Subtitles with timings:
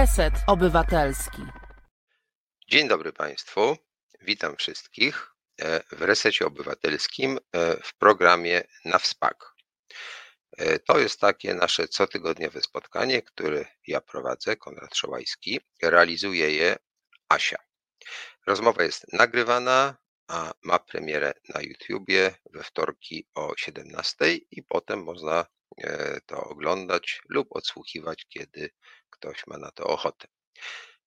[0.00, 1.42] Reset Obywatelski.
[2.68, 3.76] Dzień dobry Państwu.
[4.22, 9.54] Witam wszystkich e, w Resecie Obywatelskim e, w programie Na Wspak.
[10.58, 15.60] E, to jest takie nasze cotygodniowe spotkanie, które ja prowadzę, Konrad Szołajski.
[15.82, 16.76] Realizuje je
[17.28, 17.58] Asia.
[18.46, 19.96] Rozmowa jest nagrywana,
[20.28, 25.46] a ma premierę na YouTubie we wtorki o 17 i potem można
[26.26, 28.70] to oglądać lub odsłuchiwać, kiedy
[29.18, 30.28] ktoś ma na to ochotę.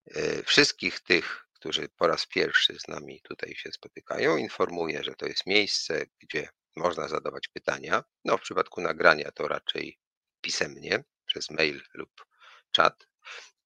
[0.06, 5.26] E, wszystkich tych, którzy po raz pierwszy z nami tutaj się spotykają, informuję, że to
[5.26, 8.04] jest miejsce, gdzie można zadawać pytania.
[8.24, 9.98] No, w przypadku nagrania to raczej
[10.40, 12.26] pisemnie, przez mail lub
[12.70, 13.06] czat.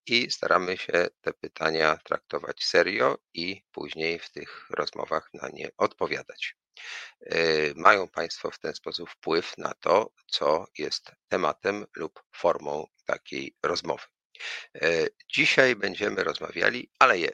[0.06, 6.56] I staramy się te pytania traktować serio i później w tych rozmowach na nie odpowiadać.
[7.20, 7.36] E,
[7.76, 14.13] mają Państwo w ten sposób wpływ na to, co jest tematem lub formą takiej rozmowy.
[14.74, 17.32] E, dzisiaj będziemy rozmawiali, ale je,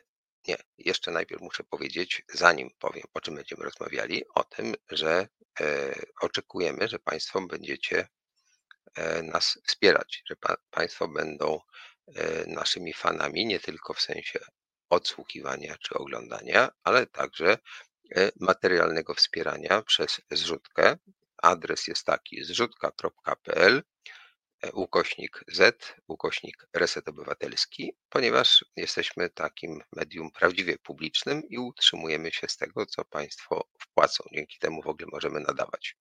[0.49, 5.29] nie, jeszcze najpierw muszę powiedzieć, zanim powiem, o czym będziemy rozmawiali, o tym, że
[5.61, 8.09] e, oczekujemy, że Państwo będziecie
[8.95, 10.37] e, nas wspierać, że
[10.71, 11.61] Państwo będą
[12.47, 14.39] naszymi fanami, nie tylko w sensie
[14.89, 17.59] odsłuchiwania czy oglądania, ale także
[18.41, 20.97] materialnego wspierania przez zrzutkę.
[21.43, 23.83] Adres jest taki zrzutka.pl
[24.73, 32.57] ukośnik Z, ukośnik Reset Obywatelski, ponieważ jesteśmy takim medium prawdziwie publicznym i utrzymujemy się z
[32.57, 34.25] tego, co Państwo wpłacą.
[34.33, 35.97] Dzięki temu w ogóle możemy nadawać.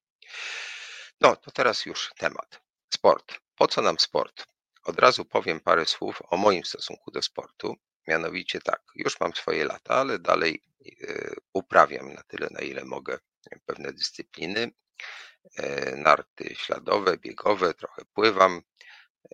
[1.21, 2.61] No, to teraz już temat.
[2.93, 3.39] Sport.
[3.55, 4.45] Po co nam sport?
[4.83, 7.75] Od razu powiem parę słów o moim stosunku do sportu.
[8.07, 10.61] Mianowicie tak, już mam swoje lata, ale dalej
[11.07, 13.19] e, uprawiam na tyle, na ile mogę
[13.65, 15.28] pewne dyscypliny E,
[15.95, 18.61] narty śladowe, biegowe, trochę pływam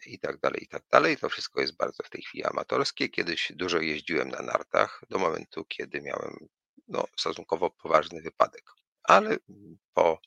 [0.05, 1.17] i tak dalej, i tak dalej.
[1.17, 3.09] To wszystko jest bardzo w tej chwili amatorskie.
[3.09, 6.47] Kiedyś dużo jeździłem na nartach do momentu, kiedy miałem
[6.87, 8.63] no, stosunkowo poważny wypadek.
[9.03, 9.37] Ale
[9.93, 10.19] po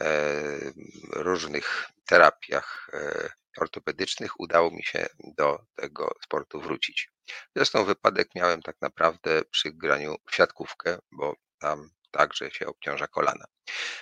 [0.00, 0.72] e,
[1.12, 5.06] różnych terapiach e, ortopedycznych udało mi się
[5.36, 7.10] do tego sportu wrócić.
[7.56, 13.44] Zresztą wypadek miałem tak naprawdę przy graniu w siatkówkę, bo tam także się obciąża kolana.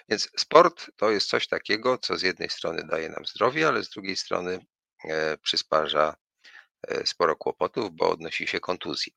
[0.09, 3.91] Więc sport to jest coś takiego, co z jednej strony daje nam zdrowie, ale z
[3.91, 4.67] drugiej strony
[5.05, 6.17] e, przysparza
[6.89, 9.13] e, sporo kłopotów, bo odnosi się kontuzji.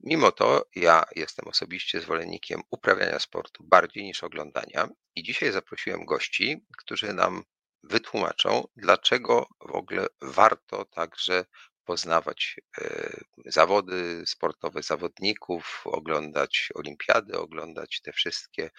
[0.00, 6.66] Mimo to ja jestem osobiście zwolennikiem uprawiania sportu bardziej niż oglądania i dzisiaj zaprosiłem gości,
[6.78, 7.44] którzy nam
[7.82, 11.44] wytłumaczą, dlaczego w ogóle warto także
[11.90, 13.10] poznawać e,
[13.46, 18.70] zawody sportowe zawodników, oglądać olimpiady, oglądać te wszystkie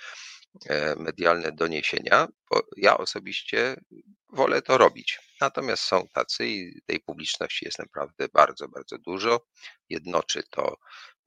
[0.70, 3.76] e, medialne doniesienia, bo ja osobiście
[4.30, 5.20] wolę to robić.
[5.42, 9.48] Natomiast są tacy i tej publiczności jest naprawdę bardzo, bardzo dużo.
[9.90, 10.78] Jednoczy to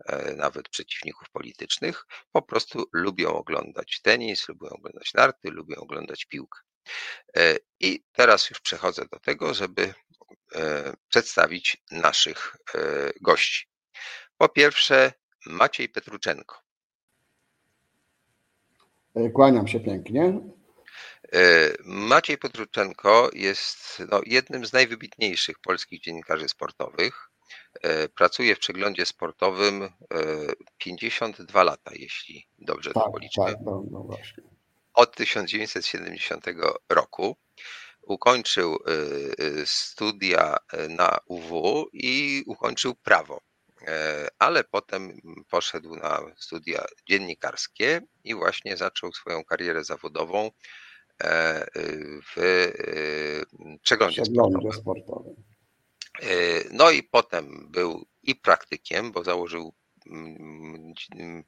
[0.07, 2.07] e, nawet przeciwników politycznych.
[2.33, 6.61] Po prostu lubią oglądać tenis, lubią oglądać narty, lubią oglądać piłkę.
[7.81, 9.95] I teraz już przechodzę do tego, żeby
[10.55, 12.79] E, przedstawić naszych e,
[13.21, 13.67] gości.
[14.39, 15.13] Po pierwsze,
[15.47, 16.61] Maciej Petruczenko.
[19.15, 20.41] E, kłaniam się pięknie.
[21.85, 27.31] Maciej Petruczenko jest no, jednym z najwybitniejszych polskich dziennikarzy sportowych.
[28.15, 29.89] Pracuje w przeglądzie sportowym
[30.79, 33.47] 52 lata, jeśli dobrze tak, to policzymy.
[33.47, 34.54] Tak, no, no właśnie.
[34.95, 36.47] Od 1970
[36.89, 37.37] roku
[38.03, 43.41] ukończył y, y, studia y, na UW i ukończył prawo.
[43.87, 50.51] E, ale potem poszedł na studia dziennikarskie i właśnie zaczął swoją karierę zawodową
[51.23, 51.67] e,
[52.35, 52.73] w
[53.83, 54.73] przeglądzie, przeglądzie sportowym.
[54.73, 55.35] sportowym.
[56.23, 56.27] E,
[56.71, 59.75] no i potem był i praktykiem, bo założył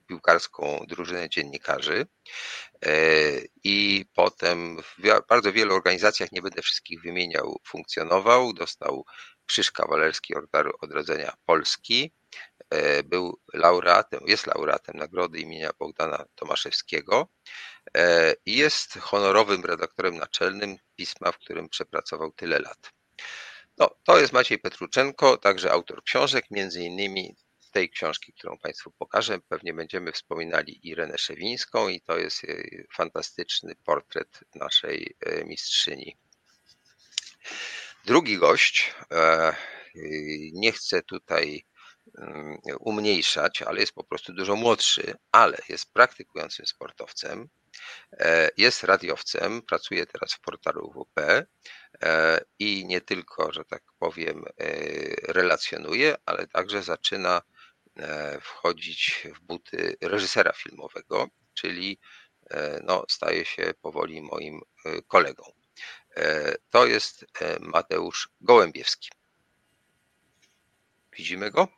[0.06, 2.06] piłkarską drużynę dziennikarzy.
[2.84, 2.90] E,
[3.64, 9.04] i potem w bardzo wielu organizacjach, nie będę wszystkich wymieniał, funkcjonował, dostał
[9.46, 12.12] Krzyż Kawalerski Ordaru Odrodzenia Polski,
[12.70, 17.28] e, był laureatem, jest laureatem nagrody imienia Bogdana Tomaszewskiego.
[17.96, 22.92] E, i jest honorowym redaktorem naczelnym pisma, w którym przepracował tyle lat.
[23.78, 27.36] No, to jest Maciej Petruczenko, także autor książek, między innymi
[27.76, 32.48] tej książki, którą Państwu pokażę, pewnie będziemy wspominali Irenę Szewińską i to jest e,
[32.92, 36.16] fantastyczny portret naszej e, mistrzyni.
[38.04, 39.54] Drugi gość, e,
[40.52, 41.64] nie chcę tutaj
[42.18, 47.48] mm, umniejszać, ale jest po prostu dużo młodszy, ale jest praktykującym sportowcem,
[48.56, 51.46] jest radiowcem, pracuje teraz w portalu WP
[52.58, 54.44] i i nie tylko, że tak powiem,
[55.28, 57.42] relacjonuje, ale także zaczyna
[58.40, 61.98] wchodzić w buty reżysera filmowego, czyli
[62.82, 64.60] no, staje się powoli moim
[65.06, 65.44] kolegą.
[66.70, 67.26] To jest
[67.60, 69.08] Mateusz Gołębiewski.
[71.16, 71.68] Widzimy go?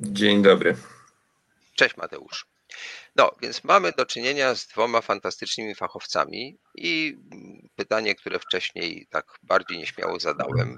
[0.00, 0.76] Dzień dobry.
[1.74, 2.46] Cześć Mateusz.
[3.16, 7.18] No, więc mamy do czynienia z dwoma fantastycznymi fachowcami i
[7.76, 10.76] pytanie, które wcześniej tak bardziej nieśmiało zadałem.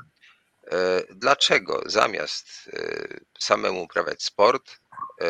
[0.72, 3.06] E, dlaczego zamiast e,
[3.38, 4.80] samemu uprawiać sport,
[5.20, 5.26] e,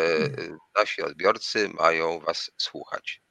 [0.78, 3.22] nasi odbiorcy mają Was słuchać?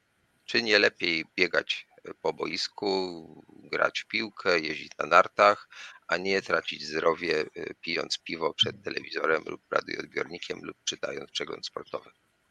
[0.45, 1.87] Czy nie lepiej biegać
[2.21, 5.69] po boisku, grać w piłkę, jeździć na nartach,
[6.07, 7.45] a nie tracić zdrowie
[7.81, 12.09] pijąc piwo przed telewizorem lub radioodbiornikiem lub czytając przegląd sportowy?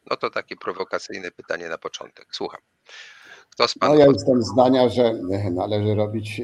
[0.09, 2.27] No to takie prowokacyjne pytanie na początek.
[2.31, 2.61] Słucham.
[3.49, 3.97] Kto z panów...
[3.97, 5.13] No ja jestem zdania, że
[5.51, 6.41] należy robić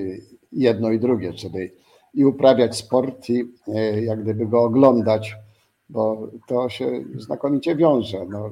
[0.52, 1.72] jedno i drugie, czyli
[2.14, 5.36] i uprawiać sport i e, jak gdyby go oglądać,
[5.90, 8.26] bo to się znakomicie wiąże.
[8.30, 8.50] No,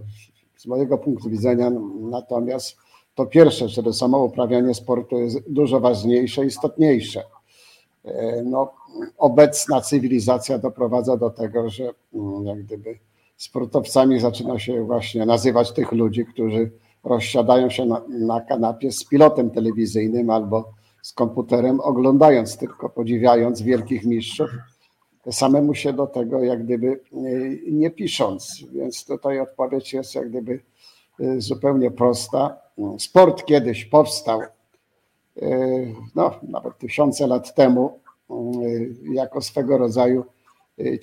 [0.57, 2.77] z mojego punktu widzenia natomiast
[3.15, 7.23] to pierwsze, czyli samo uprawianie sportu jest dużo ważniejsze, istotniejsze.
[8.05, 8.73] E, no,
[9.17, 12.99] obecna cywilizacja doprowadza do tego, że mm, jak gdyby
[13.37, 16.71] sportowcami zaczyna się właśnie nazywać tych ludzi, którzy
[17.03, 20.73] rozsiadają się na, na kanapie z pilotem telewizyjnym albo
[21.07, 24.49] z komputerem, oglądając tylko, podziwiając wielkich mistrzów,
[25.31, 27.31] samemu się do tego jak gdyby nie,
[27.71, 28.63] nie pisząc.
[28.73, 30.59] Więc tutaj odpowiedź jest jak gdyby
[31.19, 32.57] y, zupełnie prosta.
[32.99, 37.99] Sport kiedyś powstał y, no, nawet tysiące lat temu
[39.11, 40.25] jako swego rodzaju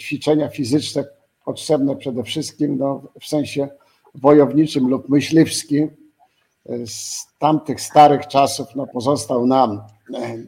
[0.01, 1.05] ćwiczenia fizyczne
[1.45, 3.69] potrzebne przede wszystkim no, w sensie
[4.15, 5.91] wojowniczym lub myśliwskim.
[6.87, 9.81] Z tamtych starych czasów no, pozostał nam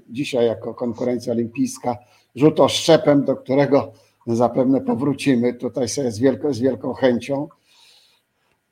[0.09, 1.97] dzisiaj jako konkurencja olimpijska
[2.35, 3.93] rzut oszczepem, do którego
[4.27, 6.21] zapewne powrócimy tutaj sobie z,
[6.51, 7.49] z wielką chęcią.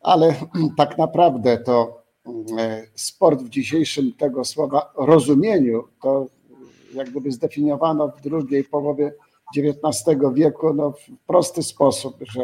[0.00, 0.34] Ale
[0.78, 2.02] tak naprawdę to
[2.58, 6.26] e, sport w dzisiejszym tego słowa rozumieniu to
[6.94, 9.12] jak gdyby zdefiniowano w drugiej połowie
[9.56, 12.42] XIX wieku no, w prosty sposób, że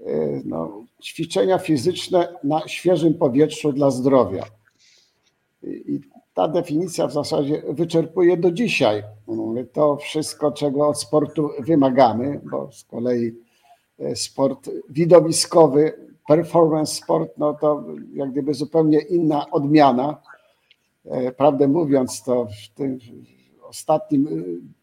[0.00, 4.44] e, no, ćwiczenia fizyczne na świeżym powietrzu dla zdrowia.
[5.62, 6.00] I
[6.34, 9.02] ta definicja w zasadzie wyczerpuje do dzisiaj
[9.72, 13.34] to wszystko, czego od sportu wymagamy, bo z kolei
[13.98, 15.92] e, sport widowiskowy,
[16.28, 17.84] performance sport, no to
[18.14, 20.22] jak gdyby zupełnie inna odmiana.
[21.04, 22.98] E, prawdę mówiąc, to w tym
[23.68, 24.30] ostatnim e,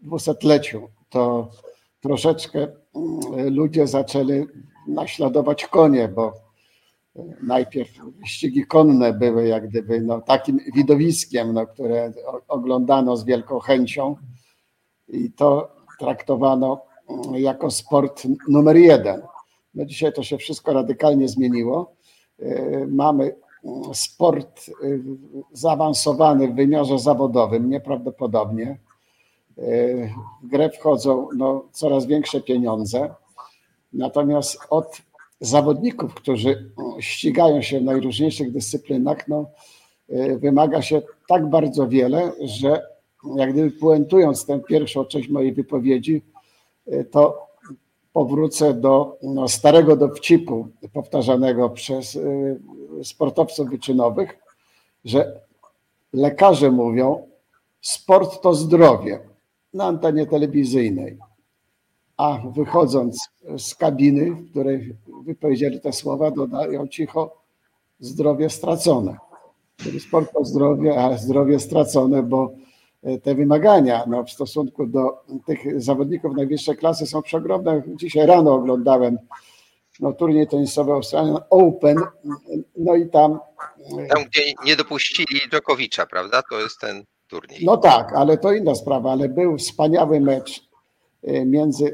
[0.05, 1.49] dwusetleciu to
[2.01, 4.45] troszeczkę mm, ludzie zaczęli
[4.87, 6.33] naśladować konie, bo
[7.41, 7.91] najpierw
[8.25, 12.11] ścigi konne były jak gdyby no, takim widowiskiem, no, które
[12.47, 14.15] oglądano z wielką chęcią
[15.07, 19.21] i to traktowano mm, jako sport numer jeden.
[19.73, 21.95] No dzisiaj to się wszystko radykalnie zmieniło.
[22.39, 25.01] E, mamy mm, sport y,
[25.53, 28.77] zaawansowany w wymiarze zawodowym, nieprawdopodobnie.
[29.57, 29.63] E,
[30.43, 33.15] w grę wchodzą no, coraz większe pieniądze.
[33.93, 35.01] Natomiast od
[35.39, 39.45] zawodników, którzy ścigają się w najróżniejszych dyscyplinach, no,
[40.09, 42.81] y, wymaga się tak bardzo wiele, że
[43.35, 46.21] jak gdyby puentując tę pierwszą część mojej wypowiedzi,
[46.87, 47.47] y, to
[48.13, 52.59] powrócę do no, starego dowcipu powtarzanego przez y,
[53.03, 54.37] sportowców wyczynowych,
[55.05, 55.41] że
[56.13, 57.27] lekarze mówią,
[57.81, 59.19] sport to zdrowie
[59.73, 61.17] na antenie telewizyjnej
[62.17, 64.95] a wychodząc z kabiny, w której
[65.25, 67.43] wypowiedzieli te słowa, dodają cicho
[67.99, 69.17] zdrowie stracone.
[69.77, 72.51] Czyli sport to zdrowie, a zdrowie stracone, bo
[73.03, 77.83] e, te wymagania no, w stosunku do tych zawodników najwyższej klasy są przeogromne.
[77.95, 79.17] Dzisiaj rano oglądałem
[79.99, 81.97] no, turniej tenisowy Australian Open,
[82.77, 83.39] no i tam...
[83.99, 86.41] E, tam, gdzie nie dopuścili Dżokowicza, prawda?
[86.49, 87.65] To jest ten turniej.
[87.65, 90.66] No tak, ale to inna sprawa, ale był wspaniały mecz
[91.45, 91.93] między e,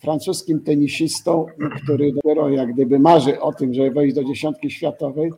[0.00, 1.46] francuskim tenisistą,
[1.82, 5.32] który dopiero jak gdyby marzy o tym, żeby wejść do dziesiątki światowej,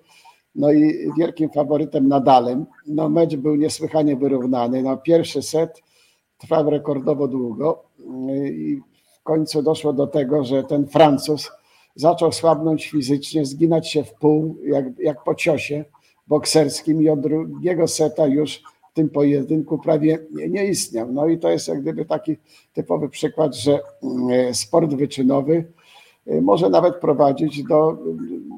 [0.54, 2.66] no i wielkim faworytem Nadalem.
[2.86, 4.82] No mecz był niesłychanie wyrównany.
[4.82, 5.82] No pierwszy set
[6.38, 7.84] trwał rekordowo długo
[8.28, 8.80] e, i
[9.20, 11.50] w końcu doszło do tego, że ten Francuz
[11.94, 15.84] zaczął słabnąć fizycznie, zginać się w pół, jak, jak po ciosie
[16.26, 18.62] bokserskim i od drugiego seta już
[18.96, 21.12] tym pojedynku prawie nie, istniał.
[21.12, 22.36] No i to jest jak gdyby taki
[22.72, 25.64] typowy przykład, że mm, sport wyczynowy
[26.28, 28.50] y, może nawet prowadzić do mm,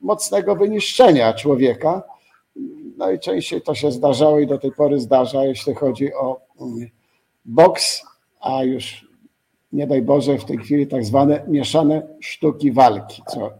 [0.00, 2.02] mocnego wyniszczenia człowieka.
[2.96, 6.88] No i częściej to się zdarzało i do tej pory zdarza, jeśli chodzi o mm,
[7.44, 8.02] boks,
[8.40, 9.08] a już
[9.72, 13.50] nie daj Boże w tej chwili tak zwane mieszane sztuki walki, co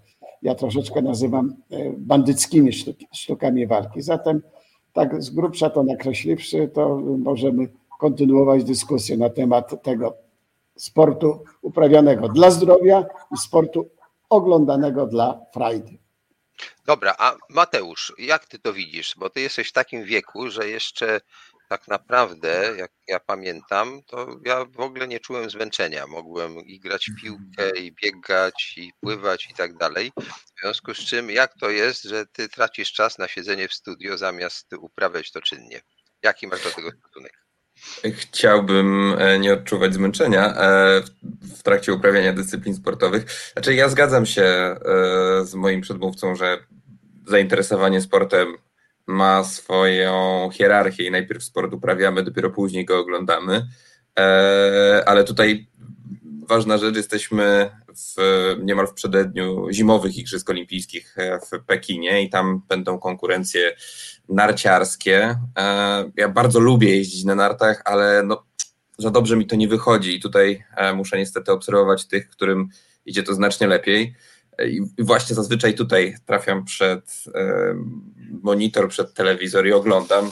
[0.42, 2.70] ja troszeczkę nazywam e, bandyckimi
[3.12, 4.02] sztukami walki.
[4.02, 4.42] Zatem
[4.98, 10.16] tak z grubsza to nakreśliwszy, to możemy kontynuować dyskusję na temat tego
[10.76, 13.90] sportu uprawianego dla zdrowia i sportu
[14.28, 15.98] oglądanego dla frajdy.
[16.86, 19.14] Dobra, a Mateusz, jak ty to widzisz?
[19.18, 21.20] Bo ty jesteś w takim wieku, że jeszcze
[21.68, 26.06] tak naprawdę, jak ja pamiętam, to ja w ogóle nie czułem zmęczenia.
[26.06, 30.12] Mogłem i grać w piłkę, i biegać, i pływać i tak dalej.
[30.20, 34.18] W związku z czym, jak to jest, że ty tracisz czas na siedzenie w studio
[34.18, 35.80] zamiast uprawiać to czynnie?
[36.22, 37.32] Jaki masz do tego stosunek?
[38.14, 41.02] Chciałbym e, nie odczuwać zmęczenia e,
[41.58, 43.52] w trakcie uprawiania dyscyplin sportowych.
[43.52, 44.76] Znaczy, ja zgadzam się e,
[45.44, 46.58] z moim przedmówcą, że
[47.26, 48.56] zainteresowanie sportem
[49.08, 53.68] ma swoją hierarchię i najpierw sport uprawiamy, dopiero później go oglądamy.
[55.06, 55.68] Ale tutaj
[56.48, 58.16] ważna rzecz, jesteśmy w,
[58.62, 61.16] niemal w przededniu zimowych Igrzysk Olimpijskich
[61.50, 63.74] w Pekinie i tam będą konkurencje
[64.28, 65.38] narciarskie.
[65.58, 68.44] E, ja bardzo lubię jeździć na nartach, ale no,
[68.98, 72.68] za dobrze mi to nie wychodzi i tutaj e, muszę niestety obserwować tych, którym
[73.06, 74.14] idzie to znacznie lepiej.
[74.58, 77.24] E, I właśnie zazwyczaj tutaj trafiam przed
[78.42, 80.30] monitor, przed telewizor i oglądam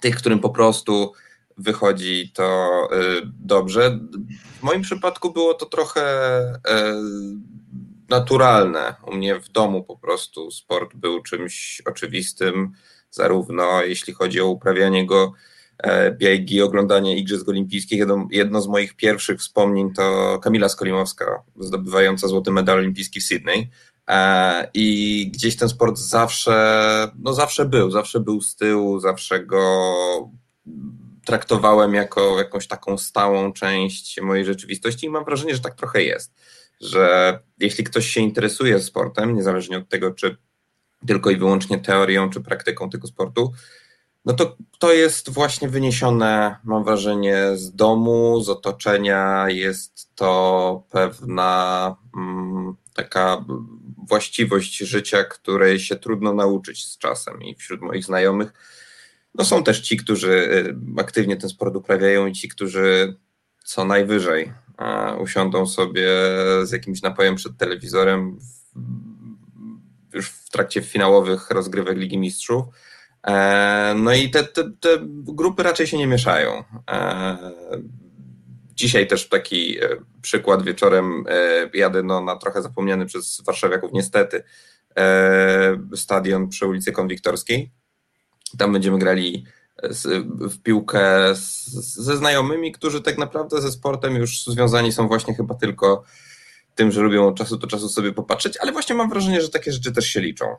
[0.00, 1.12] tych, którym po prostu
[1.58, 2.70] wychodzi to
[3.24, 3.98] dobrze.
[4.58, 6.02] W moim przypadku było to trochę
[8.08, 8.94] naturalne.
[9.06, 12.72] U mnie w domu po prostu sport był czymś oczywistym
[13.10, 15.32] zarówno jeśli chodzi o uprawianie go
[15.78, 17.98] e, biegi, oglądanie Igrzysk Olimpijskich.
[17.98, 23.70] Jedno, jedno z moich pierwszych wspomnień to Kamila Skolimowska, zdobywająca złoty medal olimpijski w Sydney.
[24.10, 29.94] E, I gdzieś ten sport zawsze, no zawsze był, zawsze był z tyłu, zawsze go
[31.24, 36.34] traktowałem jako jakąś taką stałą część mojej rzeczywistości i mam wrażenie, że tak trochę jest.
[36.80, 40.36] Że jeśli ktoś się interesuje sportem, niezależnie od tego, czy
[41.06, 43.52] tylko i wyłącznie teorią czy praktyką tego sportu,
[44.24, 49.46] no to to jest właśnie wyniesione, mam wrażenie, z domu, z otoczenia.
[49.48, 53.44] Jest to pewna mm, taka
[54.10, 57.42] właściwość życia, której się trudno nauczyć z czasem.
[57.42, 58.52] I wśród moich znajomych
[59.34, 60.32] no są też ci, którzy
[60.98, 63.16] y, aktywnie ten sport uprawiają, i ci, którzy
[63.64, 64.52] co najwyżej
[65.20, 66.08] usiądą sobie
[66.62, 68.38] z jakimś napojem przed telewizorem
[70.12, 72.64] już w trakcie finałowych rozgrywek Ligi Mistrzów.
[73.26, 76.64] E, no i te, te, te grupy raczej się nie mieszają.
[78.80, 79.88] E, dzisiaj też taki e,
[80.22, 81.24] przykład wieczorem
[81.74, 84.42] jadę no, na trochę zapomniany przez warszawiaków niestety
[85.94, 87.70] stadion przy ulicy Konwiktorskiej.
[88.58, 89.44] Tam będziemy grali
[90.50, 91.34] w piłkę
[91.74, 96.04] ze znajomymi, którzy tak naprawdę ze sportem już związani są właśnie chyba tylko
[96.74, 99.72] tym, że lubią od czasu do czasu sobie popatrzeć, ale właśnie mam wrażenie, że takie
[99.72, 100.56] rzeczy też się liczą.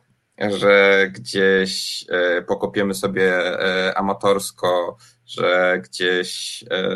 [0.57, 4.97] Że gdzieś e, pokopiemy sobie e, amatorsko,
[5.31, 6.93] że gdzieś, e,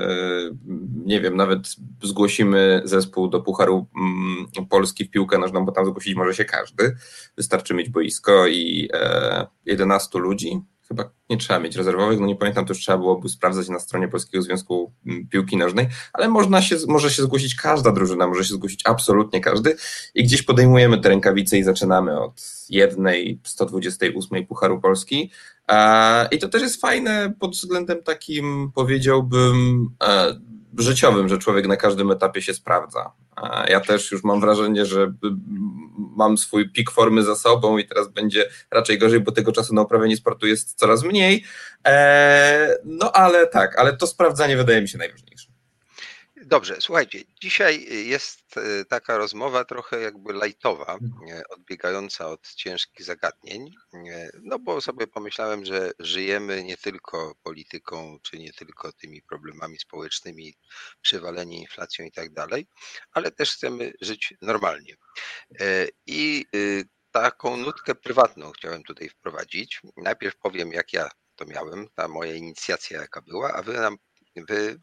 [1.05, 6.15] nie wiem, nawet zgłosimy zespół do Pucharu mm, Polski w piłkę nożną, bo tam zgłosić
[6.15, 6.95] może się każdy.
[7.37, 8.89] Wystarczy mieć boisko i
[9.65, 13.69] 11 ludzi, chyba nie trzeba mieć rezerwowych, no nie pamiętam, to już trzeba byłoby sprawdzać
[13.69, 18.27] na stronie Polskiego Związku mm, Piłki Nożnej, ale można się, może się zgłosić każda drużyna,
[18.27, 19.75] może się zgłosić absolutnie każdy
[20.15, 25.31] i gdzieś podejmujemy te rękawice i zaczynamy od jednej 128 Pucharu Polski.
[26.31, 30.39] I to też jest fajne pod względem takim, powiedziałbym, e,
[30.77, 33.11] życiowym, że człowiek na każdym etapie się sprawdza.
[33.67, 35.13] Ja też już mam wrażenie, że
[36.15, 39.81] mam swój pik formy za sobą i teraz będzie raczej gorzej, bo tego czasu na
[39.81, 41.43] uprawianie sportu jest coraz mniej.
[41.87, 45.44] E, no ale tak, ale to sprawdzanie wydaje mi się najważniejsze.
[46.47, 51.43] Dobrze, słuchajcie, dzisiaj jest e, taka rozmowa trochę jakby lajtowa, mhm.
[51.49, 53.71] odbiegająca od ciężkich zagadnień,
[54.43, 60.55] no bo sobie pomyślałem, że żyjemy nie tylko polityką, czy nie tylko tymi problemami społecznymi,
[61.01, 62.67] przywalenie inflacją i tak dalej,
[63.11, 64.95] ale też chcemy żyć normalnie.
[65.59, 66.45] E, I
[67.11, 69.81] taką nutkę prywatną chciałem tutaj wprowadzić.
[69.97, 73.97] Najpierw powiem, jak ja to miałem, ta moja inicjacja jaka była, a wy nam
[74.43, 74.79] wy,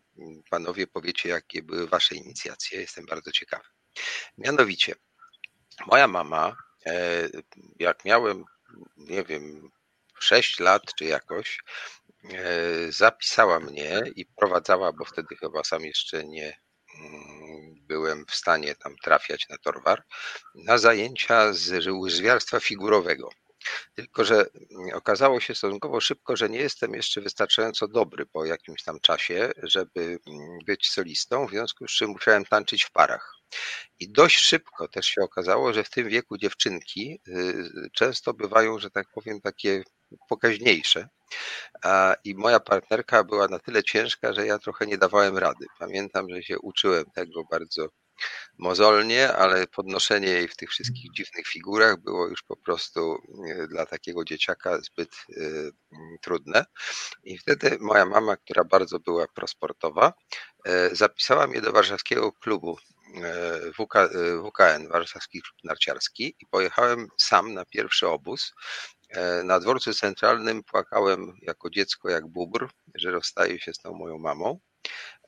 [0.50, 2.80] panowie, powiecie, jakie były wasze inicjacje.
[2.80, 3.64] Jestem bardzo ciekawy.
[4.38, 4.94] Mianowicie,
[5.86, 6.56] moja mama,
[6.86, 7.28] e,
[7.78, 8.44] jak miałem,
[8.96, 9.70] nie wiem,
[10.20, 11.58] 6 lat czy jakoś,
[12.30, 16.60] e, zapisała mnie i prowadzała, bo wtedy chyba sam jeszcze nie
[16.98, 20.02] mm, byłem w stanie tam trafiać na torwar,
[20.54, 23.28] na zajęcia z łyżwiarstwa figurowego.
[23.94, 24.46] Tylko, że
[24.94, 30.18] okazało się stosunkowo szybko, że nie jestem jeszcze wystarczająco dobry po jakimś tam czasie, żeby
[30.66, 33.34] być solistą, w związku z czym musiałem tańczyć w parach.
[33.98, 38.90] I dość szybko też się okazało, że w tym wieku dziewczynki y, często bywają, że
[38.90, 39.82] tak powiem, takie
[40.28, 41.08] pokaźniejsze.
[42.24, 45.66] I moja partnerka była na tyle ciężka, że ja trochę nie dawałem rady.
[45.78, 47.88] Pamiętam, że się uczyłem tego bardzo
[48.58, 53.86] mozolnie, ale podnoszenie jej w tych wszystkich dziwnych figurach było już po prostu e, dla
[53.86, 55.42] takiego dzieciaka zbyt e,
[56.20, 56.64] trudne.
[57.24, 60.12] I wtedy moja mama, która bardzo była prosportowa,
[60.66, 62.78] e, zapisała mnie do warszawskiego klubu
[63.74, 63.94] WK,
[64.44, 68.52] WKN, Warszawski Klub Narciarski i pojechałem sam na pierwszy obóz.
[69.44, 74.60] Na dworcu centralnym płakałem jako dziecko jak bubr, że rozstaję się z tą moją mamą.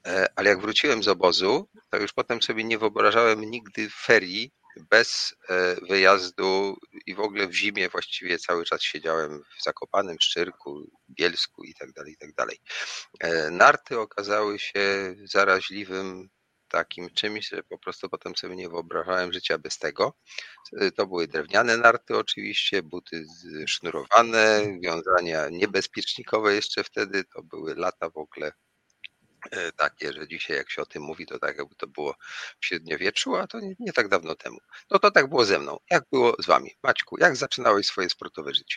[0.06, 4.52] E, ale jak wróciłem z obozu, to już potem sobie nie wyobrażałem nigdy ferii
[4.90, 10.90] bez e, wyjazdu i w ogóle w zimie właściwie cały czas siedziałem w Zakopanym, Szczyrku,
[11.10, 12.58] Bielsku i tak dalej, i tak dalej.
[13.20, 16.28] E, narty okazały się zaraźliwym
[16.68, 20.14] takim czymś, że po prostu potem sobie nie wyobrażałem życia bez tego.
[20.96, 23.24] To były drewniane narty oczywiście, buty
[23.66, 28.52] sznurowane, wiązania niebezpiecznikowe jeszcze wtedy, to były lata w ogóle
[29.76, 32.14] takie, że dzisiaj jak się o tym mówi, to tak jakby to było
[32.60, 34.58] w średniowieczu, a to nie, nie, tak dawno temu.
[34.90, 35.76] No to tak było ze mną.
[35.90, 36.70] Jak było z wami?
[36.82, 38.76] Maćku, jak zaczynałeś swoje sportowe życie?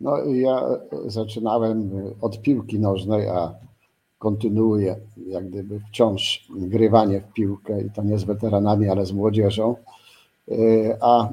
[0.00, 0.62] No ja
[1.06, 3.54] zaczynałem od piłki nożnej, a
[4.18, 4.96] kontynuuję
[5.26, 9.76] jak gdyby wciąż grywanie w piłkę i to nie z weteranami, ale z młodzieżą.
[10.50, 10.54] E,
[11.00, 11.28] a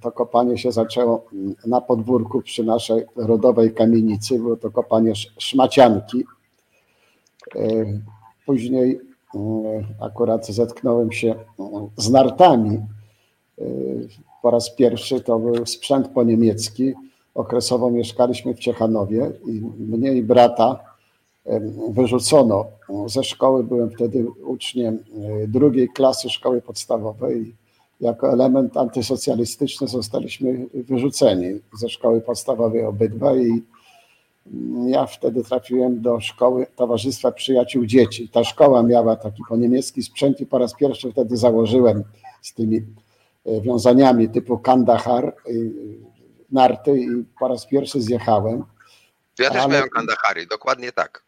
[0.00, 1.26] to kopanie się zaczęło
[1.66, 6.41] na podwórku przy naszej rodowej kamienicy, było to kopanie szmacianki E,
[8.46, 9.00] później
[9.34, 9.38] e,
[10.00, 11.36] akurat zetknąłem się e,
[11.96, 12.78] z nartami.
[14.42, 16.92] Po raz pierwszy to był sprzęt po niemiecki.
[17.34, 20.84] Okresowo mieszkaliśmy w Ciechanowie i mnie i brata
[21.88, 22.64] wyrzucono
[23.06, 23.64] ze szkoły.
[23.64, 24.98] Byłem wtedy uczniem
[25.48, 27.54] drugiej klasy szkoły podstawowej.
[28.00, 33.62] Jako element antysocjalistyczny zostaliśmy wyrzuceni ze szkoły podstawowej obydwa i
[34.86, 38.28] ja wtedy trafiłem do szkoły Towarzystwa Przyjaciół Dzieci.
[38.28, 42.04] Ta szkoła miała taki po niemiecki sprzęt i po raz pierwszy wtedy założyłem
[42.42, 42.76] z tymi
[43.46, 45.32] e, wiązaniami typu Kandahar, e,
[46.52, 48.64] narty i po raz pierwszy zjechałem.
[49.38, 51.22] Ja też ale, miałem Kandahary, dokładnie tak.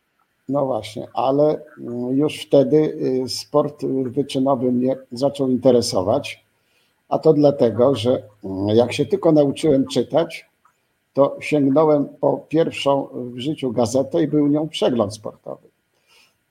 [0.48, 6.44] No właśnie, ale mm, już wtedy e, sport wyczynowy mnie zaczął interesować,
[7.08, 10.46] a to dlatego, że mm, jak się tylko nauczyłem czytać,
[11.14, 15.68] to sięgnąłem po pierwszą w życiu gazetę i był nią przegląd sportowy.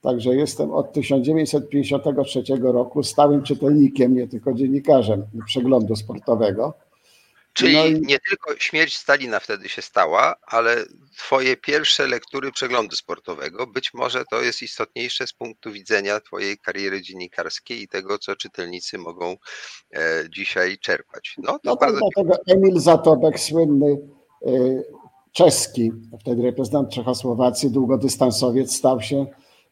[0.01, 6.73] Także jestem od 1953 roku stałym czytelnikiem, nie tylko dziennikarzem przeglądu sportowego.
[7.53, 8.01] Czyli no i...
[8.01, 10.85] nie tylko śmierć Stalina wtedy się stała, ale
[11.17, 17.01] twoje pierwsze lektury przeglądu sportowego, być może to jest istotniejsze z punktu widzenia twojej kariery
[17.01, 19.35] dziennikarskiej i tego, co czytelnicy mogą
[19.93, 21.35] e, dzisiaj czerpać.
[21.37, 21.99] No, to no bardzo...
[22.15, 23.97] dlatego Emil Zatobek, słynny
[25.31, 29.25] czeski, wtedy reprezentant Czechosłowacji, długodystansowiec, stał się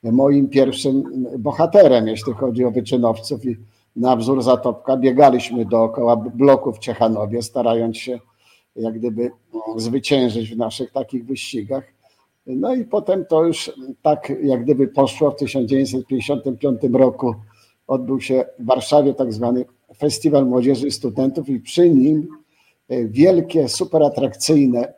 [0.04, 3.58] moim pierwszym bohaterem, jeśli chodzi o wyczynowców i
[3.96, 8.20] na wzór Zatopka biegaliśmy dookoła bloków Ciechanowie, starając się
[8.76, 9.32] jak gdyby
[9.76, 11.84] zwyciężyć w naszych takich wyścigach.
[12.46, 17.36] No i potem to już tak jak gdyby poszło w 1955 roku
[17.88, 19.66] odbył się w Warszawie tak zwany
[19.98, 22.28] Festiwal Młodzieży i Studentów i przy nim
[23.10, 24.94] wielkie, super atrakcyjne e,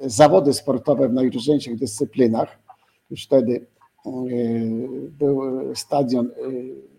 [0.00, 2.58] zawody sportowe w najróżniejszych dyscyplinach.
[3.10, 3.66] Już wtedy
[4.06, 4.10] e,
[5.18, 5.42] był
[5.74, 6.30] stadion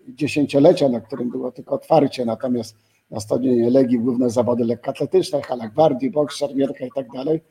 [0.08, 2.76] dziesięciolecia, na którym było tylko otwarcie, natomiast
[3.12, 7.42] na stadionie Legii główne zawody lekkoatletyczne, hala gwardii, boks, szermierka i tak dalej.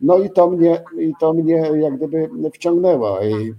[0.00, 3.54] No i to mnie, i to mnie jak gdyby wciągnęło i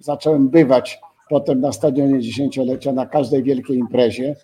[0.00, 4.36] zacząłem bywać potem na stadionie dziesięciolecia na każdej wielkiej imprezie.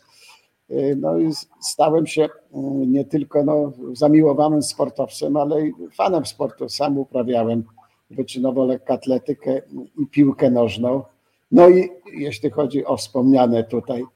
[0.96, 1.30] No i
[1.60, 6.68] stałem się mm, nie tylko no, zamiłowanym sportowcem, ale i fanem sportu.
[6.68, 7.64] Sam uprawiałem
[8.10, 9.62] wyczynowo lekkoatletykę
[9.98, 11.04] i piłkę nożną.
[11.50, 14.06] No i jeśli chodzi o wspomniane tutaj y,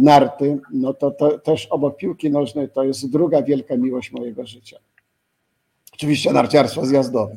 [0.00, 4.78] narty, no to, to też obok piłki nożnej to jest druga wielka miłość mojego życia.
[5.92, 7.36] Oczywiście narciarstwo zjazdowe.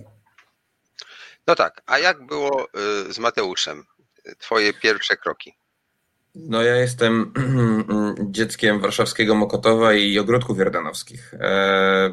[1.47, 2.63] No tak, a jak było
[3.09, 3.83] y, z Mateuszem?
[4.39, 5.53] Twoje pierwsze kroki?
[6.35, 7.33] No ja jestem
[8.19, 11.33] dzieckiem warszawskiego Mokotowa i ogródków jordanowskich.
[11.33, 12.11] E,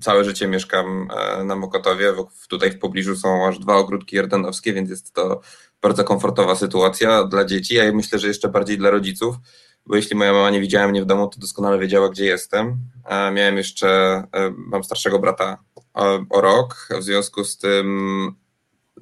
[0.00, 2.12] całe życie mieszkam e, na Mokotowie.
[2.48, 5.40] Tutaj w pobliżu są aż dwa ogródki jordanowskie, więc jest to
[5.82, 9.36] bardzo komfortowa sytuacja dla dzieci, a ja myślę, że jeszcze bardziej dla rodziców,
[9.86, 12.78] bo jeśli moja mama nie widziała mnie w domu, to doskonale wiedziała, gdzie jestem.
[13.32, 14.22] Miałem jeszcze,
[14.56, 15.58] mam starszego brata
[16.30, 18.34] o rok, w związku z tym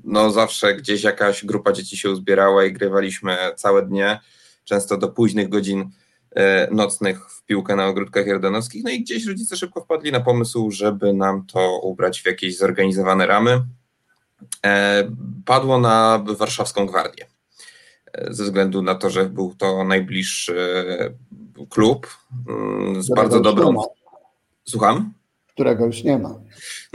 [0.04, 4.20] no zawsze gdzieś jakaś grupa dzieci się uzbierała i grywaliśmy całe dnie,
[4.64, 5.90] często do późnych godzin
[6.30, 10.70] e, nocnych w piłkę na ogródkach jordanowskich, no i gdzieś rodzice szybko wpadli na pomysł,
[10.70, 13.62] żeby nam to ubrać w jakieś zorganizowane ramy.
[14.66, 15.04] E,
[15.44, 17.26] padło na warszawską gwardię,
[18.12, 20.56] e, ze względu na to, że był to najbliższy
[21.68, 22.16] klub
[22.48, 23.74] mm, z bardzo dobrą...
[24.64, 25.12] Słucham?
[25.56, 26.34] którego już nie ma.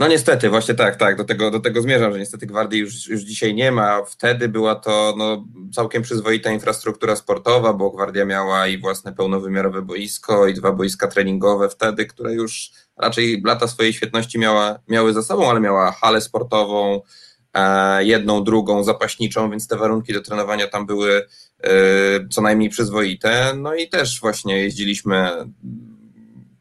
[0.02, 3.20] No niestety, właśnie tak, tak, do tego, do tego zmierzam, że niestety Gwardii już, już
[3.20, 4.04] dzisiaj nie ma.
[4.04, 10.46] Wtedy była to no, całkiem przyzwoita infrastruktura sportowa, bo Gwardia miała i własne pełnowymiarowe boisko,
[10.46, 15.50] i dwa boiska treningowe wtedy, które już raczej lata swojej świetności miała, miały za sobą,
[15.50, 17.00] ale miała halę sportową,
[17.54, 21.26] e, jedną, drugą, zapaśniczą, więc te warunki do trenowania tam były
[21.60, 21.70] e,
[22.30, 23.54] co najmniej przyzwoite.
[23.56, 25.30] No i też właśnie jeździliśmy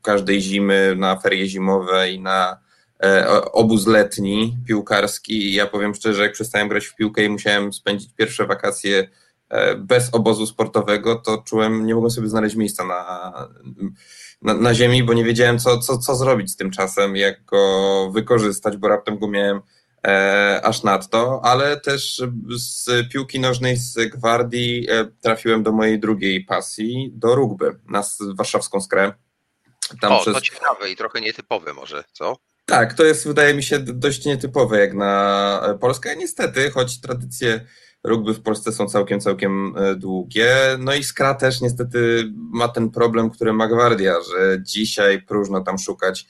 [0.02, 2.61] każdej zimy na ferie zimowe i na
[3.52, 8.14] obóz letni piłkarski i ja powiem szczerze, jak przestałem grać w piłkę i musiałem spędzić
[8.16, 9.10] pierwsze wakacje
[9.50, 13.32] e, bez obozu sportowego, to czułem, nie mogłem sobie znaleźć miejsca na,
[14.42, 18.12] na, na ziemi, bo nie wiedziałem, co, co, co zrobić z tym czasem, jak go
[18.14, 19.62] wykorzystać, bo raptem go miałem
[20.08, 22.22] e, aż nadto, ale też
[22.58, 28.82] z piłki nożnej z Gwardii e, trafiłem do mojej drugiej pasji, do rugby, na warszawską
[28.82, 29.14] skrę.
[30.02, 30.34] Tam o, przez...
[30.34, 32.38] to ciekawe i trochę nietypowe może, co?
[32.72, 36.16] Tak, to jest wydaje mi się dość nietypowe jak na Polskę.
[36.16, 37.66] Niestety, choć tradycje
[38.04, 40.56] rugby w Polsce są całkiem, całkiem e, długie.
[40.80, 45.78] No i Skra też niestety ma ten problem, który ma Gwardia, że dzisiaj próżno tam
[45.78, 46.28] szukać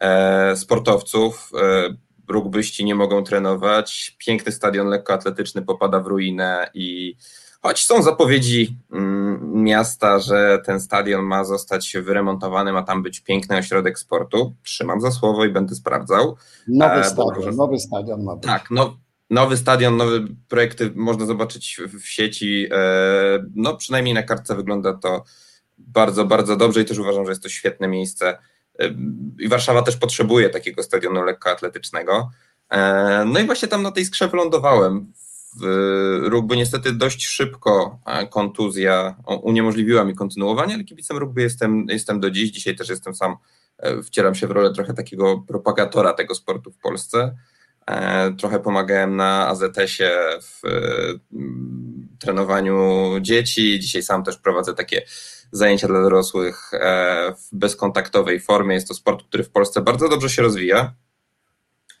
[0.00, 1.50] e, sportowców.
[1.62, 1.96] E,
[2.28, 4.16] rugbyści nie mogą trenować.
[4.18, 7.16] Piękny stadion lekkoatletyczny popada w ruinę i
[7.62, 13.56] Choć są zapowiedzi mm, miasta, że ten stadion ma zostać wyremontowany, ma tam być piękny
[13.56, 14.54] ośrodek sportu.
[14.62, 16.36] Trzymam za słowo i będę sprawdzał.
[16.68, 18.44] Nowy e, stadion, nowy stadion ma być.
[18.44, 18.96] Tak, no,
[19.30, 22.68] nowy stadion, nowe projekty można zobaczyć w sieci.
[22.72, 25.24] E, no przynajmniej na kartce wygląda to
[25.78, 28.38] bardzo, bardzo dobrze i też uważam, że jest to świetne miejsce.
[28.78, 28.88] E,
[29.38, 32.30] I Warszawa też potrzebuje takiego stadionu lekkoatletycznego.
[33.26, 35.12] No i właśnie tam na tej skrze wylądowałem
[36.22, 37.98] rugby niestety dość szybko
[38.30, 42.50] kontuzja uniemożliwiła mi kontynuowanie, ale kibicem rugby jestem, jestem do dziś.
[42.50, 43.36] Dzisiaj też jestem sam,
[43.78, 47.36] e, wcieram się w rolę trochę takiego propagatora tego sportu w Polsce.
[47.86, 50.10] E, trochę pomagałem na AZS-ie
[50.40, 50.70] w e,
[52.18, 53.80] trenowaniu dzieci.
[53.80, 55.02] Dzisiaj sam też prowadzę takie
[55.52, 56.70] zajęcia dla dorosłych
[57.38, 58.74] w bezkontaktowej formie.
[58.74, 60.94] Jest to sport, który w Polsce bardzo dobrze się rozwija.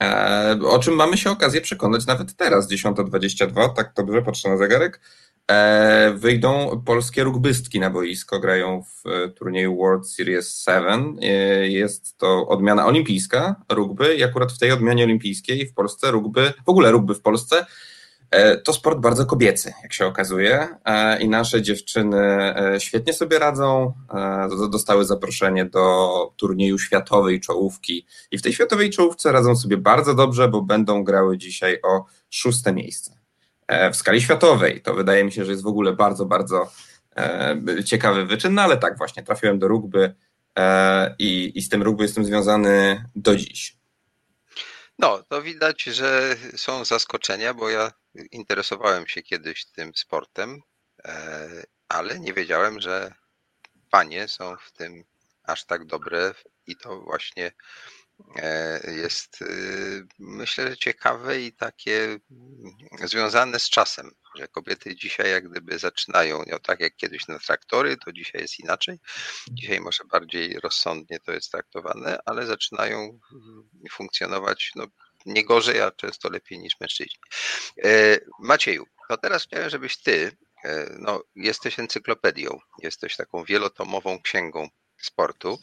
[0.02, 5.00] E, o czym mamy się okazję przekonać nawet teraz, 10.22, tak dobrze patrzę na zegarek,
[5.50, 11.16] e, wyjdą polskie rugbystki na boisko, grają w e, turnieju World Series 7.
[11.62, 16.68] Jest to odmiana olimpijska rugby i akurat w tej odmianie olimpijskiej w Polsce rugby, w
[16.68, 17.66] ogóle rugby w Polsce
[18.64, 22.18] to sport bardzo kobiecy, jak się okazuje, e, i nasze dziewczyny
[22.56, 23.92] e, świetnie sobie radzą.
[24.70, 30.48] Dostały zaproszenie do turnieju światowej czołówki i w tej światowej czołówce radzą sobie bardzo dobrze,
[30.48, 33.18] bo będą grały dzisiaj o szóste miejsce.
[33.92, 36.70] W skali światowej to wydaje mi się, że jest w ogóle bardzo, bardzo
[37.84, 40.14] ciekawy wyczyn, no ale tak właśnie, trafiłem do rugby
[41.18, 43.76] i, i z tym rugby jestem związany do dziś.
[44.98, 47.92] No, to widać, że są zaskoczenia, bo ja
[48.30, 50.60] interesowałem się kiedyś tym sportem,
[51.04, 53.14] e, ale nie wiedziałem, że
[53.90, 55.04] panie są w tym
[55.42, 56.34] aż tak dobre
[56.66, 57.52] i to właśnie
[58.36, 62.18] e, jest y, myślę, że ciekawe i takie
[63.04, 67.96] związane z czasem, że kobiety dzisiaj jak gdyby zaczynają, no tak jak kiedyś na traktory,
[67.96, 68.98] to dzisiaj jest inaczej.
[69.50, 73.20] Dzisiaj może bardziej rozsądnie to jest traktowane, ale zaczynają
[73.90, 74.86] funkcjonować no,
[75.26, 77.20] nie gorzej, a często lepiej niż mężczyźni.
[77.84, 84.68] E, Macieju, to teraz chciałem, żebyś ty, e, no, jesteś encyklopedią, jesteś taką wielotomową księgą
[85.00, 85.58] sportu,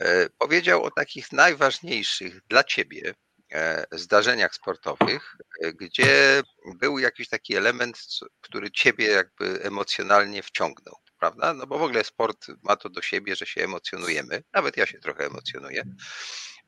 [0.00, 3.14] e, powiedział o takich najważniejszych dla ciebie
[3.92, 5.36] zdarzeniach sportowych,
[5.74, 6.42] gdzie
[6.74, 7.98] był jakiś taki element,
[8.40, 11.54] który ciebie jakby emocjonalnie wciągnął, prawda?
[11.54, 14.98] No bo w ogóle sport ma to do siebie, że się emocjonujemy, nawet ja się
[14.98, 15.82] trochę emocjonuję.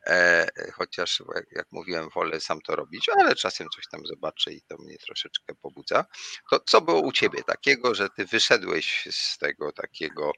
[0.07, 4.77] E, chociaż jak mówiłem, wolę sam to robić, ale czasem coś tam zobaczę i to
[4.79, 6.05] mnie troszeczkę pobudza.
[6.51, 10.33] To co było u ciebie takiego, że ty wyszedłeś z tego takiego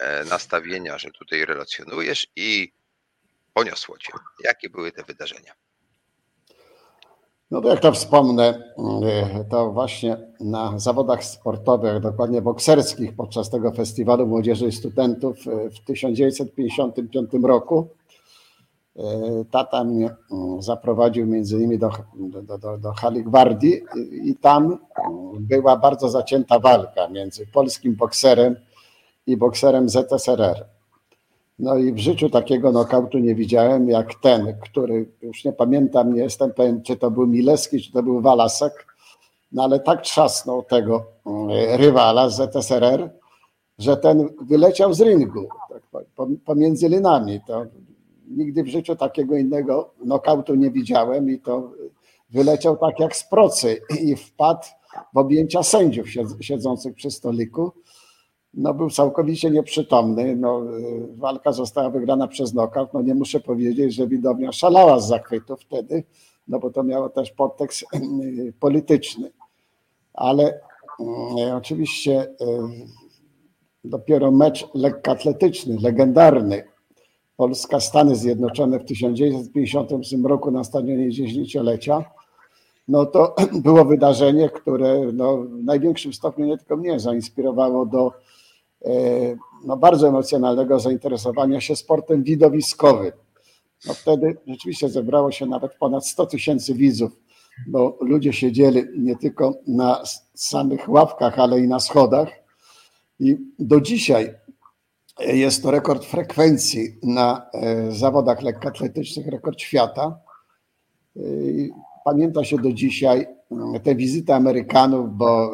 [0.00, 2.72] e, nastawienia, że tutaj relacjonujesz i
[3.54, 4.12] poniosło cię?
[4.44, 5.52] Jakie były te wydarzenia?
[7.50, 8.72] No to jak to wspomnę,
[9.50, 17.30] to właśnie na zawodach sportowych, dokładnie bokserskich, podczas tego festiwalu młodzieży i studentów w 1955
[17.42, 17.88] roku
[19.50, 20.14] tata mnie
[20.58, 21.90] zaprowadził między innymi do,
[22.42, 22.92] do, do, do
[24.10, 24.78] i tam
[25.40, 28.56] była bardzo zacięta walka między polskim bokserem
[29.26, 30.66] i bokserem ZSRR.
[31.58, 36.22] No i w życiu takiego nokautu nie widziałem jak ten, który już nie pamiętam, nie
[36.22, 38.86] jestem pewien, czy to był Milewski, czy to był Walasek,
[39.52, 43.10] no ale tak trzasnął tego mm, rywala z ZSRR,
[43.78, 45.48] że ten wyleciał z ringu,
[45.92, 46.04] tak,
[46.44, 47.40] pomiędzy linami.
[47.46, 47.64] To
[48.26, 51.70] nigdy w życiu takiego innego nokautu nie widziałem i to
[52.30, 54.66] wyleciał tak jak z procy i wpadł
[55.14, 56.06] w objęcia sędziów
[56.40, 57.72] siedzących przy stoliku
[58.56, 60.36] no, był całkowicie nieprzytomny.
[60.36, 60.62] No,
[61.16, 62.92] walka została wygrana przez nokaut.
[62.92, 66.04] No, nie muszę powiedzieć, że widownia szalała z zachwytu wtedy,
[66.48, 67.84] no bo to miało też podtekst
[68.60, 69.30] polityczny.
[70.14, 70.60] Ale
[71.40, 72.34] e, oczywiście
[73.84, 76.64] dopiero mecz lekkoatletyczny, legendarny,
[77.36, 82.04] Polska-Stany Zjednoczone w 1958 roku na stadionie dziesięciolecia,
[82.88, 88.12] no to było wydarzenie, które no, w największym stopniu nie tylko mnie zainspirowało do
[88.84, 88.90] E,
[89.64, 93.12] no, bardzo emocjonalnego zainteresowania się sportem widowiskowym.
[93.86, 97.20] No, wtedy rzeczywiście zebrało się nawet ponad 100 tysięcy widzów,
[97.66, 100.02] bo ludzie siedzieli nie tylko na
[100.34, 102.28] samych ławkach, ale i na schodach.
[103.20, 104.34] I do dzisiaj
[105.20, 110.18] jest to rekord frekwencji na e, zawodach lekkoatletycznych, rekord świata.
[111.16, 111.20] E,
[112.04, 113.26] pamięta się do dzisiaj
[113.82, 115.50] te wizyty Amerykanów, bo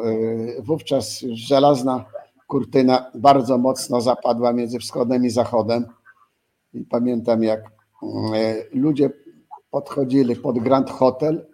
[0.59, 2.05] wówczas żelazna
[2.47, 5.85] kurtyna bardzo mocno zapadła między wschodem i zachodem.
[6.73, 7.67] I pamiętam, jak e,
[8.73, 9.09] ludzie
[9.71, 11.45] podchodzili pod Grand Hotel,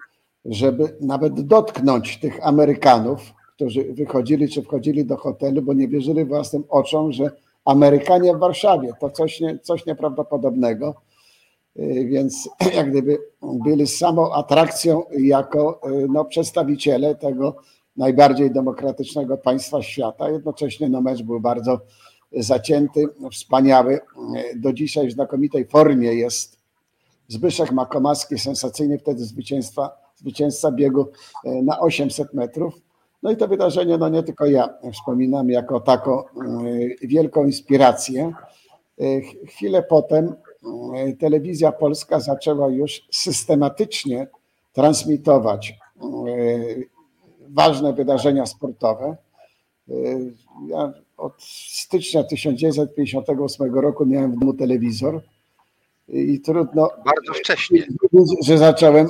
[0.45, 6.63] żeby nawet dotknąć tych Amerykanów, którzy wychodzili czy wchodzili do hotelu, bo nie wierzyli własnym
[6.69, 7.31] oczom, że
[7.69, 10.95] Amerykanie w Warszawie to coś, nie, coś nieprawdopodobnego.
[11.75, 17.55] E, więc jak gdyby byli samą atrakcją jako e, no, przedstawiciele tego
[17.97, 20.29] najbardziej demokratycznego państwa świata.
[20.29, 21.79] Jednocześnie no, mecz był bardzo
[22.31, 23.99] zacięty, wspaniały.
[24.55, 26.59] Do dzisiaj w znakomitej formie jest
[27.27, 31.07] Zbyszek Makomacki, sensacyjny wtedy zwycięstwa, zwycięzca biegu
[31.43, 32.88] na 800 metrów.
[33.23, 36.23] No i to wydarzenie, no nie tylko ja wspominam jako taką e,
[37.01, 38.33] wielką inspirację.
[38.99, 40.35] E, chwilę potem
[41.19, 44.27] telewizja polska zaczęła już systematycznie
[44.73, 45.75] transmitować
[47.49, 49.17] ważne wydarzenia sportowe.
[50.67, 51.33] Ja od
[51.73, 55.21] stycznia 1958 roku miałem w domu telewizor
[56.07, 56.89] i trudno.
[57.05, 57.87] Bardzo wcześnie.
[58.43, 59.07] Że zacząłem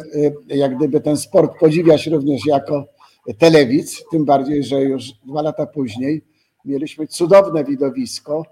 [0.48, 2.86] jak gdyby ten sport podziwiać również jako
[3.38, 6.21] telewidz, tym bardziej, że już dwa lata później
[6.65, 8.45] mieliśmy cudowne widowisko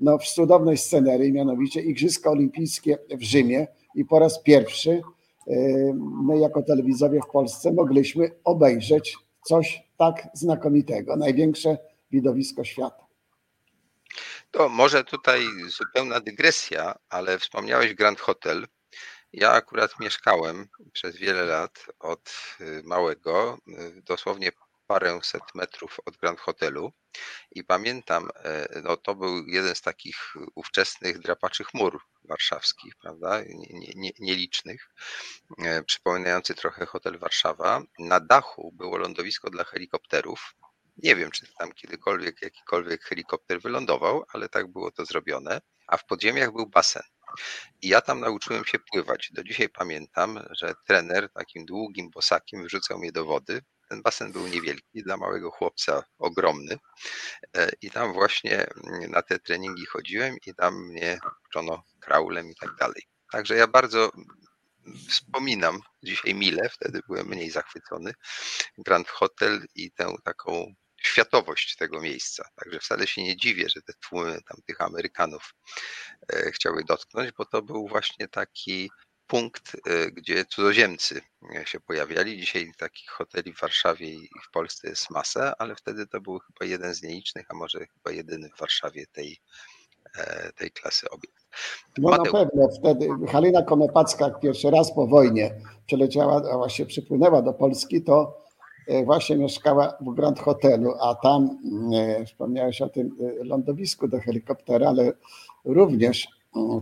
[0.00, 5.02] no, w cudownej scenerii, mianowicie Igrzyska Olimpijskie w Rzymie i po raz pierwszy y,
[6.22, 11.78] my jako telewizowie w Polsce mogliśmy obejrzeć coś tak znakomitego, największe
[12.10, 13.06] widowisko świata.
[14.50, 15.40] To może tutaj
[15.78, 18.66] zupełna dygresja, ale wspomniałeś Grand Hotel.
[19.32, 24.52] Ja akurat mieszkałem przez wiele lat od y, małego, y, dosłownie
[24.86, 26.92] paręset metrów od Grand Hotelu
[27.50, 33.92] i pamiętam, e, no to był jeden z takich ówczesnych drapaczych mur warszawskich, prawda, nie,
[33.94, 34.90] nie, nielicznych,
[35.58, 37.82] e, przypominający trochę hotel Warszawa.
[37.98, 40.54] Na dachu było lądowisko dla helikopterów.
[40.96, 45.60] Nie wiem, czy tam kiedykolwiek jakikolwiek helikopter wylądował, ale tak było to zrobione.
[45.86, 47.02] A w podziemiach był basen.
[47.82, 49.30] I ja tam nauczyłem się pływać.
[49.32, 54.48] Do dzisiaj pamiętam, że trener takim długim bosakiem wyrzucał mnie do wody, ten basen był
[54.48, 56.78] niewielki, dla małego chłopca ogromny.
[57.56, 61.18] E, I tam właśnie mm, na te treningi chodziłem i tam mnie
[61.48, 63.02] uczono kraulem i tak dalej.
[63.32, 64.10] Także ja bardzo
[65.08, 68.12] wspominam dzisiaj mile, wtedy byłem mniej zachwycony,
[68.78, 72.48] Grand Hotel i tę taką światowość tego miejsca.
[72.56, 75.54] Także wcale się nie dziwię, że te tłumy tam tych Amerykanów
[76.32, 78.90] e, chciały dotknąć, bo to był właśnie taki
[79.32, 81.20] punkt, y, gdzie cudzoziemcy
[81.60, 82.40] y, się pojawiali.
[82.40, 86.70] Dzisiaj takich hoteli w Warszawie i w Polsce jest masa, ale wtedy to był chyba
[86.70, 89.40] jeden z nielicznych, a może chyba jedyny w Warszawie tej,
[90.18, 91.46] e, tej klasy obiekt.
[91.98, 92.32] No Mateusz.
[92.32, 98.04] na pewno wtedy Halina Konopacka pierwszy raz po wojnie przeleciała, a właśnie przypłynęła do Polski,
[98.04, 98.41] to e,
[99.04, 101.58] właśnie mieszkała w Grand Hotelu, a tam
[101.94, 105.12] e, wspomniałeś o tym lądowisku do helikoptera, ale
[105.64, 106.28] również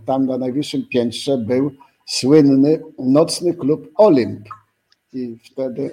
[0.07, 1.71] tam na najwyższym piętrze był
[2.07, 4.49] słynny nocny klub Olymp.
[5.13, 5.91] i wtedy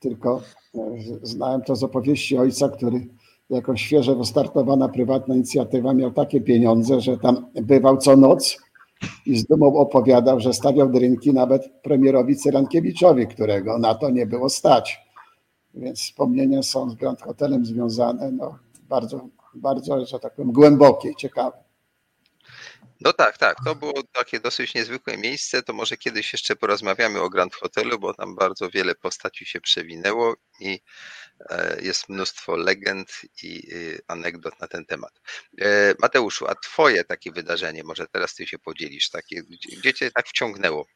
[0.00, 0.40] tylko
[1.22, 3.08] znałem to z opowieści ojca, który
[3.50, 8.58] jako świeżo wystartowana prywatna inicjatywa miał takie pieniądze, że tam bywał co noc
[9.26, 14.48] i z dumą opowiadał, że stawiał drinki nawet premierowi Cyrankiewiczowi, którego na to nie było
[14.48, 15.00] stać.
[15.74, 21.16] Więc wspomnienia są z Grand Hotelem związane no, bardzo, bardzo, że tak powiem, głębokie i
[21.16, 21.61] ciekawe.
[23.04, 23.56] No tak, tak.
[23.64, 25.62] To było takie dosyć niezwykłe miejsce.
[25.62, 30.34] To może kiedyś jeszcze porozmawiamy o Grand Hotelu, bo tam bardzo wiele postaci się przewinęło
[30.60, 30.80] i
[31.50, 33.62] e, jest mnóstwo legend i
[34.08, 35.20] anegdot na ten temat.
[35.60, 39.42] E, Mateuszu, a twoje takie wydarzenie, może teraz ty się podzielisz, takie,
[39.78, 40.86] gdzie cię tak wciągnęło?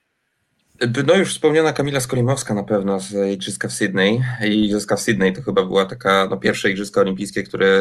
[1.07, 4.23] No już wspomniana Kamila Skolimowska na pewno z Igrzyska w Sydney.
[4.45, 7.81] Igrzyska w Sydney to chyba była taka no, pierwsze Igrzyska Olimpijskie, które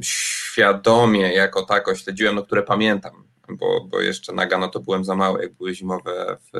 [0.00, 5.14] świadomie jako tako śledziłem, no które pamiętam, bo, bo jeszcze na Gano to byłem za
[5.14, 6.58] mały, jak były zimowe w,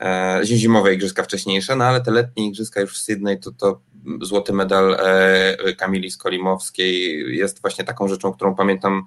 [0.00, 3.80] e, zimowe igrzyska wcześniejsze, no ale te letnie igrzyska już w Sydney to, to
[4.22, 9.06] złoty medal e, Kamili Skolimowskiej jest właśnie taką rzeczą, którą pamiętam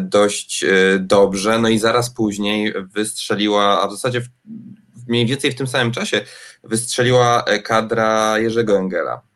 [0.00, 4.28] dość e, dobrze, no i zaraz później wystrzeliła, a w zasadzie w,
[5.08, 6.20] mniej więcej w tym samym czasie
[6.64, 9.14] wystrzeliła kadra Jerzego Engela.
[9.14, 9.27] E,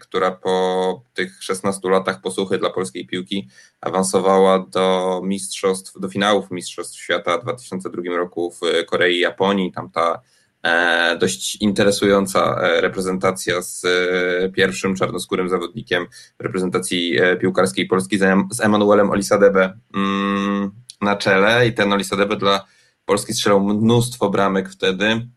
[0.00, 3.48] która po tych 16 latach posłuchy dla polskiej piłki
[3.80, 9.72] awansowała do mistrzostw, do finałów Mistrzostw Świata w 2002 roku w Korei i Japonii.
[9.72, 10.20] Tam ta
[10.62, 13.82] e, dość interesująca e, reprezentacja z
[14.54, 16.06] pierwszym czarnoskórym zawodnikiem
[16.38, 18.18] reprezentacji piłkarskiej Polski
[18.50, 22.64] z Emanuelem Olisadebe mm, na czele i ten Olisadebe dla
[23.04, 25.28] Polski strzelał mnóstwo bramek wtedy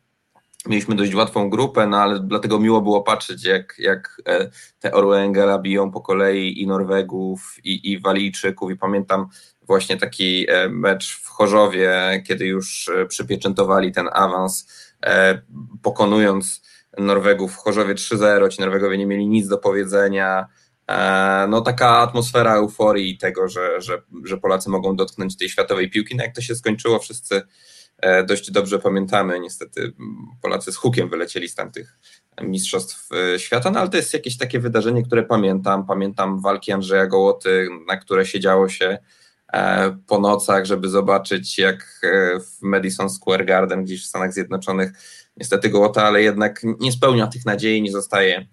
[0.68, 4.50] mieliśmy dość łatwą grupę, no ale dlatego miło było patrzeć, jak, jak e,
[4.80, 8.72] te Orły biją po kolei i Norwegów, i, i Walijczyków.
[8.72, 9.28] I pamiętam
[9.62, 14.88] właśnie taki e, mecz w Chorzowie, kiedy już e, przypieczętowali ten awans,
[15.82, 16.62] pokonując
[16.98, 18.50] Norwegów w Chorzowie 3-0.
[18.50, 20.48] Ci Norwegowie nie mieli nic do powiedzenia.
[21.48, 26.16] No taka atmosfera euforii tego, że, że, że Polacy mogą dotknąć tej światowej piłki.
[26.16, 27.42] No jak to się skończyło, wszyscy
[28.28, 29.40] dość dobrze pamiętamy.
[29.40, 29.94] Niestety
[30.42, 32.00] Polacy z hukiem wylecieli z tamtych
[32.42, 35.86] mistrzostw e, świata, no ale to jest jakieś takie wydarzenie, które pamiętam.
[35.86, 38.98] Pamiętam walki Andrzeja Gołoty, na które siedziało się
[39.54, 42.02] e, po nocach, żeby zobaczyć jak
[42.40, 44.92] w Madison Square Garden gdzieś w Stanach Zjednoczonych
[45.38, 48.48] niestety Gołota, ale jednak nie spełnia tych nadziei, nie zostaje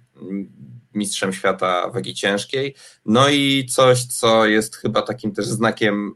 [0.95, 2.75] mistrzem świata wagi ciężkiej.
[3.07, 6.15] No i coś, co jest chyba takim też znakiem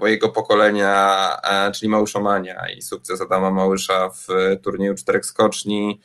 [0.00, 4.26] mojego pokolenia, e, czyli Małyszomania i sukces Adama Małysza w
[4.62, 6.00] turnieju czterech skoczni,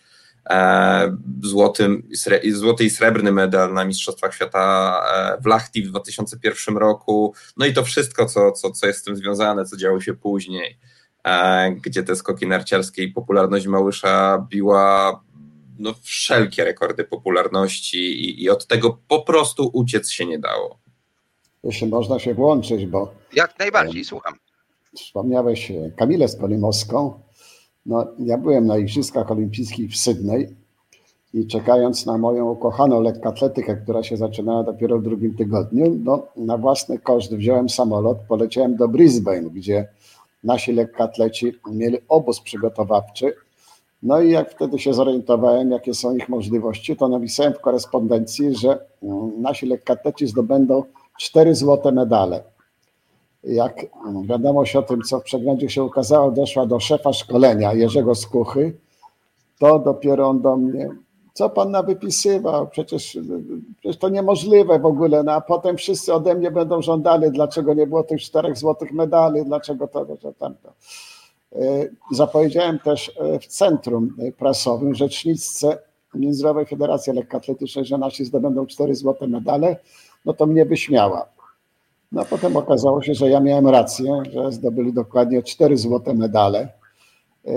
[0.49, 2.03] e, złoty,
[2.51, 7.73] złoty i srebrny medal na Mistrzostwach Świata e, w Lahti w 2001 roku, no i
[7.73, 10.79] to wszystko, co, co, co jest z tym związane, co działo się później,
[11.81, 15.21] gdzie te skoki narciarskie i popularność Małysza biła
[15.79, 20.84] no, wszelkie rekordy popularności i, i od tego po prostu uciec się nie dało
[21.65, 23.11] jeśli można się włączyć, bo...
[23.33, 24.33] Jak najbardziej, słucham.
[24.95, 27.19] Wspomniałeś Kamilę Skolimowską.
[27.85, 30.55] No, ja byłem na Igrzyskach Olimpijskich w Sydney
[31.33, 36.57] i czekając na moją ukochaną lekkoatletykę, która się zaczynała dopiero w drugim tygodniu, no, na
[36.57, 39.87] własny koszt wziąłem samolot, poleciałem do Brisbane, gdzie
[40.43, 43.33] nasi lekkoatleci mieli obóz przygotowawczy.
[44.03, 48.79] No i jak wtedy się zorientowałem, jakie są ich możliwości, to napisałem w korespondencji, że
[49.03, 50.83] mm, nasi lekkoatleci zdobędą
[51.19, 52.43] cztery złote medale.
[53.43, 53.85] Jak
[54.25, 58.77] wiadomość o tym, co w przeglądzie się ukazało, doszła do szefa szkolenia Jerzego Skuchy,
[59.59, 60.89] to dopiero on do mnie,
[61.33, 63.17] co pan na wypisywał, przecież,
[63.79, 67.87] przecież to niemożliwe w ogóle, no a potem wszyscy ode mnie będą żądali, dlaczego nie
[67.87, 70.73] było tych czterech złotych medali, dlaczego to, to tamto.
[71.55, 75.77] E, zapowiedziałem też e, w centrum prasowym rzeczniczce
[76.13, 79.75] Międzynarodowej Federacji Lekkoatletycznej, że nasi zdobędą cztery złote medale
[80.25, 81.35] no to mnie wyśmiała.
[82.11, 86.69] No a potem okazało się, że ja miałem rację, że zdobyli dokładnie cztery złote medale.
[87.45, 87.53] Yy,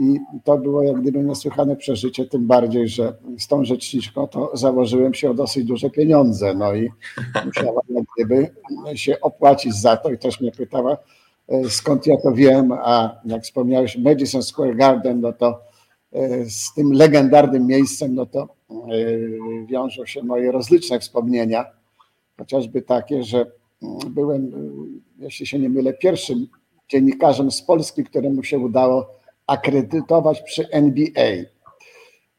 [0.00, 5.14] I to było jak gdyby niesłychane przeżycie, tym bardziej, że z tą rzeczniczką to założyłem
[5.14, 6.54] się o dosyć duże pieniądze.
[6.54, 6.90] No i
[7.46, 8.50] musiała jak gdyby
[8.94, 10.96] się opłacić za to i też mnie pytała,
[11.48, 15.60] yy, skąd ja to wiem, a jak wspomniałeś, Madison Square Garden, no to
[16.12, 18.48] yy, z tym legendarnym miejscem, no to
[19.66, 21.77] wiążą się moje rozliczne wspomnienia
[22.38, 23.38] chociażby takie, że
[23.82, 26.46] mm, byłem, y, jeśli się nie mylę, pierwszym
[26.88, 29.06] dziennikarzem z Polski, któremu się udało
[29.46, 31.32] akredytować przy NBA.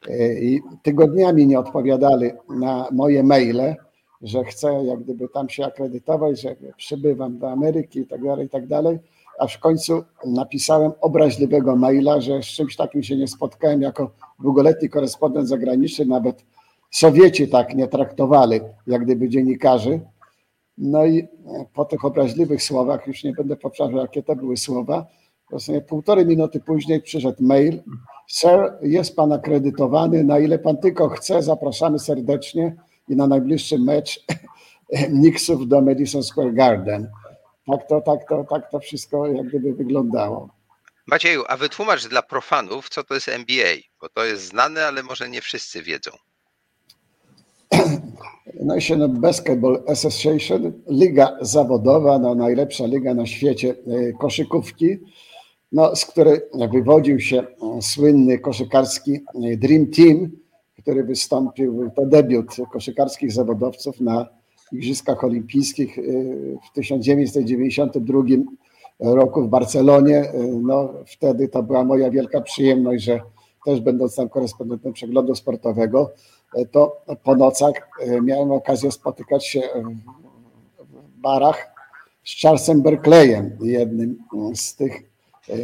[0.08, 3.76] Y, I tygodniami nie odpowiadali na moje maile,
[4.22, 8.48] że chcę jak gdyby tam się akredytować, że przybywam do Ameryki i tak dalej, i
[8.48, 8.98] tak dalej.
[9.38, 14.10] aż w końcu napisałem obraźliwego maila, że z czymś takim się nie spotkałem jako
[14.42, 16.44] długoletni korespondent zagraniczny, nawet
[16.90, 20.00] Sowieci tak nie traktowali, jak gdyby dziennikarzy.
[20.78, 21.28] No i
[21.74, 25.06] po tych obraźliwych słowach, już nie będę powtarzał, jakie to były słowa,
[25.88, 27.82] półtorej minuty później przyszedł mail.
[28.26, 32.76] Sir, jest pan akredytowany, na ile pan tylko chce, zapraszamy serdecznie
[33.08, 34.24] i na najbliższy mecz
[35.06, 37.10] Knicksów do Madison Square Garden.
[37.66, 40.48] Tak to, tak to, tak to wszystko jak gdyby wyglądało.
[41.06, 45.28] Macieju, a wytłumacz dla profanów, co to jest NBA, bo to jest znane, ale może
[45.28, 46.10] nie wszyscy wiedzą.
[48.60, 54.98] National no Basketball Association, liga zawodowa, no najlepsza liga na świecie e, koszykówki
[55.72, 56.40] no, z której
[56.72, 60.30] wywodził się e, słynny koszykarski e, Dream Team,
[60.82, 64.26] który wystąpił, to debiut koszykarskich zawodowców na
[64.72, 66.02] Igrzyskach Olimpijskich e,
[66.70, 68.22] w 1992
[69.00, 70.32] roku w Barcelonie.
[70.62, 73.20] No, wtedy to była moja wielka przyjemność, że
[73.64, 76.10] też będąc tam korespondentem przeglądu sportowego,
[76.70, 77.88] to po nocach
[78.22, 79.60] miałem okazję spotykać się
[80.80, 81.74] w barach
[82.24, 84.18] z Charlesem Berkeleyem, jednym
[84.54, 85.10] z tych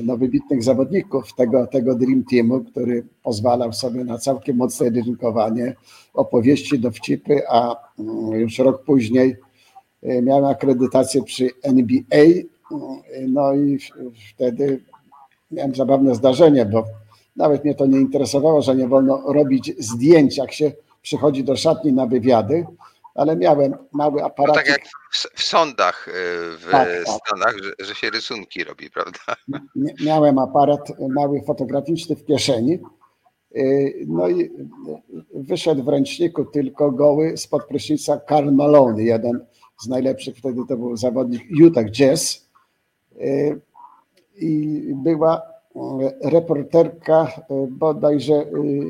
[0.03, 5.75] no, wybitnych zawodników tego, tego Dream Teamu, który pozwalał sobie na całkiem mocne rynkowanie,
[6.15, 9.37] opowieści, dowcipy, a mm, już rok później
[10.03, 12.25] e, miałem akredytację przy NBA,
[13.29, 13.79] no i
[14.35, 14.83] wtedy
[15.51, 16.85] miałem zabawne zdarzenie, bo
[17.37, 20.73] nawet mnie to nie interesowało, że nie wolno robić zdjęć, jak się
[21.03, 22.67] przychodzi do szatni na wywiady,
[23.15, 24.57] ale miałem mały aparat.
[24.57, 24.81] No tak jak
[25.13, 26.13] w, w sądach y,
[26.59, 27.03] w tak, tak.
[27.03, 27.65] Stanach, tak.
[27.65, 29.19] Że, że, się rysunki robi, prawda?
[30.05, 32.79] Miałem aparat mały fotograficzny w kieszeni.
[33.57, 34.51] Y, no i
[35.35, 39.47] wyszedł w ręczniku tylko goły spod prysznica Karl Malone, jeden
[39.81, 42.49] z najlepszych wtedy to był zawodnik Utah Jazz.
[43.21, 43.61] Y,
[44.37, 45.56] I była
[46.25, 47.33] reporterka
[47.69, 48.47] bodajże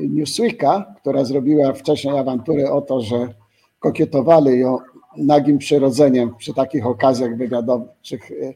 [0.09, 3.33] Newsweeka, która zrobiła wcześniej awanturę o to, że
[3.79, 4.77] kokietowali ją
[5.17, 8.53] nagim przyrodzeniem przy takich okazjach wywiadowczych e,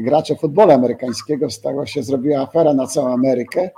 [0.00, 1.50] gracze futbolu amerykańskiego.
[1.50, 3.70] Stała się, zrobiła afera na całą Amerykę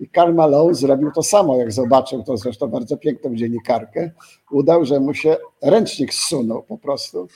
[0.00, 4.10] i Karl Malone zrobił to samo, jak zobaczył to zresztą bardzo piękną dziennikarkę,
[4.50, 7.28] udał, że mu się ręcznik zsunął po prostu,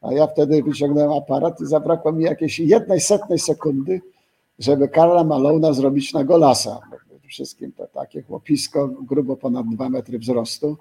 [0.00, 4.00] a ja wtedy wyciągnąłem aparat i zabrakło mi jakiejś jednej setnej sekundy,
[4.58, 6.80] żeby Karla Malona zrobić na golasa.
[7.28, 10.76] Wszystkim to takie chłopisko, grubo ponad dwa metry wzrostu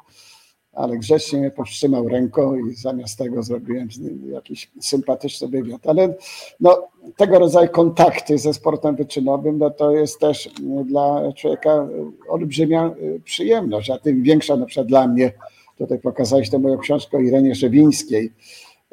[0.74, 3.88] ale grzecznie mnie powstrzymał ręką i zamiast tego zrobiłem
[4.32, 5.88] jakiś sympatyczny wywiad.
[5.88, 6.13] Ale
[6.59, 10.49] no, tego rodzaju kontakty ze sportem wyczynowym, no to jest też
[10.86, 11.88] dla człowieka
[12.30, 15.32] olbrzymia y, przyjemność, a tym większa na przykład dla mnie,
[15.78, 18.34] tutaj pokazałeś tę moją książkę o Irenie Szewińskiej,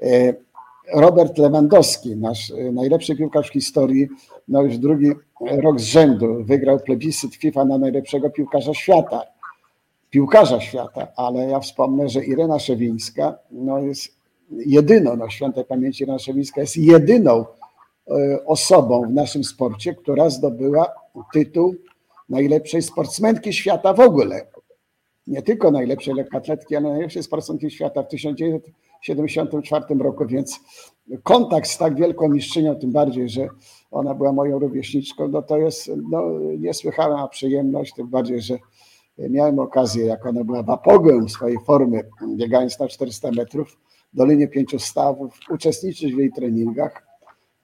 [0.03, 0.35] y,
[0.95, 4.09] Robert Lewandowski, nasz y, najlepszy piłkarz w historii,
[4.49, 9.23] no już drugi rok z rzędu wygrał plebiscyt FIFA na najlepszego piłkarza świata
[10.11, 14.17] piłkarza świata, ale ja wspomnę, że Irena Szewińska no jest
[14.51, 17.45] jedyną, no świętej pamięci Irena Szewińska jest jedyną
[18.11, 20.93] e, osobą w naszym sporcie, która zdobyła
[21.33, 21.75] tytuł
[22.29, 24.47] najlepszej sportsmenki świata w ogóle.
[25.27, 28.09] Nie tylko najlepszej lekkoatletki, ale najlepszej sportsmenki świata w
[29.07, 30.61] 1974 roku, więc
[31.23, 33.49] kontakt z tak wielką mistrzynią, tym bardziej, że
[33.91, 36.23] ona była moją rówieśniczką, no to jest no,
[36.59, 38.59] niesłychana przyjemność, tym bardziej, że
[39.19, 40.63] miałem okazję, jak ona była
[41.27, 43.79] w swojej formy, biegając na 400 metrów,
[44.13, 47.07] w Dolinie Pięciu Stawów, uczestniczyć w jej treningach,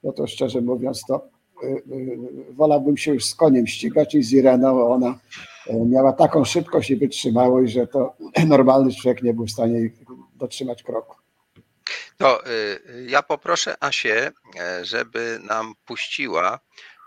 [0.02, 1.28] no to szczerze mówiąc, to
[1.64, 2.18] y, y,
[2.52, 5.18] wolałbym się już z koniem ścigać i z Ireną, ona
[5.70, 8.14] y, miała taką szybkość i wytrzymałość, że to
[8.48, 9.90] normalny człowiek nie był w stanie
[10.34, 11.25] dotrzymać kroku.
[12.16, 12.42] To
[13.06, 16.60] ja poproszę Asię, e, żeby nam puściła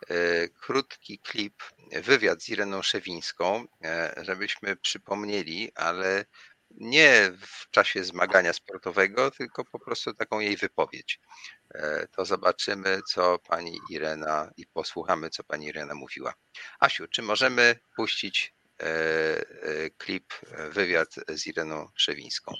[0.09, 6.25] e, krótki klip wywiad z Ireną Szewińską, e, żebyśmy przypomnieli, ale
[6.71, 11.19] nie w czasie zmagania sportowego, tylko po prostu taką jej wypowiedź.
[12.11, 16.33] To zobaczymy, co pani Irena i posłuchamy, co pani Irena mówiła.
[16.79, 18.53] Asiu, czy możemy puścić
[19.97, 20.33] klip,
[20.71, 22.53] wywiad z Ireną Szewińską?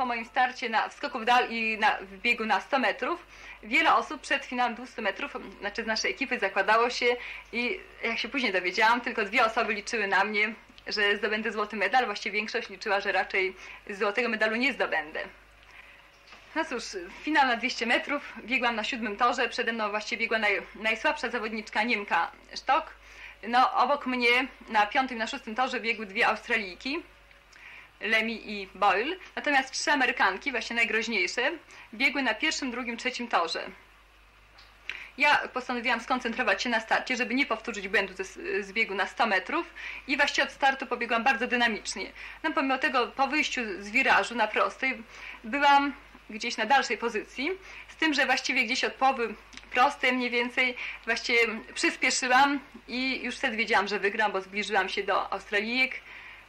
[0.00, 3.26] Po moim starcie na w skoku w dal i na, w biegu na 100 metrów,
[3.62, 7.06] wiele osób przed finałem 200 metrów, znaczy z naszej ekipy zakładało się
[7.52, 10.54] i jak się później dowiedziałam, tylko dwie osoby liczyły na mnie,
[10.86, 12.06] że zdobędę złoty medal.
[12.06, 13.56] Właściwie większość liczyła, że raczej
[13.90, 15.20] złotego medalu nie zdobędę.
[16.54, 16.84] No cóż,
[17.22, 21.82] finał na 200 metrów, biegłam na siódmym torze, przede mną właściwie biegła naj, najsłabsza zawodniczka
[21.82, 22.90] Niemka Sztok.
[23.48, 27.02] No, obok mnie na piątym na szóstym torze biegły dwie Australijki.
[28.00, 31.52] Lemmy i Boyle, natomiast trzy Amerykanki, właśnie najgroźniejsze,
[31.94, 33.70] biegły na pierwszym, drugim, trzecim torze.
[35.18, 38.14] ja postanowiłam skoncentrować się na starcie, żeby nie powtórzyć błędu
[38.60, 39.74] z biegu na 100 metrów
[40.06, 42.12] i właściwie od startu pobiegłam bardzo dynamicznie.
[42.42, 45.02] No pomimo tego po wyjściu z wirażu na prostej
[45.44, 45.92] byłam
[46.30, 47.50] gdzieś na dalszej pozycji,
[47.88, 49.34] z tym, że właściwie gdzieś od połowy
[49.70, 51.38] prostej mniej więcej właściwie
[51.74, 56.00] przyspieszyłam i już wtedy wiedziałam, że wygram, bo zbliżyłam się do Australijek,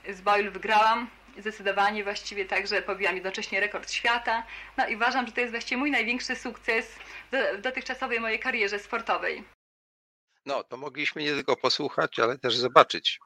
[0.10, 1.08] z Boyle wygrałam
[1.40, 4.44] zdecydowanie właściwie tak, że pobiłam jednocześnie rekord świata.
[4.78, 6.86] No i uważam, że to jest właściwie mój największy sukces
[7.32, 9.44] w dotychczasowej mojej karierze sportowej.
[10.46, 13.20] No, to mogliśmy nie tylko posłuchać, ale też zobaczyć,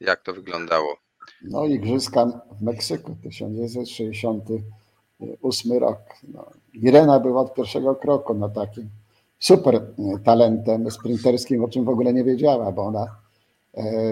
[0.00, 0.96] jak to wyglądało.
[1.42, 2.26] No, Igrzyska
[2.60, 5.98] w Meksyku 1968 rok.
[6.22, 8.90] No, Irena była od pierwszego kroku no, takim
[9.38, 9.86] super
[10.24, 13.21] talentem sprinterskim, o czym w ogóle nie wiedziała, bo ona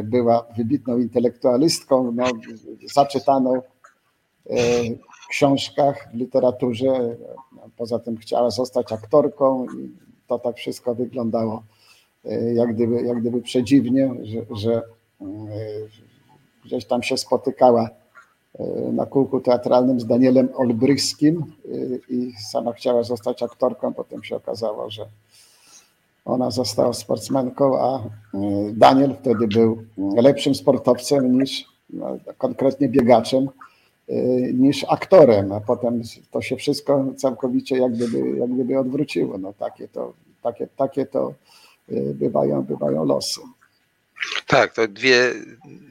[0.04, 2.24] była wybitną intelektualistką, no,
[2.94, 3.62] zaczytaną e,
[5.24, 7.16] w książkach, w literaturze.
[7.76, 9.90] Poza tym chciała zostać aktorką i
[10.26, 11.62] to tak wszystko wyglądało
[12.24, 14.82] e, jak gdyby, jak gdyby przedziwnie, że, że
[16.64, 17.90] gdzieś tam się spotykała
[18.92, 21.52] na kółku teatralnym z Danielem Olbrychskim
[22.08, 23.94] i sama chciała zostać aktorką.
[23.94, 25.06] Potem się okazało, że
[26.24, 28.08] ona została sportsmenką, a e,
[28.72, 33.48] Daniel wtedy był lepszym sportowcem niż, no, konkretnie biegaczem,
[34.08, 34.14] e,
[34.52, 39.38] niż aktorem, a potem to się wszystko całkowicie jak gdyby, jak gdyby odwróciło.
[39.38, 40.12] No takie to,
[40.42, 41.34] takie, takie to
[41.88, 43.40] e, bywają, bywają losy.
[44.50, 45.34] Tak, to dwie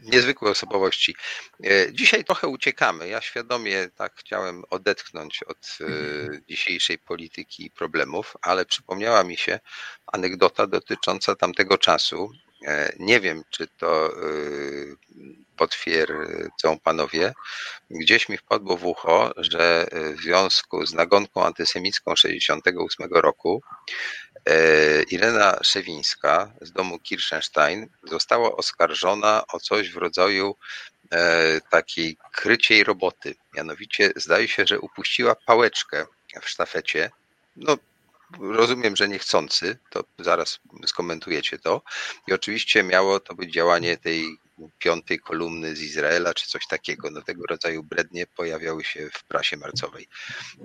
[0.04, 1.16] niezwykłe osobowości.
[1.64, 3.08] E, dzisiaj trochę uciekamy.
[3.08, 5.86] Ja świadomie tak chciałem odetchnąć od e,
[6.50, 9.60] dzisiejszej polityki i problemów, ale przypomniała mi się
[10.08, 12.32] anegdota dotycząca tamtego czasu.
[12.68, 14.14] E, nie wiem, czy to
[15.58, 17.34] potwierdzą panowie.
[17.90, 19.88] Gdzieś mi wpadło w ucho, że
[20.18, 23.64] w związku z nagonką antysemicką 68 roku
[25.12, 30.56] Irena Szewińska z domu Kirchenstein została oskarżona o coś w rodzaju
[31.12, 33.36] e, takiej kryciej roboty.
[33.56, 36.06] Mianowicie zdaje się, że upuściła pałeczkę
[36.42, 37.12] w sztafecie.
[37.56, 37.78] No,
[38.40, 41.82] rozumiem, że niechcący, to zaraz skomentujecie to.
[42.28, 44.38] I oczywiście miało to być działanie tej
[44.80, 47.10] piątej kolumny z Izraela, czy coś takiego.
[47.12, 50.08] No tego rodzaju brednie pojawiały się w prasie marcowej.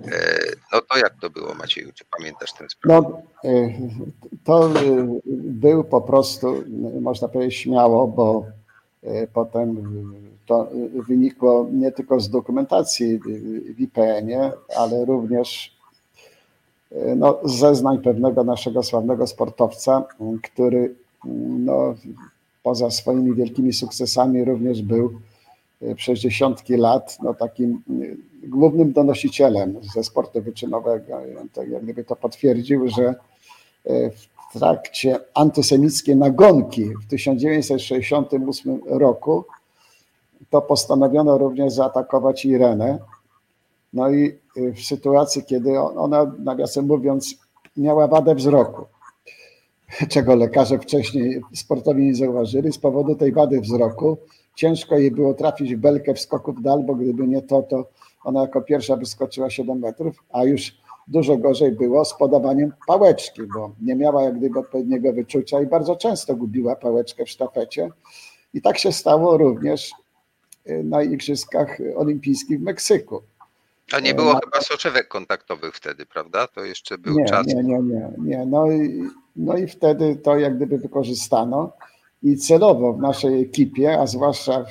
[0.07, 0.37] E,
[0.73, 1.91] no to jak to było, Macieju?
[1.93, 3.09] Czy pamiętasz tę sprawę?
[3.09, 3.21] No,
[3.51, 3.69] e,
[4.43, 6.63] to e, był po prostu,
[7.01, 8.45] można powiedzieć śmiało, bo
[9.33, 9.83] potem
[10.45, 10.69] to
[11.07, 13.19] wynikło nie tylko z dokumentacji
[13.75, 15.77] w IPN-ie, ale również
[17.15, 20.03] no, zeznań pewnego naszego sławnego sportowca,
[20.43, 20.95] który
[21.59, 21.95] no,
[22.65, 25.19] poza swoimi wielkimi sukcesami również był
[25.81, 27.81] e, przez dziesiątki lat no, takim
[28.43, 31.17] e, głównym donosicielem ze sportu wyczynowego.
[31.53, 33.03] Tak jak gdyby to potwierdził, że
[33.85, 39.45] e, w trakcie antysemickiej nagonki w 1968 roku
[40.49, 42.99] to postanowiono również zaatakować Irenę.
[43.93, 47.35] No i w sytuacji, kiedy ona, nawiasem mówiąc,
[47.77, 48.94] miała wadę wzroku
[50.13, 52.73] czego lekarze wcześniej sportowi nie zauważyli.
[52.73, 54.17] Z powodu tej wady wzroku
[54.55, 57.89] ciężko jej było trafić w belkę w skoku w dal, bo gdyby nie to, to
[58.23, 60.77] ona jako pierwsza wyskoczyła 7 metrów, a już
[61.07, 65.95] dużo gorzej było z podawaniem pałeczki, bo nie miała jak gdyby odpowiedniego wyczucia i bardzo
[65.95, 67.89] często gubiła pałeczkę w sztafecie.
[68.53, 69.91] I tak się stało również
[70.69, 73.23] y, na Igrzyskach Olimpijskich w Meksyku.
[73.93, 74.39] A nie było na...
[74.39, 76.47] chyba soczewek kontaktowych wtedy, prawda?
[76.47, 77.47] To jeszcze był nie, czas.
[77.47, 78.45] Nie, nie, nie, nie.
[78.45, 81.71] No i no i wtedy to jak gdyby wykorzystano
[82.23, 84.65] i celowo w naszej ekipie, a zwłaszcza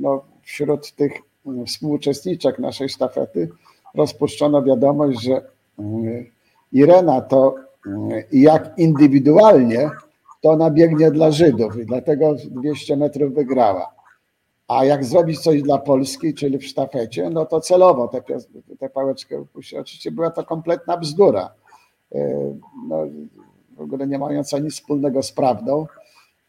[0.00, 1.12] no, wśród tych
[1.46, 3.48] mm, współuczestniczek naszej sztafety,
[3.94, 5.42] rozpuszczono wiadomość, że
[5.78, 6.26] mm,
[6.72, 7.54] Irena to
[7.86, 9.90] mm, jak indywidualnie,
[10.40, 13.92] to ona biegnie dla Żydów i dlatego 200 metrów wygrała.
[14.68, 18.22] A jak zrobić coś dla Polski, czyli w sztafecie, no to celowo tę,
[18.78, 19.78] tę pałeczkę upuścić.
[19.78, 21.50] Oczywiście była to kompletna bzdura.
[22.14, 22.54] E,
[22.88, 23.06] no,
[23.78, 25.86] w ogóle nie mająca nic wspólnego z prawdą.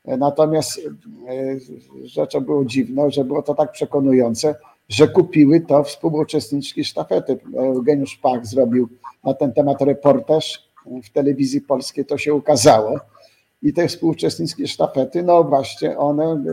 [0.06, 0.82] Natomiast e,
[2.04, 4.56] rzeczą było dziwną, że było to tak przekonujące,
[4.90, 7.40] że kupiły to współuczestniczki sztafety.
[7.58, 8.90] Eugeniusz Pach zrobił
[9.24, 10.70] na ten temat reportaż
[11.04, 13.00] w telewizji polskiej, to się ukazało.
[13.62, 16.44] I te współuczestniczki sztafety, no właśnie, one e,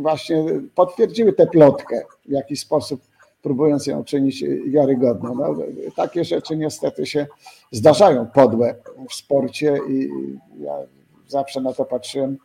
[0.00, 3.00] właśnie potwierdziły tę plotkę w jakiś sposób
[3.46, 5.34] próbując ją czynić wiarygodną.
[5.34, 5.56] No,
[5.96, 7.26] takie rzeczy niestety się
[7.70, 8.74] zdarzają podłe
[9.10, 10.10] w sporcie i
[10.60, 10.72] ja
[11.28, 12.38] zawsze na to patrzyłem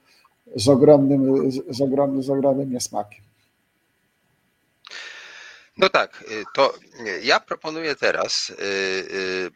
[0.56, 3.24] z ogromnym, z ogromnym, z ogromnym niesmakiem.
[5.78, 6.74] No tak, y, to
[7.24, 9.52] ja proponuję teraz y, y,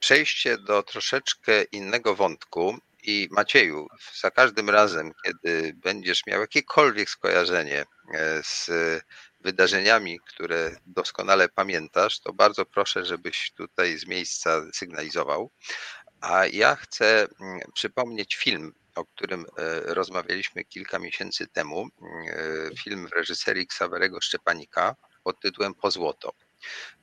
[0.00, 2.74] przejście do troszeczkę innego wątku.
[3.02, 3.86] I Macieju,
[4.20, 7.84] za każdym razem, kiedy będziesz miał jakiekolwiek skojarzenie
[8.14, 8.70] e, z
[9.48, 15.50] wydarzeniami, które doskonale pamiętasz, to bardzo proszę, żebyś tutaj z miejsca sygnalizował.
[16.20, 19.44] A ja chcę mm, przypomnieć film, o którym e,
[19.94, 21.86] rozmawialiśmy kilka miesięcy temu.
[21.86, 26.32] E, film w reżyserii Ksawerego Szczepanika pod tytułem Po złoto.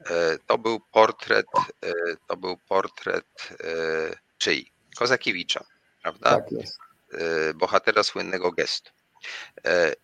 [0.06, 1.46] E, to był portret,
[2.28, 3.50] to był portret
[4.38, 4.72] czyj?
[4.98, 5.66] Kozakiewicza,
[6.02, 6.30] prawda?
[6.30, 6.78] Tak jest.
[7.56, 8.95] Bohatera słynnego gestu.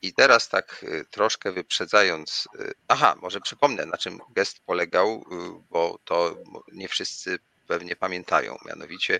[0.01, 2.47] I teraz tak troszkę wyprzedzając,
[2.87, 5.25] aha, może przypomnę na czym gest polegał,
[5.69, 6.35] bo to
[6.71, 8.57] nie wszyscy pewnie pamiętają.
[8.65, 9.19] Mianowicie,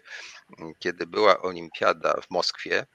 [0.79, 2.85] kiedy była olimpiada w Moskwie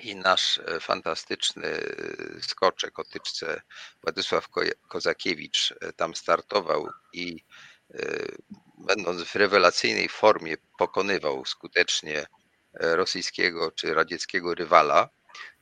[0.00, 3.62] i nasz e, fantastyczny e, skoczek o tyczce
[4.02, 4.48] Władysław
[4.88, 7.44] Kozakiewicz e, tam startował i
[8.78, 12.26] będąc w rewelacyjnej formie pokonywał skutecznie
[12.72, 15.08] rosyjskiego czy radzieckiego rywala,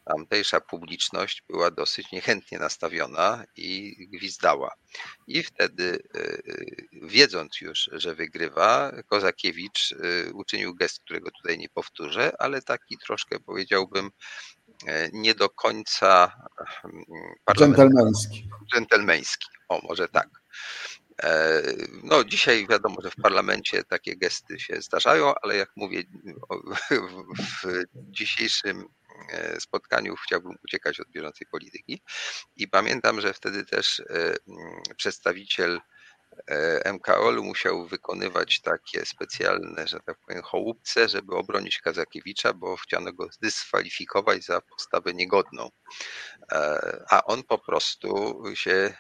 [0.07, 4.75] tamtejsza publiczność była dosyć niechętnie nastawiona i gwizdała.
[5.27, 6.39] I wtedy, e, e,
[6.93, 13.41] wiedząc już, że wygrywa, Kozakiewicz e, uczynił gest, którego tutaj nie powtórzę, ale taki troszkę
[13.41, 14.11] powiedziałbym
[15.13, 16.33] nie do końca
[17.57, 18.49] dżentelmeński.
[18.73, 20.29] Dżentelmeński, o może tak.
[22.03, 26.03] No, dzisiaj wiadomo, że w parlamencie takie gesty się zdarzają, ale jak mówię,
[27.65, 28.89] w dzisiejszym
[29.59, 32.03] spotkaniu chciałbym uciekać od bieżącej polityki.
[32.57, 35.81] I pamiętam, że wtedy też e, mm, przedstawiciel
[36.47, 43.13] e, MKOL-u musiał wykonywać takie specjalne, że tak powiem, chołupce, żeby obronić Kazakiewicza, bo chciano
[43.13, 45.71] go zdyskwalifikować za postawę niegodną.
[47.11, 48.95] A on po prostu się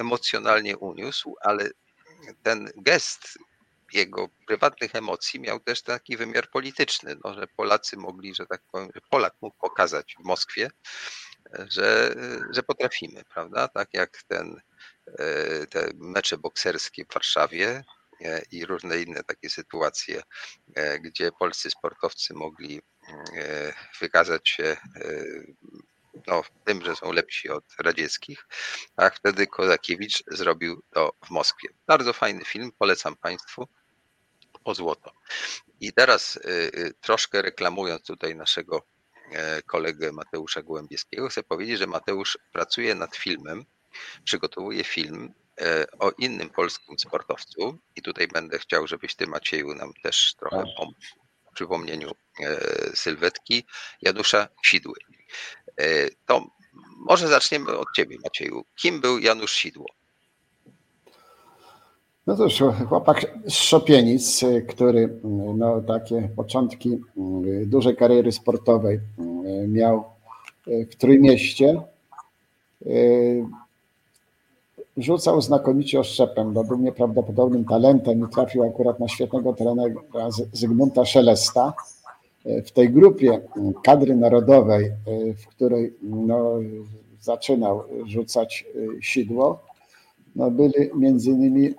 [0.00, 1.70] emocjonalnie uniósł, ale
[2.42, 3.38] ten gest
[3.94, 8.90] jego prywatnych emocji miał też taki wymiar polityczny, no, że Polacy mogli, że tak powiem,
[8.94, 10.70] że Polak mógł pokazać w Moskwie,
[11.68, 12.14] że,
[12.50, 13.68] że potrafimy, prawda?
[13.68, 14.60] Tak jak ten,
[15.18, 17.84] e, te mecze bokserskie w Warszawie
[18.20, 20.22] e, i różne inne takie sytuacje,
[20.74, 22.82] e, gdzie polscy sportowcy mogli
[24.00, 24.76] wykazać się
[26.26, 28.46] no, tym, że są lepsi od radzieckich,
[28.96, 31.68] a wtedy Kozakiewicz zrobił to w Moskwie.
[31.86, 33.68] Bardzo fajny film, polecam Państwu
[34.64, 35.12] o złoto.
[35.80, 36.40] I teraz y,
[36.74, 38.82] y, troszkę reklamując tutaj naszego
[39.32, 43.64] e, kolegę Mateusza Gołębieskiego, chcę powiedzieć, że Mateusz pracuje nad filmem,
[44.24, 49.92] przygotowuje film e, o innym polskim sportowcu i tutaj będę chciał, żebyś ty Macieju nam
[50.02, 50.98] też trochę pomógł
[51.50, 52.10] w przypomnieniu
[52.40, 52.56] e,
[52.96, 53.64] sylwetki
[54.02, 54.94] Janusza Sidły.
[56.26, 56.46] To
[56.96, 58.64] może zaczniemy od ciebie Macieju.
[58.76, 59.86] Kim był Janusz Sidło?
[62.26, 65.18] No cóż, chłopak z Szopienic, który
[65.56, 70.04] no, takie początki mm, dużej kariery sportowej mm, miał
[70.66, 71.82] e, w Trójmieście,
[74.96, 79.94] rzucał znakomicie oszczepem, bo był nieprawdopodobnym talentem i trafił akurat na świetnego trenera
[80.52, 81.72] Zygmunta Szelesta.
[82.44, 83.40] W tej grupie
[83.84, 84.92] kadry narodowej,
[85.36, 86.54] w której no,
[87.20, 88.64] zaczynał rzucać
[89.00, 89.60] sidło,
[90.36, 91.74] no, byli między innymi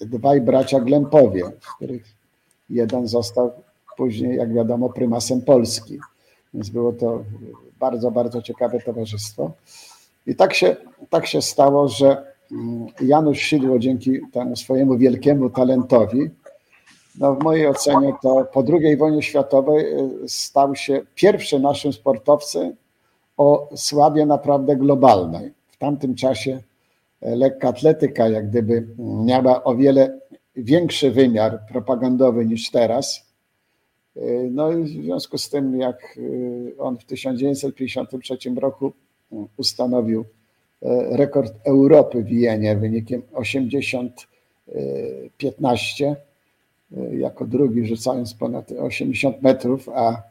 [0.00, 2.04] dwaj bracia Glempowie, z których
[2.70, 3.52] jeden został
[3.96, 5.98] później, jak wiadomo, prymasem Polski.
[6.54, 7.24] Więc było to
[7.78, 9.52] bardzo, bardzo ciekawe towarzystwo.
[10.26, 10.76] I tak się,
[11.10, 16.30] tak się stało, że mm, Janusz Sidło dzięki temu swojemu wielkiemu talentowi,
[17.18, 19.86] no w mojej ocenie to po II wojnie światowej
[20.24, 22.76] y, stał się pierwszym naszym sportowcem
[23.36, 25.52] o sławie naprawdę globalnej.
[25.68, 26.62] W tamtym czasie
[27.24, 30.20] lekka atletyka jak gdyby miała o wiele
[30.56, 33.34] większy wymiar propagandowy niż teraz.
[34.50, 36.18] No i w związku z tym, jak
[36.78, 38.92] on w 1953 roku
[39.56, 40.24] ustanowił
[41.10, 46.14] rekord Europy w Wienie wynikiem 80-15,
[47.12, 50.22] jako drugi rzucając ponad 80 metrów, a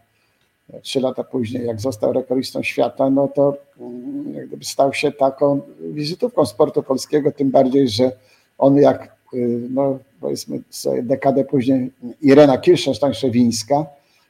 [0.82, 5.61] trzy lata później, jak został rekordistą świata, no to mm, jak gdyby stał się taką
[5.80, 8.11] wizytówką sportu polskiego, tym bardziej, że
[8.57, 11.91] on jak, y, no powiedzmy sobie dekadę później,
[12.22, 13.86] Irena Kirschenstein-Szewińska,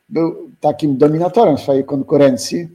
[0.09, 2.67] był takim dominatorem swojej konkurencji,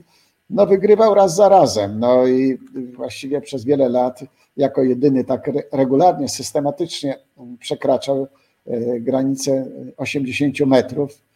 [0.49, 2.57] no wygrywał raz za razem, no i
[2.95, 4.19] właściwie przez wiele lat
[4.57, 7.17] jako jedyny tak regularnie, systematycznie
[7.59, 8.27] przekraczał
[8.67, 9.65] y, granicę
[9.97, 11.28] 80 metrów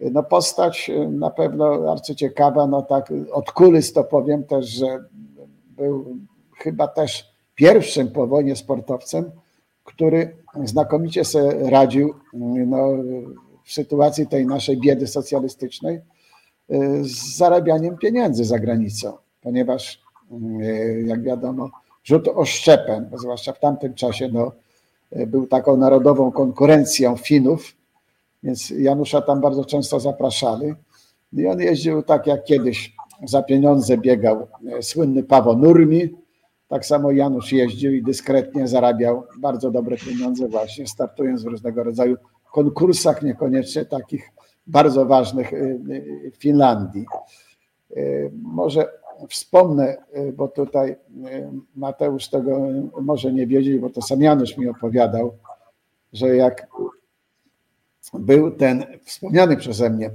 [0.00, 5.04] no postać y, na pewno arcyciekawa, no tak od kulis to powiem też, że
[5.76, 6.16] był
[6.58, 9.30] chyba też pierwszym po wojnie sportowcem,
[9.84, 12.14] który znakomicie sobie radził
[12.66, 12.88] no,
[13.64, 16.00] w sytuacji tej naszej biedy socjalistycznej
[17.00, 20.02] z zarabianiem pieniędzy za granicą, ponieważ
[21.06, 21.70] jak wiadomo,
[22.04, 24.52] rzut oszczepem, zwłaszcza w tamtym czasie, no,
[25.26, 27.76] był taką narodową konkurencją Finów,
[28.42, 30.74] więc Janusza tam bardzo często zapraszali.
[31.32, 34.46] I on jeździł tak jak kiedyś, za pieniądze biegał
[34.80, 36.14] słynny Paweł Nurmi,
[36.68, 42.16] tak samo Janusz jeździł i dyskretnie zarabiał bardzo dobre pieniądze właśnie startując w różnego rodzaju
[42.52, 44.30] konkursach, niekoniecznie takich
[44.66, 45.80] bardzo ważnych y,
[46.26, 47.06] y, w Finlandii.
[48.42, 48.88] Może
[49.28, 49.96] wspomnę,
[50.36, 50.96] bo tutaj
[51.76, 52.58] Mateusz tego
[53.00, 55.32] może nie wiedzieć, bo to sam Janusz mi opowiadał,
[56.12, 56.66] że jak
[58.14, 60.10] był ten wspomniany przeze mnie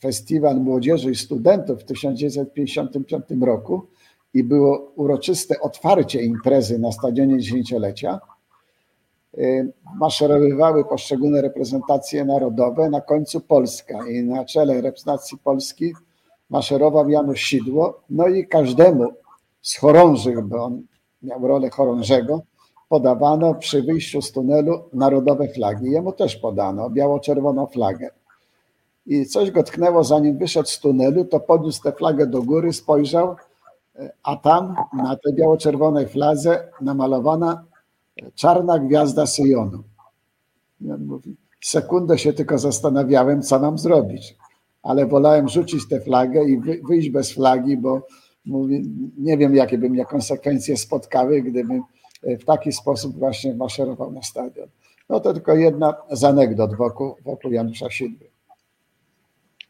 [0.00, 3.86] Festiwal Młodzieży i Studentów w 1955 roku
[4.34, 8.20] i było uroczyste otwarcie imprezy na stadionie dziesięciolecia,
[9.38, 14.06] Y, maszerowywały poszczególne reprezentacje narodowe, na końcu Polska.
[14.08, 15.92] I na czele reprezentacji Polski
[16.50, 19.12] maszerował Janusz Sidło, no i każdemu
[19.62, 20.82] z chorążych, bo on
[21.22, 22.42] miał rolę chorążego,
[22.92, 25.90] podawano przy wyjściu z tunelu narodowe flagi.
[25.90, 28.10] Jemu też podano biało-czerwoną flagę.
[29.06, 33.36] I coś go tknęło, zanim wyszedł z tunelu, to podniósł tę flagę do góry, spojrzał,
[34.00, 37.64] y, a tam na tej biało-czerwonej fladze namalowana
[38.34, 39.82] czarna gwiazda Syjonu.
[40.80, 44.36] I on mówi, sekundę się tylko zastanawiałem, co nam zrobić,
[44.82, 48.06] ale wolałem rzucić tę flagę i wyjść bez flagi, bo
[48.44, 51.82] mówi, nie wiem, jakie by mnie konsekwencje spotkały, gdybym
[52.22, 54.68] w taki sposób właśnie maszerował na stadion.
[55.08, 58.30] No to tylko jedna z anegdot wokół, wokół Janusza Sidły.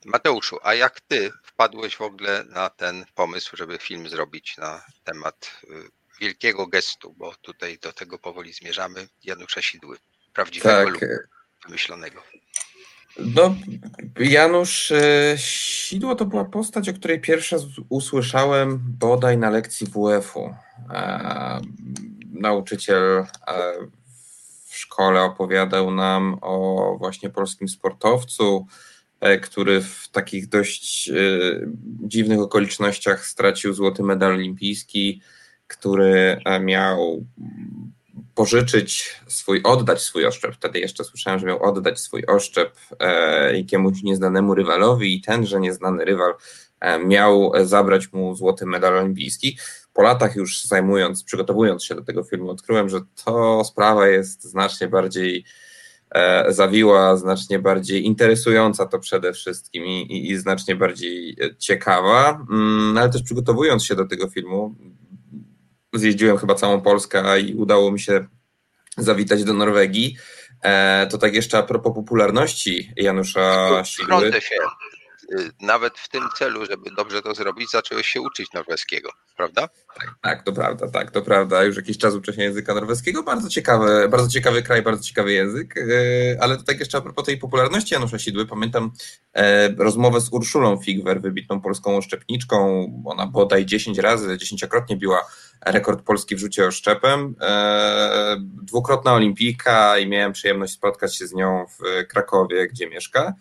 [0.04, 5.50] Mateuszu, a jak ty wpadłeś w ogóle na ten pomysł, żeby film zrobić na temat
[5.64, 5.68] y,
[6.20, 9.96] wielkiego gestu, bo tutaj do tego powoli zmierzamy, Janusza Sidły,
[10.32, 10.88] prawdziwego tak.
[10.88, 11.10] lub
[11.66, 12.22] wymyślonego.
[13.18, 13.54] No,
[14.18, 17.56] Janusz e, Sidło to była postać, o której pierwsza
[17.88, 20.54] usłyszałem bodaj na lekcji WF-u.
[22.42, 23.26] E, nauczyciel e,
[24.68, 28.66] w szkole opowiadał nam o właśnie polskim sportowcu,
[29.42, 31.10] który w takich dość
[32.00, 35.22] dziwnych okolicznościach stracił złoty medal olimpijski
[35.72, 37.24] który e, miał
[38.34, 40.54] pożyczyć swój, oddać swój oszczep.
[40.54, 46.04] Wtedy jeszcze słyszałem, że miał oddać swój oszczep e, jakiemuś nieznanemu rywalowi i tenże nieznany
[46.04, 46.34] rywal e,
[47.04, 49.58] miał zabrać mu złoty medal olimpijski.
[49.92, 54.88] Po latach już zajmując, przygotowując się do tego filmu, odkryłem, że to sprawa jest znacznie
[54.88, 55.44] bardziej
[56.48, 62.46] zawiła, znacznie bardziej interesująca to przede wszystkim i, i, i znacznie bardziej ciekawa.
[62.50, 64.74] Mm, ale też przygotowując się do tego filmu,
[65.94, 68.26] zjeździłem chyba całą Polskę i udało mi się
[68.98, 70.16] zawitać do Norwegii.
[70.62, 74.32] E, to tak jeszcze a propos popularności Janusza Sigły.
[74.40, 74.56] się.
[75.38, 79.68] Y, nawet w tym celu, żeby dobrze to zrobić, zacząłeś się uczyć norweskiego, prawda?
[79.94, 81.64] Tak, tak, to prawda, tak, to prawda.
[81.64, 83.22] Już jakiś czas uczę się języka norweskiego.
[83.22, 85.74] Bardzo ciekawy, bardzo ciekawy kraj, bardzo ciekawy język.
[85.76, 85.82] E,
[86.40, 88.92] ale to tak jeszcze a propos tej popularności Janusza Sidły, pamiętam
[89.34, 92.86] e, rozmowę z Urszulą Figwer, wybitną polską oszczepniczką.
[93.06, 95.20] Ona bodaj 10 razy, dziesięciokrotnie biła
[95.66, 97.34] rekord Polski w rzucie oszczepem.
[97.40, 103.34] E, dwukrotna olimpijka i miałem przyjemność spotkać się z nią w Krakowie, gdzie mieszka.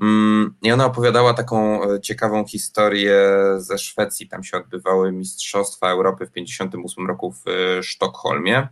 [0.00, 3.18] Mm, I ona opowiadała taką e, ciekawą historię
[3.56, 4.28] ze Szwecji.
[4.28, 8.68] Tam się odbywały Mistrzostwa Europy w 1958 roku w e, Sztokholmie.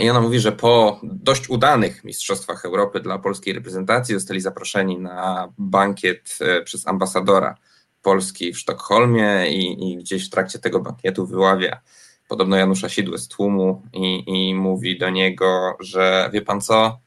[0.00, 5.48] I ona mówi, że po dość udanych Mistrzostwach Europy dla polskiej reprezentacji zostali zaproszeni na
[5.58, 7.54] bankiet przez ambasadora
[8.02, 11.80] Polski w Sztokholmie i, i gdzieś w trakcie tego bankietu wyławia
[12.28, 16.98] podobno Janusza Sidłę z tłumu i, i mówi do niego, że wie pan co, e,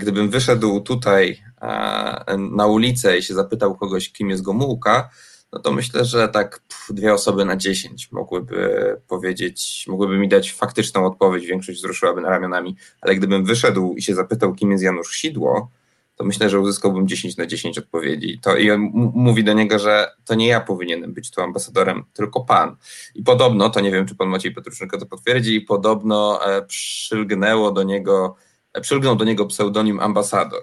[0.00, 5.10] gdybym wyszedł tutaj e, na ulicę i się zapytał kogoś, kim jest Gomułka,
[5.54, 11.06] no to myślę, że tak dwie osoby na dziesięć mogłyby powiedzieć, mogłyby mi dać faktyczną
[11.06, 15.70] odpowiedź, większość wzruszyłaby na ramionami, ale gdybym wyszedł i się zapytał, kim jest Janusz Sidło,
[16.16, 18.38] to myślę, że uzyskałbym 10 na 10 odpowiedzi.
[18.42, 18.80] To, I on
[19.14, 22.76] mówi do niego, że to nie ja powinienem być tu ambasadorem, tylko pan.
[23.14, 27.82] I podobno, to nie wiem, czy pan Maciej Petruszynko to potwierdzi, podobno e, przylgnęło do
[27.82, 30.62] niego, e, przylgnął do niego pseudonim ambasador.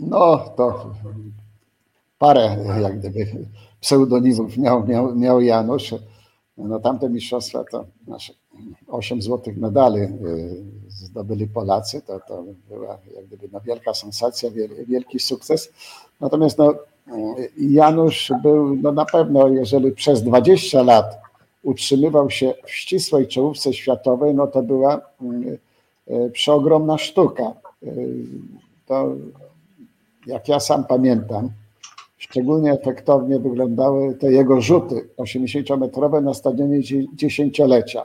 [0.00, 0.94] No, to
[2.18, 3.46] parę jak gdyby
[3.80, 5.94] pseudonimów miał, miał, miał Janusz.
[6.58, 8.32] No tamte mistrzostwa to nasze
[8.88, 10.08] 8 złotych medali y,
[10.88, 14.50] zdobyli Polacy, to, to była jak gdyby no wielka sensacja,
[14.86, 15.72] wielki sukces.
[16.20, 16.74] Natomiast no,
[17.58, 21.20] Janusz był no na pewno, jeżeli przez 20 lat
[21.62, 25.00] utrzymywał się w ścisłej czołówce światowej, no to była
[26.32, 27.52] przeogromna sztuka.
[28.86, 29.12] To,
[30.26, 31.50] jak ja sam pamiętam,
[32.18, 36.80] szczególnie efektownie wyglądały te jego rzuty 80-metrowe na stadionie
[37.14, 38.04] dziesięciolecia.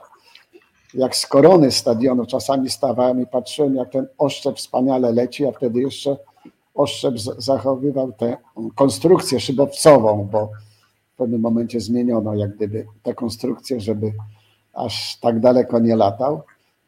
[0.94, 5.82] Jak z korony stadionu czasami stawałem i patrzyłem, jak ten oszczep wspaniale leci, a wtedy
[5.82, 6.18] jeszcze
[6.74, 8.38] oszczep zachowywał tę
[8.76, 10.50] konstrukcję szybowcową, bo
[11.14, 14.12] w pewnym momencie zmieniono jak gdyby tę konstrukcję, żeby
[14.74, 16.42] aż tak daleko nie latał.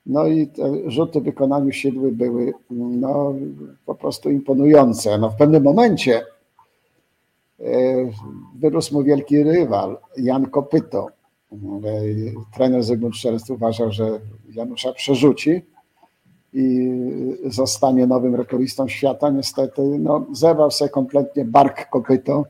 [0.06, 3.34] No i te rzuty w wykonaniu Sidły były no,
[3.86, 5.18] po prostu imponujące.
[5.18, 6.26] No, w pewnym momencie
[7.60, 7.66] e,
[8.56, 11.08] wyrósł mu wielki rywal, Jan Kopyto.
[11.52, 11.58] E,
[12.56, 14.20] trener Zygmunt Szelest uważał, że
[14.54, 15.62] Janusza przerzuci
[16.54, 16.92] i
[17.46, 19.30] zostanie nowym rekordistą świata.
[19.30, 22.46] Niestety no, zerwał sobie kompletnie bark Kopyto.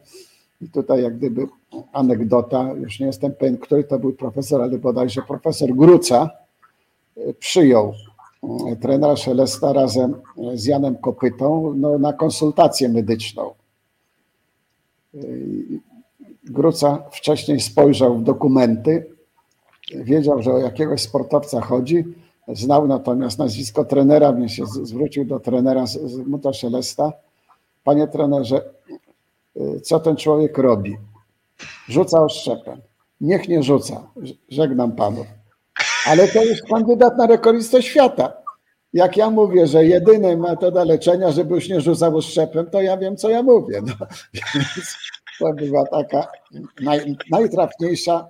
[0.62, 1.48] I tutaj jak gdyby
[1.94, 6.30] anegdota, już nie jestem pewien, który to był profesor, ale bodajże profesor Gruca,
[7.40, 7.94] przyjął
[8.72, 10.16] e, trenera Szelesta razem
[10.54, 13.54] z Janem Kopytą no, na konsultację medyczną.
[15.14, 15.18] E,
[16.44, 19.06] Gruca wcześniej spojrzał w dokumenty,
[19.96, 22.04] wiedział, że o jakiegoś sportowca chodzi,
[22.48, 27.14] znał natomiast nazwisko trenera, więc się zwrócił do trenera Zygmunta Szelesta.
[27.84, 28.74] Panie trenerze,
[29.56, 30.98] e, co ten człowiek robi?
[31.88, 32.82] Rzuca oszczepem.
[33.22, 34.08] Niech nie rzuca.
[34.50, 35.28] Żegnam panów
[36.06, 38.34] ale to jest kandydat na rekordistę świata.
[38.94, 43.18] Jak ja mówię, że jedyna metoda leczenia, żeby już nie rzucał szczepem, to ja wiem,
[43.18, 43.82] co ja mówię.
[43.86, 43.94] No,
[44.34, 44.98] więc
[45.40, 46.28] to była taka
[46.82, 48.28] naj, najtrafniejsza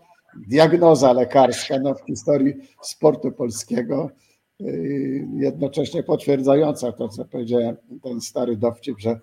[0.47, 4.09] diagnoza lekarska no, w historii sportu polskiego,
[4.59, 9.19] yy, jednocześnie potwierdzająca to, co powiedziałem, ten stary dowcip, że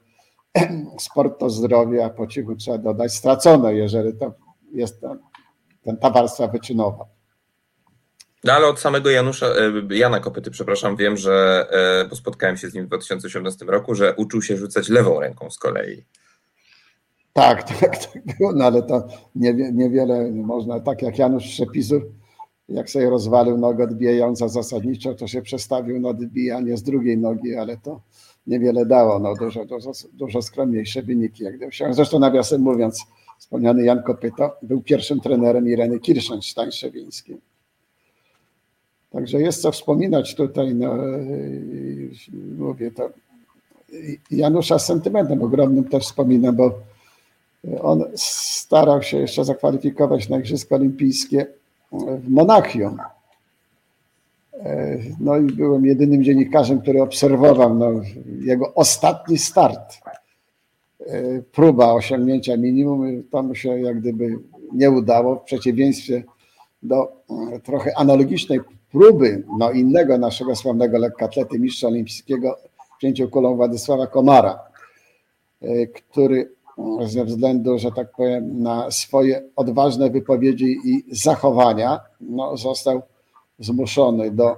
[1.00, 4.32] sport to zdrowie, a po cichu trzeba dodać stracone, jeżeli to
[4.72, 5.00] jest
[5.82, 7.21] ten, ta warstwa wyczynowa.
[8.44, 12.68] No ale od samego Janusza, e, Jana Kopyty, przepraszam, wiem, że, e, bo spotkałem się
[12.68, 16.04] z nim w 2018 roku, że uczył się rzucać lewą ręką z kolei.
[17.32, 19.08] Tak, tak, tak było, no ale to
[19.72, 22.02] niewiele można, tak jak Janusz Przepisów,
[22.68, 27.76] jak sobie rozwalił nogę odbijająca zasadniczo, to się przestawił na odbijanie z drugiej nogi, ale
[27.76, 28.00] to
[28.46, 31.94] niewiele dało, no dużo, dużo, dużo skromniejsze wyniki, jak osiągnął.
[31.94, 33.06] Zresztą nawiasem mówiąc,
[33.38, 37.51] wspomniany Jan Kopyto był pierwszym trenerem Ireny Kirszeń-Stań-Szewińskiej.
[39.12, 40.94] Także jest co wspominać tutaj, no,
[42.58, 43.10] mówię to.
[44.30, 46.78] Janusza z sentymentem ogromnym też wspominam, bo
[47.80, 51.46] on starał się jeszcze zakwalifikować na Igrzyska Olimpijskie
[51.92, 52.98] w Monachium.
[55.20, 57.90] No i byłem jedynym dziennikarzem, który obserwował no,
[58.40, 59.98] jego ostatni start.
[61.52, 64.38] Próba osiągnięcia minimum, to mu się jak gdyby
[64.72, 66.24] nie udało, w przeciwieństwie
[66.82, 67.12] do
[67.62, 68.60] trochę analogicznej
[68.92, 72.58] próby no, innego naszego sławnego lekkoatlety, mistrza olimpijskiego
[72.98, 74.60] wzięciu kulą Władysława Komara,
[75.62, 76.52] e, który
[77.06, 83.02] ze względu, że tak powiem, na swoje odważne wypowiedzi i zachowania no, został
[83.58, 84.56] zmuszony do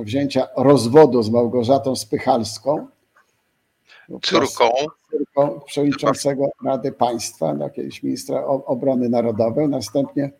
[0.00, 2.86] wzięcia rozwodu z Małgorzatą Spychalską,
[4.22, 4.70] córką,
[5.10, 10.30] córką przewodniczącego Rady Państwa, no, kiedyś ministra obrony narodowej, następnie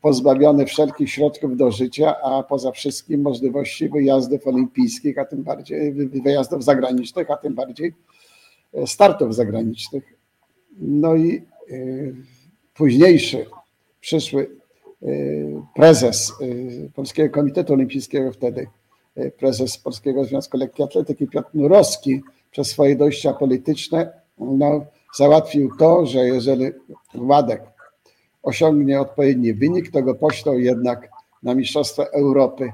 [0.00, 6.64] pozbawiony wszelkich środków do życia, a poza wszystkim możliwości wyjazdów olimpijskich, a tym bardziej wyjazdów
[6.64, 7.92] zagranicznych, a tym bardziej
[8.74, 10.04] e, startów zagranicznych.
[10.78, 11.42] No i e,
[12.74, 13.46] późniejszy,
[14.00, 14.50] przyszły
[15.02, 15.06] e,
[15.74, 16.32] prezes
[16.94, 18.66] Polskiego Komitetu Olimpijskiego wtedy,
[19.38, 26.18] prezes Polskiego Związku Lekkiej Atletyki Piotr Nurowski przez swoje dojścia polityczne no, załatwił to, że
[26.18, 26.70] jeżeli
[27.14, 27.73] Władek
[28.44, 31.08] osiągnie odpowiedni wynik, to go poślą jednak
[31.42, 32.72] na Mistrzostwa Europy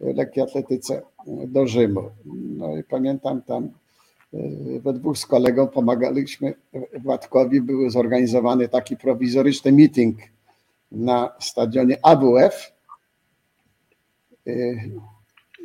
[0.00, 2.10] w lekkiej atletyce do Rzymu.
[2.34, 3.64] No i pamiętam tam
[4.34, 4.38] e,
[4.80, 6.54] we dwóch z kolegą pomagaliśmy
[7.02, 10.18] Władkowi, był zorganizowany taki prowizoryczny meeting
[10.92, 12.72] na stadionie AWF.
[14.46, 14.52] E,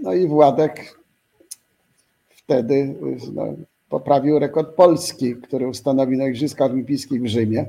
[0.02, 1.00] no i Władek
[2.30, 2.96] wtedy
[3.34, 3.44] no,
[3.90, 7.66] poprawił rekord Polski, który ustanowił na Igrzyskach Olimpijskich w Rzymie.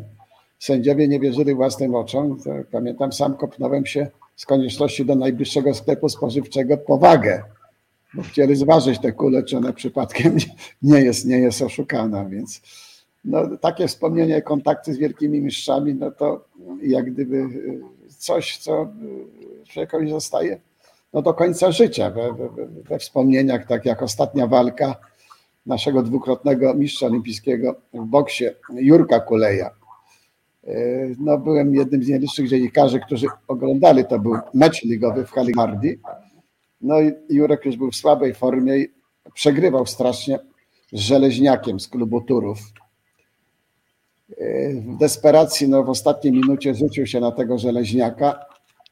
[0.59, 2.38] Sędziowie nie wierzyli własnym oczom.
[2.70, 7.42] Pamiętam, sam kopnąłem się z konieczności do najbliższego sklepu spożywczego powagę,
[8.14, 10.36] bo chcieli zważyć te kule, czy ona przypadkiem
[10.82, 12.61] nie jest, nie jest oszukana, więc
[13.24, 16.44] no, takie wspomnienie, kontakty z wielkimi mistrzami, no to
[16.82, 17.48] jak gdyby
[18.09, 18.88] coś, co
[19.68, 20.61] człowiekowi zostaje
[21.12, 24.96] no, do końca życia we, we, we wspomnieniach, tak jak ostatnia walka
[25.66, 28.44] naszego dwukrotnego mistrza olimpijskiego w boksie,
[28.74, 29.70] Jurka Kuleja
[31.18, 35.98] No, byłem jednym z nielicznych dziennikarzy, którzy oglądali, to był mecz ligowy w Halimardi.
[36.80, 38.88] No i Jurek już był w słabej formie i
[39.34, 40.38] przegrywał strasznie
[40.92, 42.58] z Żeleźniakiem z klubu Turów.
[44.74, 48.44] W desperacji no, w ostatniej minucie rzucił się na tego Żeleźniaka,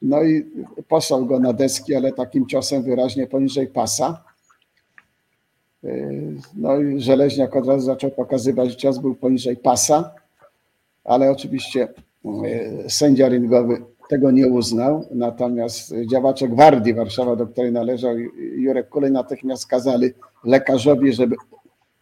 [0.02, 0.44] no i
[0.88, 4.24] posłał go na deski, ale takim ciosem wyraźnie poniżej pasa.
[6.54, 10.14] No i Żeleźniak od razu zaczął pokazywać, że cios był poniżej pasa,
[11.04, 11.88] ale oczywiście
[12.24, 18.16] e, sędzia ringowy tego nie uznał, natomiast działacze Gwardii Warszawa, do której należał
[18.56, 20.10] Jurek Kulej, natychmiast kazali
[20.44, 21.36] lekarzowi, żeby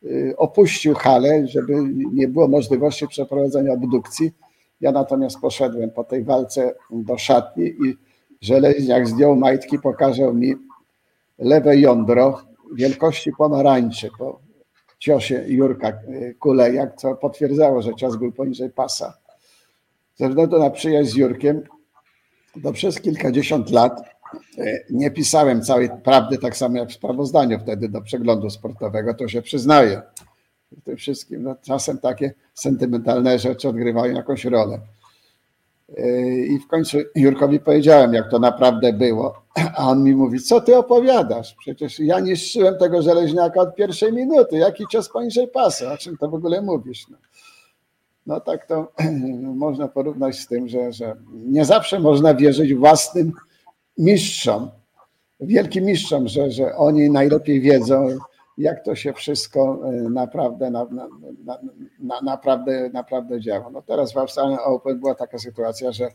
[0.04, 1.74] e, opuścił halę, żeby
[2.12, 4.32] nie było możliwości przeprowadzenia obdukcji.
[4.80, 7.96] Ja natomiast poszedłem po tej walce do szatni i
[8.40, 10.54] Żeleźniak zdjął majtki, pokazał mi
[11.38, 12.40] lewe jądro
[12.74, 14.40] wielkości pomarańczy po
[15.00, 15.92] ciosie Jurka
[16.38, 19.18] Kulejak, co potwierdzało, że cios był poniżej pasa.
[20.16, 21.62] Ze względu na przyjaźń z Jurkiem,
[22.62, 24.00] to przez kilkadziesiąt lat
[24.58, 29.28] e, nie pisałem całej prawdy, tak samo jak w sprawozdaniu wtedy do przeglądu sportowego, to
[29.28, 30.02] się przyznaję.
[30.72, 34.80] W tym wszystkim no, czasem takie sentymentalne rzeczy odgrywają jakąś rolę.
[36.48, 39.42] I w końcu Jurkowi powiedziałem, jak to naprawdę było.
[39.76, 41.54] A on mi mówi, co ty opowiadasz?
[41.54, 44.56] Przecież ja niszczyłem tego żeleźniaka od pierwszej minuty.
[44.56, 45.92] Jaki cios poniżej pasa?
[45.92, 47.06] O czym to w ogóle mówisz?
[47.10, 47.16] No,
[48.26, 48.92] no tak to
[49.54, 53.32] można porównać z tym, że, że nie zawsze można wierzyć własnym
[53.98, 54.70] mistrzom,
[55.40, 58.08] wielkim mistrzom, że, że oni najlepiej wiedzą,
[58.60, 61.08] jak to się wszystko e, naprawdę, na, na,
[62.00, 63.70] na, naprawdę, naprawdę działa.
[63.70, 66.08] No teraz w Australian Open była taka sytuacja, że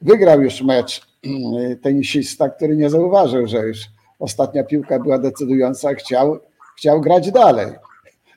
[0.00, 3.78] wygrał już mecz e, tenisista, który nie zauważył, że już
[4.18, 6.38] ostatnia piłka była decydująca, chciał,
[6.76, 7.72] chciał grać dalej.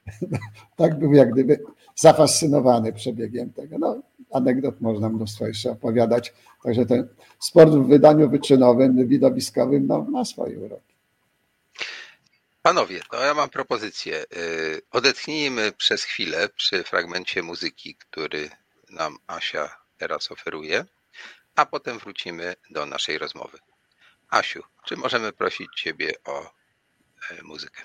[0.75, 1.59] tak był jak gdyby
[1.95, 3.77] zafascynowany przebiegiem tego.
[3.77, 6.33] No, anegdot można mnóstwo jeszcze opowiadać.
[6.63, 7.07] Także ten
[7.39, 10.86] sport w wydaniu wyczynowym, widowiskowym no, ma swoje uroki.
[12.68, 14.26] Panowie, to ja mam propozycję.
[14.38, 18.49] Y, odetchnijmy przez chwilę przy fragmencie muzyki, który
[18.89, 20.86] nam Asia teraz oferuje,
[21.55, 23.57] a potem wrócimy do naszej rozmowy.
[24.30, 26.41] Asiu, czy możemy prosić Ciebie o
[27.32, 27.82] e, muzykę?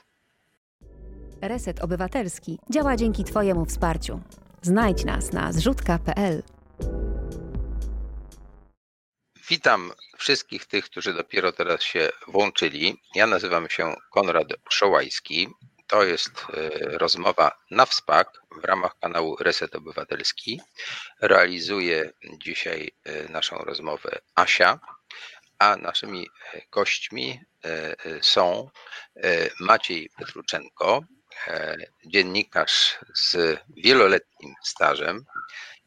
[1.43, 4.21] Reset Obywatelski działa dzięki Twojemu wsparciu.
[4.63, 6.43] Znajdź nas na zrzutka.pl.
[9.49, 13.03] Witam wszystkich tych, którzy dopiero teraz się włączyli.
[13.15, 15.49] Ja nazywam się Konrad Szołajski.
[15.87, 16.69] To jest e,
[16.99, 20.61] rozmowa na WSPAK w ramach kanału Reset Obywatelski.
[21.21, 24.81] Realizuje dzisiaj e, naszą rozmowę Asia,
[25.59, 27.41] a naszymi e, gośćmi
[28.21, 28.71] są
[29.61, 31.01] Maciej Petruczenko,
[32.07, 35.25] dziennikarz z wieloletnim stażem,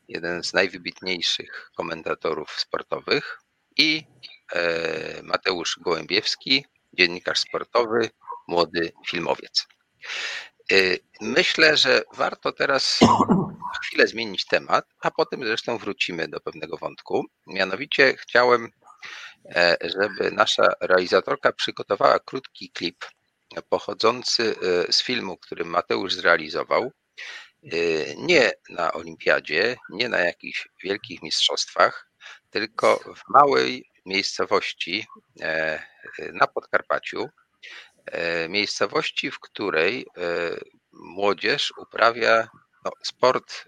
[0.07, 3.39] jeden z najwybitniejszych komentatorów sportowych,
[3.77, 4.03] i
[4.53, 8.09] e, Mateusz Gołębiewski, dziennikarz sportowy,
[8.47, 9.67] młody filmowiec.
[10.71, 10.75] E,
[11.21, 13.01] myślę, że warto teraz
[13.73, 17.25] na chwilę zmienić temat, a potem zresztą wrócimy do pewnego wątku.
[17.47, 18.71] Mianowicie chciałem,
[19.45, 23.05] e, żeby nasza realizatorka przygotowała krótki klip
[23.69, 24.55] pochodzący
[24.89, 26.91] z filmu, który Mateusz zrealizował.
[28.17, 32.04] Nie na olimpiadzie, nie na jakichś wielkich mistrzostwach,
[32.55, 35.07] tylko w małej miejscowości
[35.41, 35.83] e,
[36.33, 37.29] na Podkarpaciu,
[38.05, 40.29] e, miejscowości, w której e,
[40.91, 42.47] młodzież uprawia
[42.85, 43.65] no, sport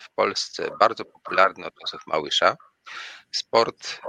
[0.00, 2.56] w Polsce bardzo popularny od czasów Małysza,
[3.30, 4.00] sport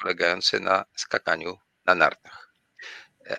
[0.00, 2.45] polegający na skakaniu na nartach.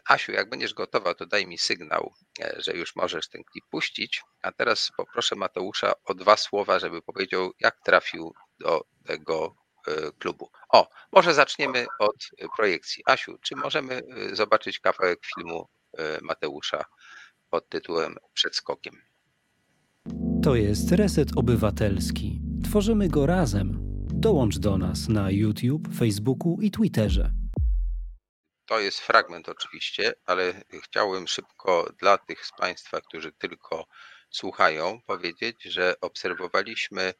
[0.05, 2.13] Asiu, jak będziesz gotowa, to daj mi sygnał,
[2.57, 4.21] że już możesz ten klip puścić.
[4.41, 9.55] A teraz poproszę Mateusza o dwa słowa, żeby powiedział, jak trafił do tego
[9.87, 10.51] e, klubu.
[10.69, 13.03] O, może zaczniemy od projekcji.
[13.05, 13.93] Asiu, czy możemy
[14.31, 15.67] e, zobaczyć kawałek filmu
[15.97, 16.85] e, Mateusza
[17.49, 19.01] pod tytułem Przed skokiem?
[20.43, 22.41] To jest Reset Obywatelski.
[22.63, 23.77] Tworzymy go razem.
[24.13, 27.31] Dołącz do nas na YouTube, Facebooku i Twitterze.
[28.67, 33.85] To jest fragment oczywiście, ale chciałbym szybko dla tych z Państwa, którzy tylko
[34.29, 37.13] słuchają, powiedzieć, że obserwowaliśmy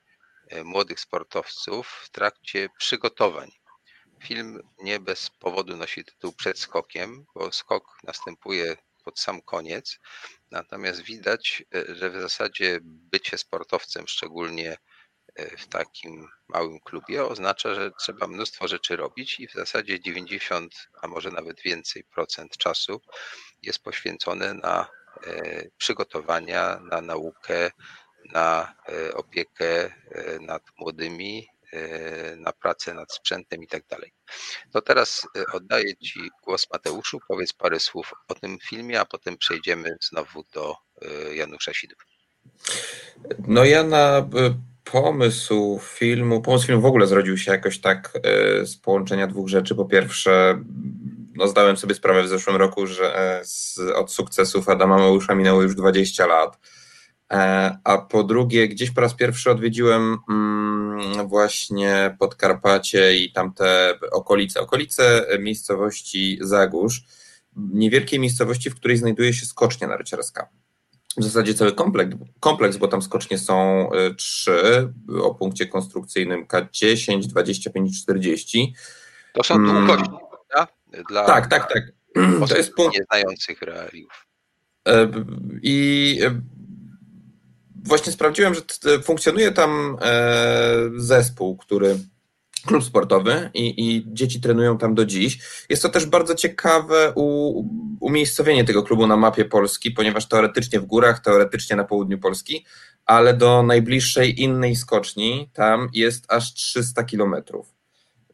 [0.49, 3.51] E, młodych sportowców w trakcie przygotowań.
[4.23, 9.99] Film nie bez powodu nosi tytuł Przed skokiem, bo skok następuje pod sam koniec.
[10.51, 14.77] Natomiast widać, e, że w zasadzie bycie sportowcem, szczególnie
[15.57, 21.07] w takim małym klubie, oznacza, że trzeba mnóstwo rzeczy robić i w zasadzie 90, a
[21.07, 23.01] może nawet więcej procent czasu
[23.61, 24.87] jest poświęcone na
[25.77, 27.71] przygotowania, na naukę,
[28.33, 28.75] na
[29.13, 29.93] opiekę
[30.41, 31.47] nad młodymi,
[32.37, 34.13] na pracę nad sprzętem i tak dalej.
[34.71, 37.19] To teraz oddaję Ci głos Mateuszu.
[37.27, 40.75] Powiedz parę słów o tym filmie, a potem przejdziemy znowu do
[41.31, 41.99] Janusza Sidów.
[43.47, 44.29] No ja na
[44.91, 48.19] pomysł filmu, pomysł filmu w ogóle zrodził się jakoś tak
[48.65, 49.75] z połączenia dwóch rzeczy.
[49.75, 50.61] Po pierwsze,
[51.35, 55.61] no zdałem sobie sprawę w zeszłym roku, że e, z, od sukcesów Adama Małysza minęło
[55.61, 56.59] już 20 lat.
[57.33, 64.61] E, a po drugie, gdzieś po raz pierwszy odwiedziłem mm, właśnie Podkarpacie i tamte okolice.
[64.61, 67.03] Okolice miejscowości Zagórz,
[67.55, 70.49] niewielkiej miejscowości, w której znajduje się skocznia narciarska.
[71.17, 77.27] W zasadzie cały kompleks, kompleks, bo tam skocznie są e, trzy o punkcie konstrukcyjnym K10,
[77.27, 78.73] 25 i 40.
[79.33, 80.19] To są długości, mm.
[80.29, 80.73] prawda?
[81.09, 81.83] Dla tak, tak, tak.
[82.49, 84.27] To jest punkt nieznających realiów.
[84.87, 85.11] E,
[85.61, 86.41] I e,
[87.83, 88.61] właśnie sprawdziłem, że
[89.03, 91.97] funkcjonuje tam e, zespół, który
[92.67, 95.39] klub sportowy i, i, dzieci trenują tam do dziś.
[95.69, 97.63] Jest to też bardzo ciekawe u,
[97.99, 102.65] umiejscowienie tego klubu na mapie Polski, ponieważ teoretycznie w górach, teoretycznie na południu Polski,
[103.05, 107.77] ale do najbliższej innej skoczni tam jest aż 300 kilometrów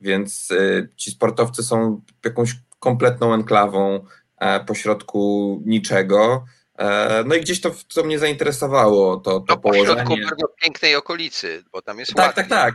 [0.04, 4.06] więc y, ci sportowcy są jakąś kompletną enklawą
[4.38, 6.46] e, pośrodku niczego.
[6.78, 9.88] E, no i gdzieś to, co mnie zainteresowało, to, to no, położenie.
[9.88, 12.43] pośrodku bardzo pięknej okolicy, bo tam jest tak, ładnie.
[12.43, 12.74] Tak, tak,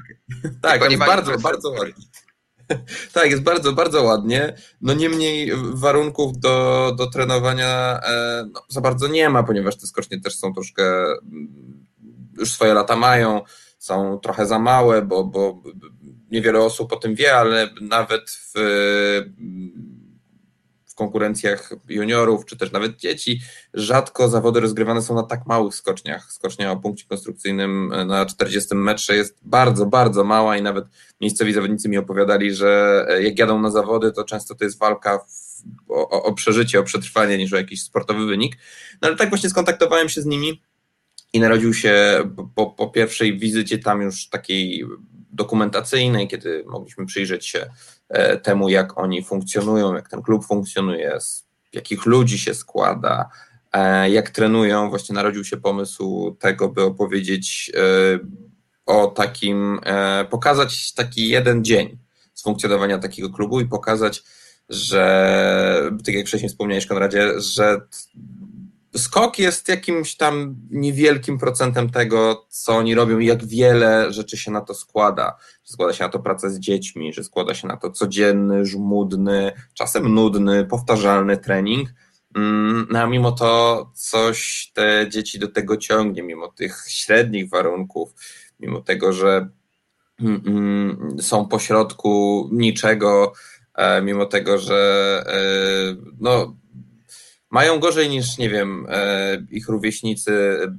[0.63, 0.81] tak.
[0.81, 2.05] Tak, jest bardzo, bardzo ładnie.
[3.13, 4.57] Tak, jest bardzo, bardzo ładnie.
[4.81, 10.21] No niemniej warunków do, do trenowania e, no, za bardzo nie ma, ponieważ te skocznie
[10.21, 11.87] też są troszkę, mm,
[12.39, 13.43] już swoje lata mają,
[13.79, 15.63] są trochę za małe, bo, bo
[16.31, 19.98] niewiele osób o tym wie, ale nawet w, w
[20.99, 23.41] konkurencjach juniorów, czy też nawet dzieci,
[23.75, 26.33] rzadko zawody rozgrywane są na tak małych skoczniach.
[26.33, 30.85] Skocznia o punkcie konstrukcyjnym na 40 metrze jest bardzo, bardzo mała i nawet
[31.21, 35.63] miejscowi zawodnicy mi opowiadali, że jak jadą na zawody, to często to jest walka w,
[35.89, 38.57] o, o przeżycie, o przetrwanie niż o jakiś sportowy wynik.
[39.03, 40.63] No ale tak właśnie skontaktowałem się z nimi
[41.33, 42.19] i narodził się
[42.55, 44.85] po, po pierwszej wizycie tam już takiej
[45.33, 47.71] dokumentacyjnej, kiedy mogliśmy przyjrzeć się e,
[48.43, 53.31] temu, jak oni funkcjonują, jak ten klub funkcjonuje, z jakich ludzi się składa,
[53.73, 54.91] e, jak trenują.
[54.91, 58.19] Właśnie narodził się pomysł tego, by opowiedzieć e,
[58.87, 59.81] o takim,
[60.31, 61.99] pokazać taki jeden dzień
[62.35, 64.23] z funkcjonowania takiego klubu i pokazać,
[64.69, 67.81] że, tak jak wcześniej wspomniałeś, Konradzie, że
[68.97, 74.51] skok jest jakimś tam niewielkim procentem tego, co oni robią i jak wiele rzeczy się
[74.51, 75.37] na to składa.
[75.63, 80.15] Składa się na to praca z dziećmi, że składa się na to codzienny, żmudny, czasem
[80.15, 81.89] nudny, powtarzalny trening.
[82.37, 88.15] Mm, no a mimo to coś te dzieci do tego ciągnie, mimo tych średnich warunków,
[88.61, 89.49] mimo tego, że
[90.21, 93.33] mm, mm, są pośrodku niczego,
[93.75, 95.41] e, mimo tego, że e,
[96.21, 96.57] no,
[97.51, 100.77] mają gorzej niż, nie wiem, e, ich rówieśnicy e,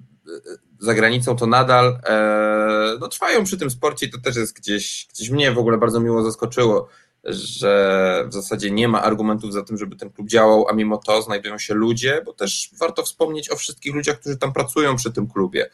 [0.79, 5.29] za granicą, to nadal e, no, trwają przy tym sporcie to też jest gdzieś, gdzieś
[5.29, 6.87] mnie w ogóle bardzo miło zaskoczyło,
[7.23, 11.21] że w zasadzie nie ma argumentów za tym, żeby ten klub działał, a mimo to
[11.21, 15.27] znajdują się ludzie, bo też warto wspomnieć o wszystkich ludziach, którzy tam pracują przy tym
[15.27, 15.69] klubie,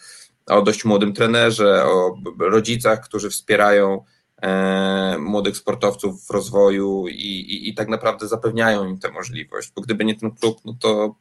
[0.45, 4.03] o dość młodym trenerze, o rodzicach, którzy wspierają
[5.19, 10.05] młodych sportowców w rozwoju i, i, i tak naprawdę zapewniają im tę możliwość, bo gdyby
[10.05, 11.15] nie ten klub, no to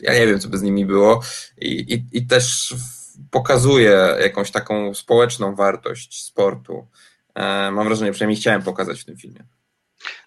[0.00, 1.22] ja nie wiem, co by z nimi było
[1.58, 2.74] i, i, i też
[3.30, 6.88] pokazuje jakąś taką społeczną wartość sportu.
[7.34, 9.44] E, mam wrażenie, przynajmniej chciałem pokazać w tym filmie.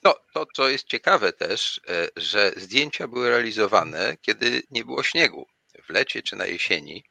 [0.04, 5.46] No, to co jest ciekawe też, e, że zdjęcia były realizowane, kiedy nie było śniegu,
[5.86, 7.04] w lecie czy na jesieni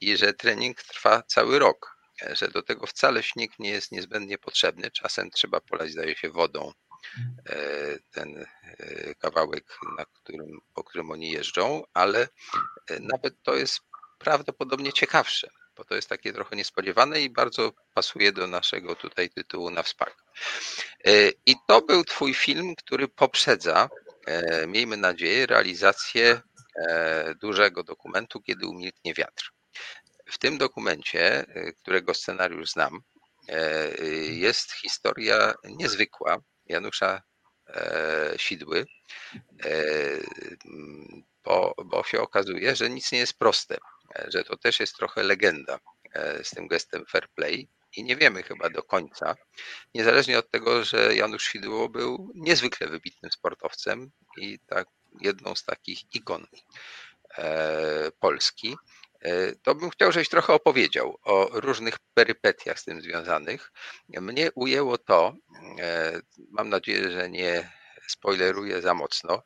[0.00, 1.99] i że trening trwa cały rok
[2.32, 4.90] że do tego wcale śnieg nie jest niezbędnie potrzebny.
[4.90, 6.72] Czasem trzeba polać, zdaje się, wodą
[7.46, 7.56] e,
[8.10, 12.28] ten e, kawałek, na którym, po którym oni jeżdżą, ale
[12.90, 13.80] e, nawet to jest
[14.18, 19.70] prawdopodobnie ciekawsze, bo to jest takie trochę niespodziewane i bardzo pasuje do naszego tutaj tytułu
[19.70, 20.16] na wspak.
[21.46, 23.88] I to był Twój film, który poprzedza,
[24.66, 26.40] miejmy nadzieję, realizację
[27.40, 29.52] dużego dokumentu, kiedy umilknie wiatr.
[30.30, 33.00] W tym dokumencie, y, którego scenariusz znam,
[33.48, 37.22] e, y, jest historia niezwykła Janusza
[37.68, 38.86] e, Sidły,
[39.64, 39.72] e,
[41.44, 43.78] bo, bo się okazuje, że nic nie jest proste,
[44.28, 45.78] że to też jest trochę legenda
[46.42, 49.34] z tym gestem fair play i nie wiemy chyba do końca,
[49.94, 54.88] niezależnie od tego, że Janusz Sidło był niezwykle wybitnym sportowcem i tak
[55.20, 56.46] jedną z takich ikon
[58.20, 58.76] Polski,
[59.62, 63.72] to bym chciał, żebyś trochę opowiedział o różnych perypetiach z tym związanych.
[64.08, 65.34] Mnie ujęło to,
[66.50, 67.70] mam nadzieję, że nie
[68.08, 69.42] spoileruję za mocno,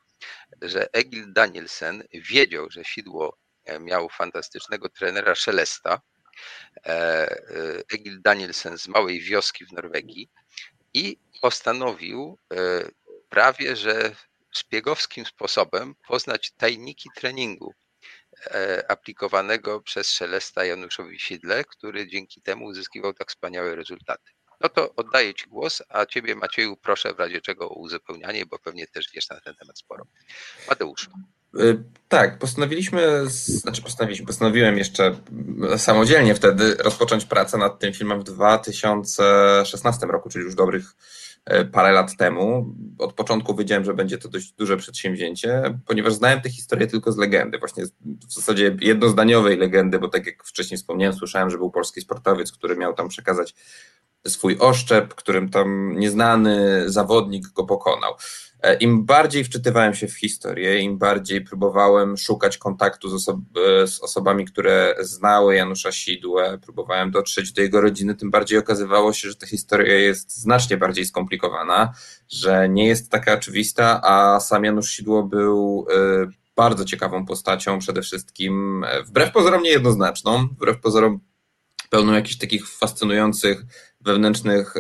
[0.63, 3.39] że Egil Danielsen wiedział, że Sidło
[3.81, 6.01] miał fantastycznego trenera Szelesta,
[7.93, 10.31] Egil Danielsen z małej wioski w Norwegii
[10.95, 12.39] i postanowił
[13.29, 14.15] prawie, że
[14.51, 17.84] szpiegowskim sposobem poznać tajniki treningu e,
[18.89, 24.33] aplikowanego przez Szelesta Januszowi Sidle, który dzięki temu uzyskiwał tak wspaniałe rezultaty.
[24.61, 28.59] No to oddaję Ci głos, a Ciebie Macieju proszę w razie czego o uzupełnianie, bo
[28.59, 30.05] pewnie też wiesz na ten temat sporo.
[30.69, 31.09] Mateusz.
[31.61, 35.17] Y, tak, postanowiliśmy, znaczy postanowiliśmy, postanowiłem jeszcze
[35.77, 40.85] samodzielnie wtedy rozpocząć pracę nad tym filmem w 2016 roku, czyli już dobrych
[41.34, 41.34] E,
[41.73, 42.75] parę lat temu.
[42.99, 47.17] Od początku wiedziałem, że będzie to dość duże przedsięwzięcie, ponieważ znałem tę historię tylko z
[47.17, 47.85] legendy, właśnie
[48.29, 52.77] w zasadzie jednozdaniowej legendy, bo tak jak wcześniej wspomniałem, słyszałem, że był polski sportowiec, który
[52.77, 53.55] miał tam przekazać
[54.27, 58.15] swój oszczep, którym tam nieznany zawodnik go pokonał.
[58.65, 63.87] E, Im bardziej wczytywałem się w historię, im bardziej próbowałem szukać kontaktu z, osob e,
[63.87, 69.29] z, osobami, które znały Janusza Sidłę, próbowałem dotrzeć do jego rodziny, tym bardziej okazywało się,
[69.29, 71.95] że ta historia jest znacznie bardziej skomplikowana,
[72.29, 76.27] że nie jest taka oczywista, a sam Janusz Sidło był e,
[76.57, 81.21] bardzo ciekawą postacią, przede wszystkim wbrew pozorom niejednoznaczną, wbrew pozorom
[81.91, 83.63] pełną jakichś takich fascynujących
[84.01, 84.75] wewnętrznych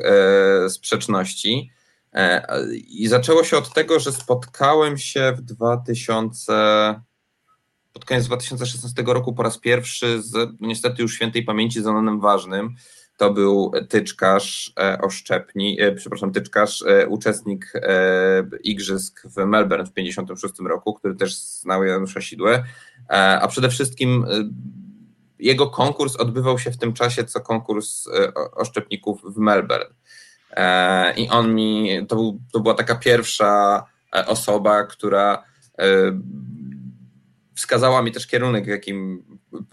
[0.68, 1.70] sprzeczności.
[2.14, 7.00] E, I zaczęło się od tego, że spotkałem się w 2000,
[7.92, 12.20] pod koniec 2016 roku po raz pierwszy z no niestety już świętej pamięci z Anonem
[12.20, 12.74] Ważnym.
[13.16, 17.72] To był tyczkarz e, oszczepni, e, przepraszam, tyczkarz, uczestnik
[18.62, 22.64] igrzysk w Melbourne w 1956 roku, który też znał Janusza Sidłę,
[23.40, 24.26] a przede wszystkim
[25.38, 28.08] jego konkurs odbywał się w tym czasie, co konkurs
[28.52, 29.94] oszczepników w Melbourne.
[30.56, 33.84] E, I on mi, to, był, to była taka pierwsza
[34.16, 35.44] e, osoba, która
[35.78, 35.86] e,
[37.54, 39.24] wskazała mi też kierunek, w jakim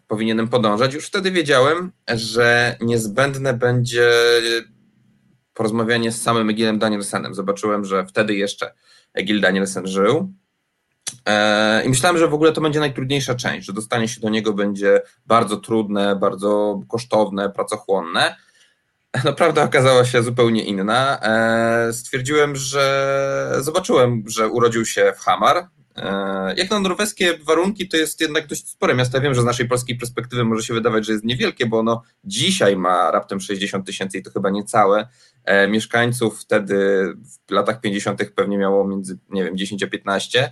[0.08, 0.94] powinienem podążać.
[0.94, 4.12] Już wtedy wiedziałem, że niezbędne będzie
[5.54, 7.36] porozmawianie z samym Egilem Danielsenem.
[7.36, 8.74] Zobaczyłem, że wtedy jeszcze
[9.14, 10.34] Egil Danielsen żył.
[11.86, 15.02] I myślałem, że w ogóle to będzie najtrudniejsza część, że dostanie się do niego będzie
[15.26, 18.36] bardzo trudne, bardzo kosztowne, pracochłonne.
[19.26, 21.20] No, prawda okazała się zupełnie inna.
[21.22, 25.68] E, stwierdziłem, że zobaczyłem, że urodził się w Hamar.
[25.96, 29.18] E, jak na norweskie warunki, to jest jednak dość spore miasto.
[29.18, 32.04] Ja wiem, że z naszej polskiej perspektywy może się wydawać, że jest niewielkie, bo ono
[32.24, 35.08] dzisiaj ma raptem 60 tysięcy i to chyba niecałe.
[35.46, 37.06] E, mieszkańców wtedy
[37.48, 38.22] w latach 50.
[38.36, 40.52] pewnie miało między, nie wiem, 10 a 15,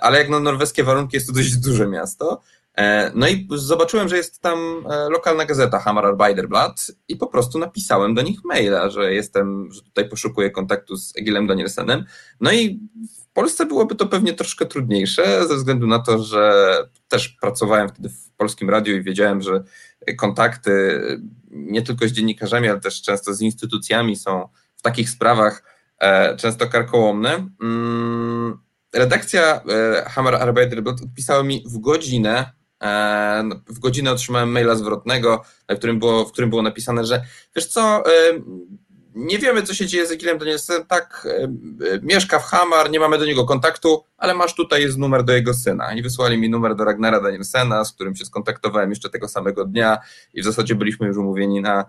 [0.00, 2.40] ale jak na norweskie warunki jest to dość duże miasto.
[2.80, 4.58] E, no i zobaczyłem, że jest tam
[4.90, 9.82] e, lokalna gazeta Hamar Arbeiderblatt i po prostu napisałem do nich maila, że jestem, że
[9.82, 12.04] tutaj poszukuję kontaktu z Egilem Danielsenem.
[12.40, 12.80] No i
[13.20, 16.74] w Polsce byłoby to pewnie troszkę trudniejsze, ze względu na to, że
[17.08, 19.64] też pracowałem wtedy w polskim radiu i wiedziałem, że
[20.18, 21.00] kontakty
[21.50, 25.62] nie tylko z dziennikarzami, ale też często z instytucjami są w takich sprawach
[25.98, 27.48] e, często karkołomne.
[27.62, 28.58] Mm,
[28.94, 29.60] redakcja
[30.06, 32.59] Hammer Arbeiderblatt odpisała mi w godzinę
[33.66, 37.24] w godzinę otrzymałem maila zwrotnego, w którym było, w którym było napisane, że
[37.56, 38.10] wiesz co, e,
[39.14, 41.48] nie wiemy, co się dzieje z Egilem Danielsem, tak, e,
[42.02, 45.54] mieszka w Hamar, nie mamy do niego kontaktu, ale masz tutaj jest numer do jego
[45.54, 45.94] syna.
[45.94, 49.98] I wysłali mi numer do Ragnara Danielsena, z którym się skontaktowałem jeszcze tego samego dnia
[50.34, 51.84] i w zasadzie byliśmy już umówieni na,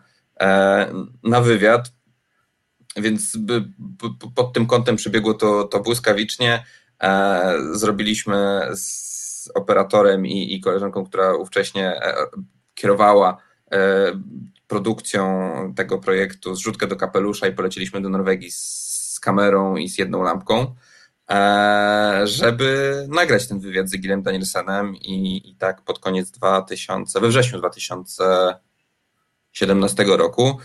[1.24, 1.92] na wywiad.
[2.96, 3.38] Więc
[4.36, 6.66] pod tym kątem przebiegło to, to błyskawicznie.
[7.74, 9.11] Zrobiliśmy z
[9.42, 12.16] z operatorem i, i koleżanką, która ówcześnie e,
[12.74, 13.38] kierowała
[13.72, 13.78] e,
[14.68, 20.24] produkcją tego projektu zrzutkę do kapelusza i poleciliśmy do Norwegii z kamerą i z jedną
[20.24, 20.76] lampką,
[21.30, 27.28] e, żeby nagrać ten wywiad z Egilem Danielsenem i, i tak pod koniec 2000, we
[27.28, 30.58] wrześniu 2017 roku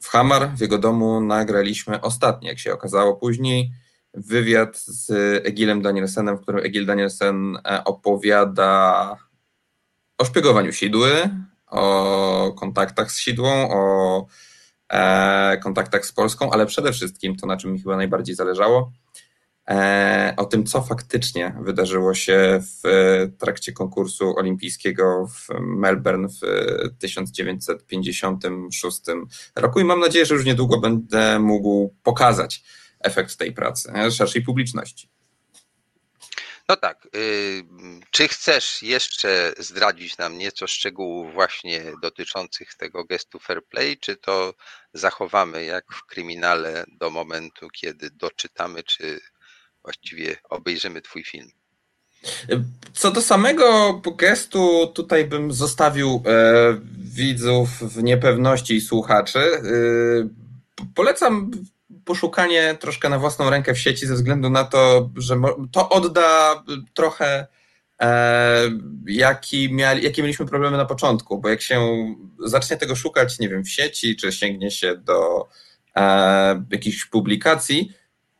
[0.00, 3.72] w Hamar, w jego domu nagraliśmy ostatni, jak się okazało później,
[4.14, 5.10] wywiad z
[5.46, 9.16] Egilem Danielsenem, w którym Egil Danielsen e, opowiada
[10.18, 11.30] o szpiegowaniu Sidły,
[11.66, 14.26] o kontaktach z Sidłą, o
[14.88, 18.92] e, kontaktach z Polską, ale przede wszystkim to, na czym mi chyba najbardziej zależało,
[19.68, 22.82] e, o tym, co faktycznie wydarzyło się w
[23.38, 26.40] trakcie konkursu olimpijskiego w Melbourne w
[26.98, 29.00] 1956
[29.56, 32.64] roku i mam nadzieję, że już niedługo będę mógł pokazać
[33.04, 35.08] efekt tej pracy, szerszej publiczności.
[36.68, 37.08] No tak.
[37.16, 37.64] Y,
[38.10, 44.54] czy chcesz jeszcze zdradzić nam nieco szczegółów właśnie dotyczących tego gestu fair play, czy to
[44.92, 49.20] zachowamy jak w kryminale do momentu, kiedy doczytamy, czy
[49.82, 51.48] właściwie obejrzymy Twój film?
[52.92, 59.38] Co do samego gestu, tutaj bym zostawił e, widzów w niepewności i słuchaczy.
[59.38, 59.62] E,
[60.94, 61.50] polecam
[62.04, 65.40] poszukanie troszkę na własną rękę w sieci ze względu na to, że
[65.72, 66.62] to odda
[66.94, 67.46] trochę
[68.00, 68.70] e,
[69.06, 71.80] jaki mieli, jakie mieliśmy problemy na początku, bo jak się
[72.44, 75.48] zacznie tego szukać, nie wiem, w sieci, czy sięgnie się do
[75.96, 77.92] e, jakichś publikacji,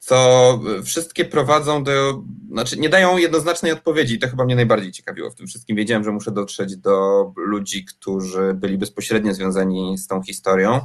[0.07, 4.19] to wszystkie prowadzą do, znaczy nie dają jednoznacznej odpowiedzi.
[4.19, 5.77] To chyba mnie najbardziej ciekawiło w tym wszystkim.
[5.77, 10.81] Wiedziałem, że muszę dotrzeć do ludzi, którzy byli bezpośrednio związani z tą historią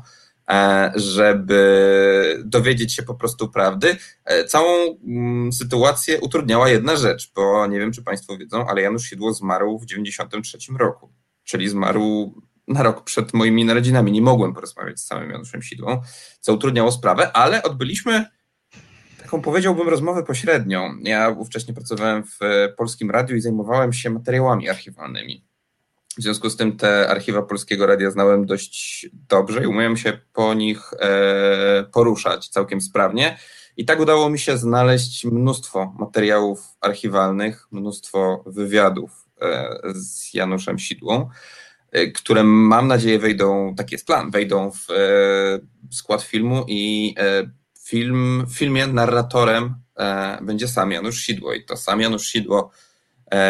[0.95, 3.97] żeby dowiedzieć się po prostu prawdy.
[4.25, 9.03] E, całą mm, sytuację utrudniała jedna rzecz, bo nie wiem, czy Państwo wiedzą, ale Janusz
[9.03, 11.13] Sidło zmarł w 1993 roku,
[11.43, 12.33] czyli zmarł
[12.67, 14.11] na rok przed moimi narodzinami.
[14.11, 16.01] Nie mogłem porozmawiać z samym Januszem Sidłą,
[16.39, 18.25] co utrudniało sprawę, ale odbyliśmy
[19.21, 20.95] taką powiedziałbym rozmowę pośrednią.
[21.03, 22.39] Ja ówcześnie pracowałem w
[22.77, 25.48] Polskim Radiu i zajmowałem się materiałami archiwalnymi.
[26.19, 30.53] W związku z tym te archiwa Polskiego Radia znałem dość dobrze i umiałem się po
[30.53, 33.37] nich e, poruszać całkiem sprawnie.
[33.77, 41.29] I tak udało mi się znaleźć mnóstwo materiałów archiwalnych, mnóstwo wywiadów e, z Januszem Sidłą,
[41.91, 44.87] e, które mam nadzieję wejdą, taki jest plan, wejdą w
[45.91, 47.15] skład filmu i
[47.83, 49.75] film, w filmie narratorem
[50.41, 52.88] będzie sam Janusz Sidło i to sam Janusz Sidło E,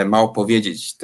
[0.05, 0.97] ma opowiedzieć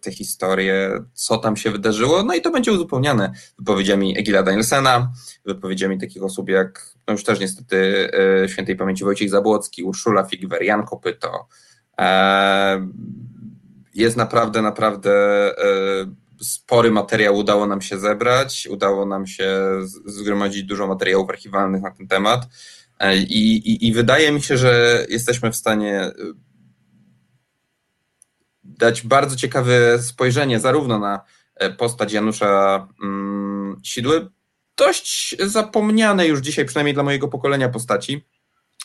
[0.00, 5.12] te historie, co tam się wydarzyło, no i to będzie uzupełniane wypowiedziami Egila Danielsena,
[5.44, 8.10] wypowiedziami takich osób jak, no już też niestety
[8.44, 11.48] e, świętej pamięci Wojciech Zabłocki, Urszula Figwer, Jan Kopyto.
[11.98, 12.88] E,
[13.94, 15.12] jest naprawdę, naprawdę
[16.40, 17.36] spory materiał.
[17.36, 19.48] Udało nam się zebrać, udało nam się
[20.06, 22.46] zgromadzić dużo materiałów archiwalnych na ten temat.
[23.14, 26.10] I, i, i wydaje mi się, że jesteśmy w stanie
[28.78, 31.20] dać bardzo ciekawe spojrzenie zarówno na
[31.54, 34.30] e, postać Janusza mm, Sidły,
[34.76, 38.24] dość zapomniane już dzisiaj, przynajmniej dla mojego pokolenia postaci.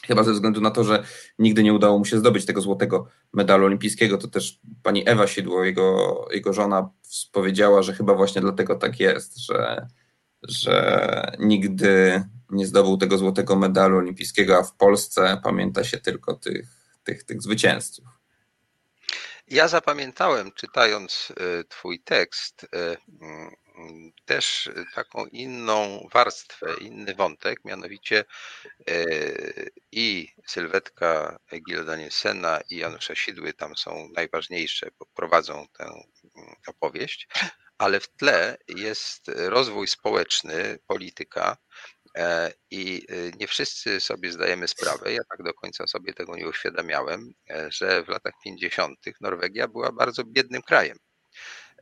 [0.06, 1.04] Chyba ze względu na to, że
[1.40, 5.64] nigdy nie udało mu się zdobyć tego złotego medalu olimpijskiego, to też pani Ewa Sidło,
[5.64, 6.90] jego, jego żona,
[7.32, 9.88] powiedziała, że chyba właśnie dlatego tak jest, że,
[10.44, 16.68] że nigdy nie zdobył tego złotego medalu olimpijskiego, a w Polsce pamięta się tylko tych,
[17.04, 18.17] tych, tych zwycięzców.
[19.50, 28.26] Ja zapamiętałem, czytając e, Twój tekst, e, mm, też taką inną warstwę, inny wątek, mianowicie
[28.90, 29.06] e,
[29.92, 37.28] i sylwetka Gila Danielsena i Janusza Sidły tam są najważniejsze, bo prowadzą tę mm, opowieść,
[37.78, 41.58] ale w tle jest rozwój społeczny, polityka,
[42.72, 47.34] I y, nie wszyscy sobie zdajemy sprawę, ja tak do końca sobie tego nie uświadamiałem,
[47.50, 49.00] e, że w latach 50.
[49.22, 50.98] Norwegia była bardzo biednym krajem.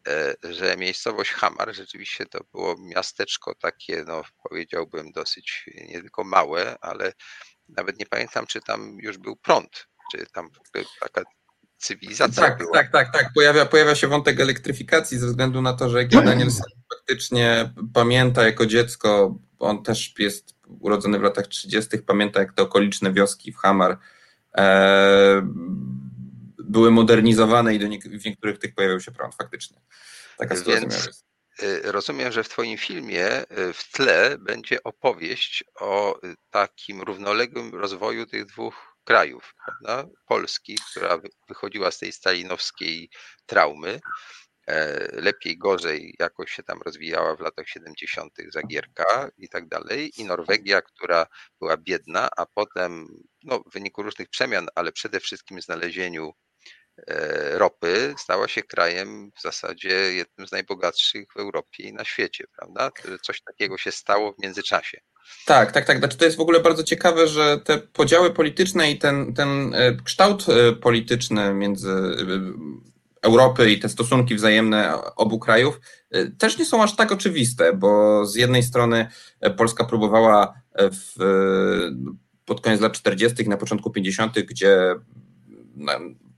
[0.08, 6.78] E, że miejscowość Hamar rzeczywiście to było miasteczko takie, no powiedziałbym, dosyć nie tylko małe,
[6.82, 7.14] ale
[7.70, 10.50] nawet nie pamiętam, czy tam już był prąd, czy tam
[11.00, 11.22] taka
[11.78, 12.74] cywilizacja tak, była.
[12.74, 13.30] Tak, tak, tak.
[13.36, 16.50] Pojawia, pojawia się wątek elektryfikacji ze względu na to, że Daniel
[16.96, 23.14] faktycznie pamięta jako dziecko on też jest urodzony w latach 30., pamięta jak te okoliczne
[23.14, 23.98] wioski w Hamar
[24.58, 25.42] e,
[26.60, 29.82] były modernizowane i do nie, w niektórych tych pojawiał się prąd faktycznie.
[30.38, 31.26] Taka sytuacja jest.
[31.64, 37.76] Y, rozumiem, że w Twoim filmie y, w tle będzie opowieść o y, takim równoległym
[37.76, 40.10] rozwoju tych dwóch krajów, prawda?
[40.28, 43.10] Polski, która wychodziła z tej stalinowskiej
[43.46, 44.45] traumy, E,
[45.12, 48.34] lepiej, gorzej jakoś się tam rozwijała w latach 70.
[48.54, 50.12] Zagierka i tak dalej.
[50.18, 51.28] I Norwegia, która
[51.60, 53.08] była biedna, a potem
[53.44, 56.32] no, w wyniku różnych przemian, ale przede wszystkim znalezieniu
[57.08, 62.46] e, ropy, stała się krajem w zasadzie jednym z najbogatszych w Europie i na świecie,
[62.58, 62.92] prawda?
[63.22, 65.00] Coś takiego się stało w międzyczasie.
[65.46, 65.98] Tak, tak, tak.
[65.98, 69.98] Znaczy to jest w ogóle bardzo ciekawe, że te podziały polityczne i ten, ten e,
[70.06, 70.46] kształt
[70.82, 71.92] polityczny między
[73.26, 75.80] Europy i te stosunki wzajemne obu krajów
[76.16, 79.08] y, też nie są aż tak oczywiste, bo z jednej strony
[79.42, 81.16] e, Polska próbowała e, w,
[82.46, 84.96] pod koniec lat 40., na początku 50., gdzie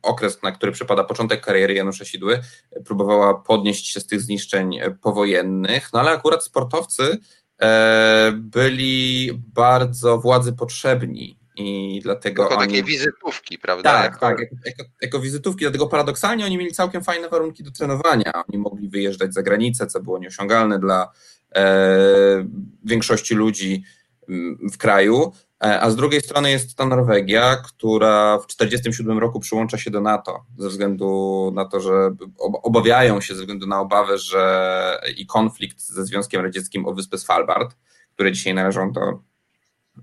[0.01, 2.39] okres, na który przypada początek kariery Janusza Sidły,
[2.85, 7.17] próbowała podnieść się z tych zniszczeń powojennych, no ale akurat sportowcy
[7.61, 12.67] e, byli bardzo władzy potrzebni i dlatego Jako oni...
[12.67, 13.93] takie wizytówki, prawda?
[13.93, 14.19] Tak, jako...
[14.19, 18.31] tak, jako, jako, jako, wizytówki, dlatego paradoksalnie oni mieli całkiem fajne warunki do trenowania.
[18.49, 21.11] Oni mogli wyjeżdżać za granicę, co było nieosiągalne dla
[21.55, 22.47] e,
[22.85, 23.83] większości ludzi
[24.29, 25.31] mm, w kraju,
[25.63, 30.01] e, a z drugiej strony jest ta Norwegia, która w 1947 roku przyłącza się do
[30.01, 32.15] NATO ze względu na to, że
[32.63, 37.75] obawiają się, ze względu na obawę, że i konflikt ze Związkiem Radzieckim o wyspę Svalbard,
[38.13, 39.19] które dzisiaj należą do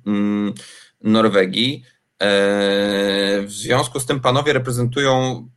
[0.06, 0.54] mm,
[1.04, 1.84] Norwegii.
[2.22, 2.26] E,
[3.42, 5.48] w związku z tym panowie reprezentują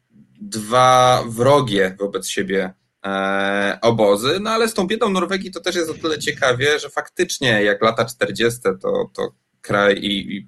[0.41, 2.73] dwa wrogie wobec siebie
[3.05, 6.89] e, obozy, no ale z tą biedą Norwegii to też jest o tyle ciekawie, że
[6.89, 8.59] faktycznie jak lata 40.
[8.81, 10.47] to, to kraj i, i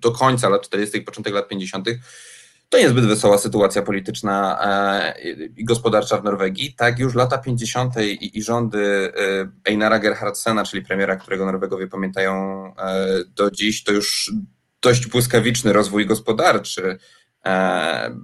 [0.00, 0.98] do końca lat 40.
[0.98, 1.88] i początek lat 50.
[2.70, 5.20] To niezbyt wesoła sytuacja polityczna e,
[5.56, 6.74] i gospodarcza w Norwegii.
[6.74, 7.94] Tak już lata 50.
[7.96, 9.12] i, i rządy
[9.64, 12.64] Einara Gerhardsena, czyli premiera, którego Norwegowie pamiętają
[13.36, 14.32] do dziś, to już
[14.82, 16.98] dość błyskawiczny rozwój gospodarczy.
[17.44, 18.16] E,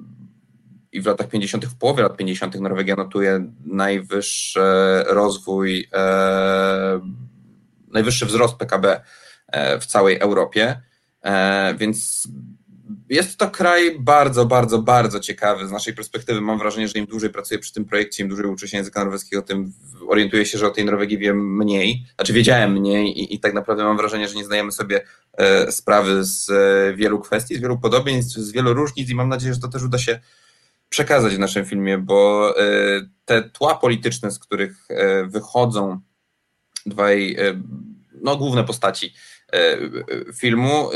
[0.93, 2.61] I w latach 50., w połowie lat 50.
[2.61, 4.61] Norwegia notuje najwyższy
[5.07, 7.01] rozwój, e,
[7.89, 9.01] najwyższy wzrost PKB
[9.47, 10.81] e, w całej Europie.
[11.79, 12.29] Więc
[13.09, 15.69] jest to kraj bardzo, bardzo, bardzo ciekawy.
[15.69, 18.69] Z naszej perspektywy mam wrażenie, że im dłużej pracuję przy tym projekcie, im dłużej uczę
[18.69, 19.73] się języka norweskiego, tym
[20.09, 22.05] orientuję się, że o tej Norwegii wiem mniej.
[22.15, 26.25] Znaczy wiedziałem mniej i, i tak naprawdę mam wrażenie, że nie zdajemy sobie e, sprawy
[26.25, 29.69] z e, wielu kwestii, z wielu podobieństw, z wielu różnic i mam nadzieję, że to
[29.69, 30.21] też uda się
[30.89, 32.65] przekazać w naszym filmie, bo e,
[33.25, 36.01] te tła polityczne, z których e, wychodzą
[36.87, 37.61] dwaj e,
[38.23, 39.15] no, główne postaci
[39.53, 39.79] e,
[40.33, 40.91] filmu,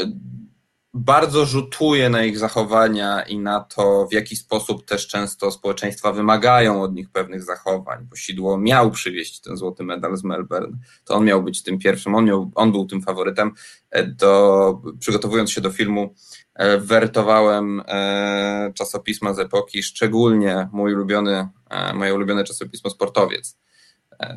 [0.94, 6.82] bardzo rzutuje na ich zachowania i na to, w jaki sposób też często społeczeństwa wymagają
[6.82, 8.06] od nich pewnych zachowań.
[8.10, 12.14] Bo Sidło miał przywieźć ten złoty medal z Melbourne, to on miał być tym pierwszym,
[12.14, 13.52] on, miał, on był tym faworytem.
[13.90, 16.14] E, do, przygotowując się do filmu,
[16.54, 21.48] e, wertowałem e, czasopisma z epoki, szczególnie mój ulubiony,
[21.94, 23.56] moje ulubione czasopismo Sportowiec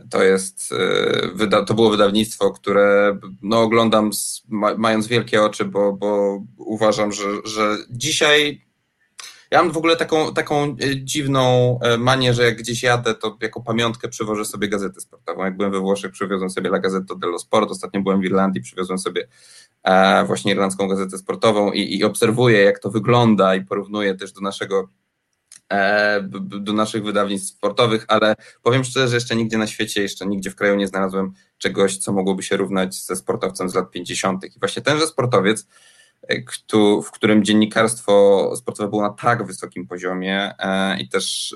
[0.10, 0.74] to jest,
[1.52, 4.12] e, to było wydawnictwo, które no, oglądam
[4.78, 8.62] mając wielkie oczy, bo, bo uważam, że, że dzisiaj
[9.52, 13.38] ja mam w ogóle taką, taką e, dziwną e, manię, że jak gdzieś jadę, to
[13.42, 15.44] jako pamiątkę przywożę sobie gazetę sportową.
[15.44, 17.72] Jak byłem we Włoszech, przywiozłem sobie La Gazzetta dello Sport.
[17.72, 19.28] Ostatnio byłem w Irlandii, przywiozłem sobie
[20.28, 24.88] właśnie irlandzką gazetę sportową i, i obserwuję, jak to wygląda i porównuję też do naszego
[24.88, 25.03] E,
[26.40, 30.56] do naszych wydawnictw sportowych, ale powiem szczerze, że jeszcze nigdzie na świecie, jeszcze nigdzie w
[30.56, 34.46] kraju nie znalazłem czegoś, co mogłoby się równać ze sportowcem z lat 50.
[34.56, 35.68] I właśnie tenże sportowiec,
[36.28, 36.42] e,
[37.04, 41.56] w którym dziennikarstwo sportowe było na tak wysokim poziomie e, i też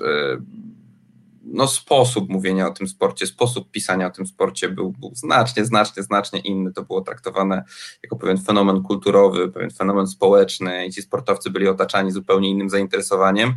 [1.52, 6.02] no, sposób mówienia o tym sporcie, sposób pisania o tym sporcie był, był znacznie, znacznie,
[6.02, 6.72] znacznie inny.
[6.72, 7.64] To było traktowane
[8.02, 13.54] jako pewien fenomen kulturowy, pewien fenomen społeczny i ci sportowcy byli otaczani zupełnie innym zainteresowaniem.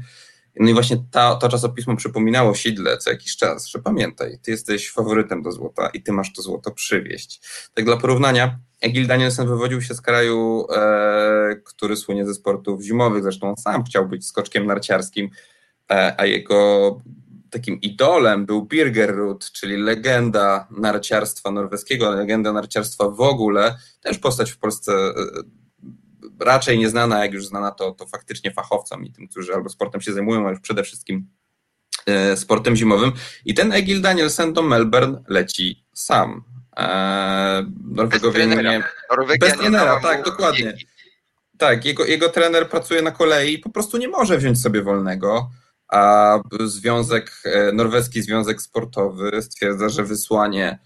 [0.59, 4.91] No i właśnie ta, to czasopismo przypominało Sidle co jakiś czas, że pamiętaj, ty jesteś
[4.91, 7.41] faworytem do złota i ty masz to złoto przywieźć.
[7.73, 13.23] Tak dla porównania, Egil Danielsen wywodził się z kraju, e, który słynie ze sportów zimowych,
[13.23, 15.29] zresztą on sam chciał być skoczkiem narciarskim,
[15.91, 16.97] e, a jego
[17.49, 24.57] takim idolem był Birgerud, czyli legenda narciarstwa norweskiego, legenda narciarstwa w ogóle, też postać w
[24.57, 25.13] Polsce e,
[26.41, 30.13] raczej nieznana, jak już znana, to, to faktycznie fachowcom i tym, którzy albo sportem się
[30.13, 31.27] zajmują, ale już przede wszystkim
[32.05, 33.11] e, sportem zimowym.
[33.45, 36.43] I ten Egil Danielsen do Melbourne leci sam.
[36.77, 38.71] E, Norwegowie bez trenera.
[38.71, 40.77] Nie, bez trenera, tak, dokładnie.
[41.57, 45.49] Tak, jego, jego trener pracuje na kolei i po prostu nie może wziąć sobie wolnego,
[45.87, 50.79] a związek, e, norweski związek sportowy stwierdza, że wysłanie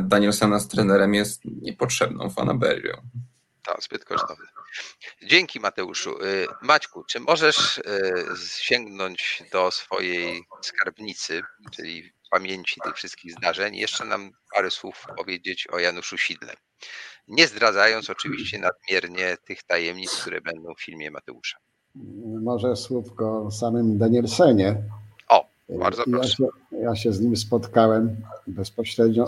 [0.00, 2.92] Danielsena z trenerem jest niepotrzebną fanaberią.
[3.62, 4.53] To zbyt kosztowne.
[5.22, 6.22] Dzięki Mateuszu.
[6.24, 7.82] Y, Maćku, czy możesz y,
[8.58, 11.42] sięgnąć do swojej skarbnicy,
[11.72, 16.54] czyli pamięci tych wszystkich zdarzeń, jeszcze nam parę słów powiedzieć o Januszu Sidle?
[17.28, 21.58] Nie zdradzając oczywiście nadmiernie tych tajemnic, które będą w filmie Mateusza.
[22.42, 24.76] Może słówko o samym Danielsenie.
[25.28, 26.36] O, bardzo ja proszę.
[26.36, 26.46] Się,
[26.82, 29.26] ja się z nim spotkałem bezpośrednio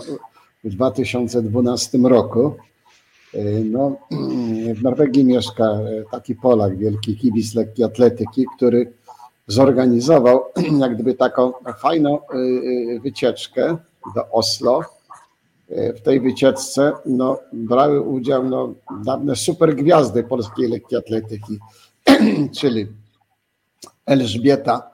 [0.63, 2.57] w 2012 roku
[3.65, 3.97] no,
[4.75, 8.93] w Norwegii mieszka e, taki Polak, wielki kibic lekkiej atletyki, który
[9.47, 10.43] zorganizował
[10.81, 12.19] jak gdyby taką fajną
[13.03, 13.77] wycieczkę
[14.15, 14.81] do Oslo.
[15.69, 18.73] W tej wycieczce no, brały udział no,
[19.05, 21.59] dawne supergwiazdy polskiej lekkiej atletyki,
[22.59, 22.87] czyli
[24.05, 24.91] Elżbieta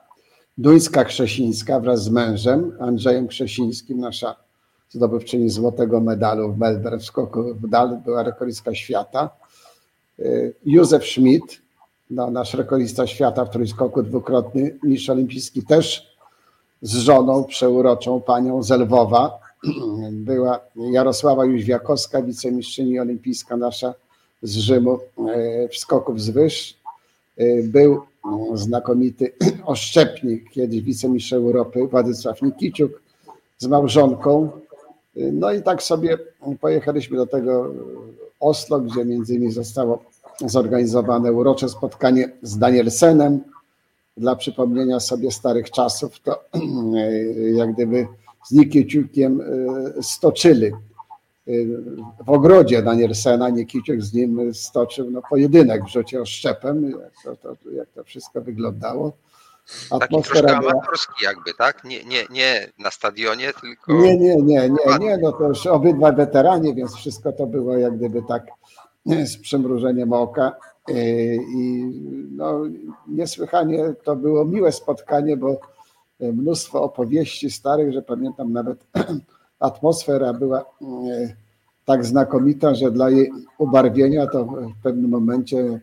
[0.58, 4.36] Duńska-Krzesińska wraz z mężem Andrzejem Krzesińskim, nasza
[4.94, 9.30] zdobywczyni złotego medalu w Melbourne w skoku w dal, była rekordistka świata.
[10.66, 11.58] Józef Schmidt,
[12.10, 16.14] no, nasz rekordista świata w trójskoku, dwukrotny mistrz olimpijski, też
[16.82, 19.38] z żoną przeuroczą, panią z Lwowa.
[20.12, 23.94] Była Jarosława Jóźwiakowska, wicemistrzyni olimpijska nasza
[24.42, 24.98] z Rzymu
[25.70, 26.76] w skoków z wyż.
[27.64, 28.02] Był
[28.54, 29.32] znakomity
[29.64, 33.02] oszczepnik, kiedyś wicemistrz Europy, Władysław Nikiciuk
[33.58, 34.50] z małżonką.
[35.16, 36.18] No i tak sobie
[36.60, 37.74] pojechaliśmy do tego
[38.40, 40.04] Oslo, gdzie między innymi zostało
[40.46, 43.40] zorganizowane urocze spotkanie z Danielsenem
[44.16, 46.20] dla przypomnienia sobie starych czasów.
[46.20, 46.44] To
[47.58, 48.06] jak gdyby
[48.46, 49.40] z Nikiciukiem
[50.02, 50.72] stoczyli
[52.26, 57.70] w ogrodzie Danielsena, Nikiciuk z nim stoczył no, pojedynek w rzucie oszczepem, jak to, to,
[57.70, 59.12] jak to wszystko wyglądało.
[60.00, 61.84] Taki troszkę amatorski jakby, tak?
[61.84, 63.92] Nie, nie, nie na stadionie, tylko...
[63.92, 67.96] Nie, nie, nie, nie, nie, no to już obydwa weteranie, więc wszystko to było jak
[67.96, 68.46] gdyby tak
[69.06, 70.52] z przymrużeniem oka.
[71.56, 71.90] I
[72.30, 72.60] no
[73.06, 75.60] niesłychanie to było miłe spotkanie, bo
[76.20, 78.86] mnóstwo opowieści starych, że pamiętam nawet
[79.60, 80.64] atmosfera była
[81.84, 85.80] tak znakomita, że dla jej ubarwienia to w pewnym momencie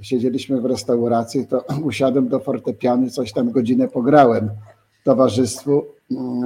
[0.00, 4.50] siedzieliśmy w restauracji, to usiadłem do fortepiany, coś tam godzinę pograłem
[5.04, 5.86] towarzystwu,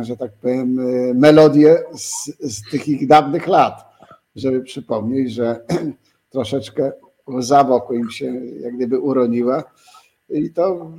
[0.00, 0.74] że tak powiem,
[1.14, 3.84] melodię z, z tych ich dawnych lat,
[4.36, 5.60] żeby przypomnieć, że
[6.32, 6.92] troszeczkę
[7.28, 8.26] łza wokół im się
[8.60, 9.64] jak gdyby uroniła.
[10.30, 10.90] I to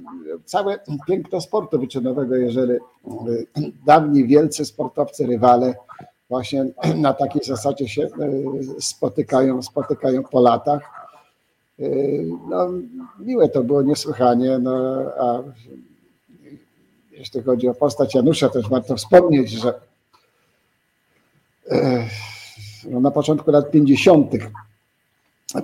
[0.45, 2.73] całe piękno sportu wyczynowego, jeżeli
[3.87, 5.75] dawni wielcy sportowcy, rywale
[6.29, 6.65] właśnie
[6.97, 8.07] na takiej zasadzie się
[8.79, 10.94] spotykają, spotykają po latach.
[12.49, 12.69] No,
[13.19, 14.73] miłe to było niesłychanie, no,
[15.19, 15.43] a
[17.11, 19.73] jeśli chodzi o postać Janusza, też warto wspomnieć, że
[22.89, 24.31] no, na początku lat 50.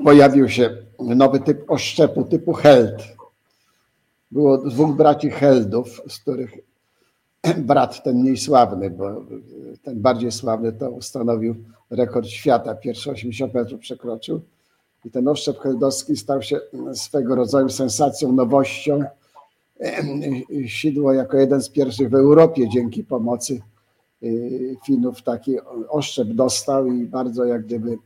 [0.04, 3.04] pojawił się nowy typ oszczepu typu Held.
[4.32, 6.58] Było dwóch braci Heldów, z których
[7.58, 9.26] brat ten mniej sławny, bo
[9.84, 11.56] ten bardziej sławny to ustanowił
[11.90, 14.42] rekord świata, pierwsze 80 metrów przekroczył.
[15.06, 16.60] I ten oszczep heldowski stał się
[16.94, 19.04] swego rodzaju sensacją, nowością.
[20.68, 23.62] Sidło jako jeden z pierwszych w Europie dzięki pomocy
[24.86, 25.56] Finów taki
[25.90, 27.98] oszczep dostał i bardzo jak gdyby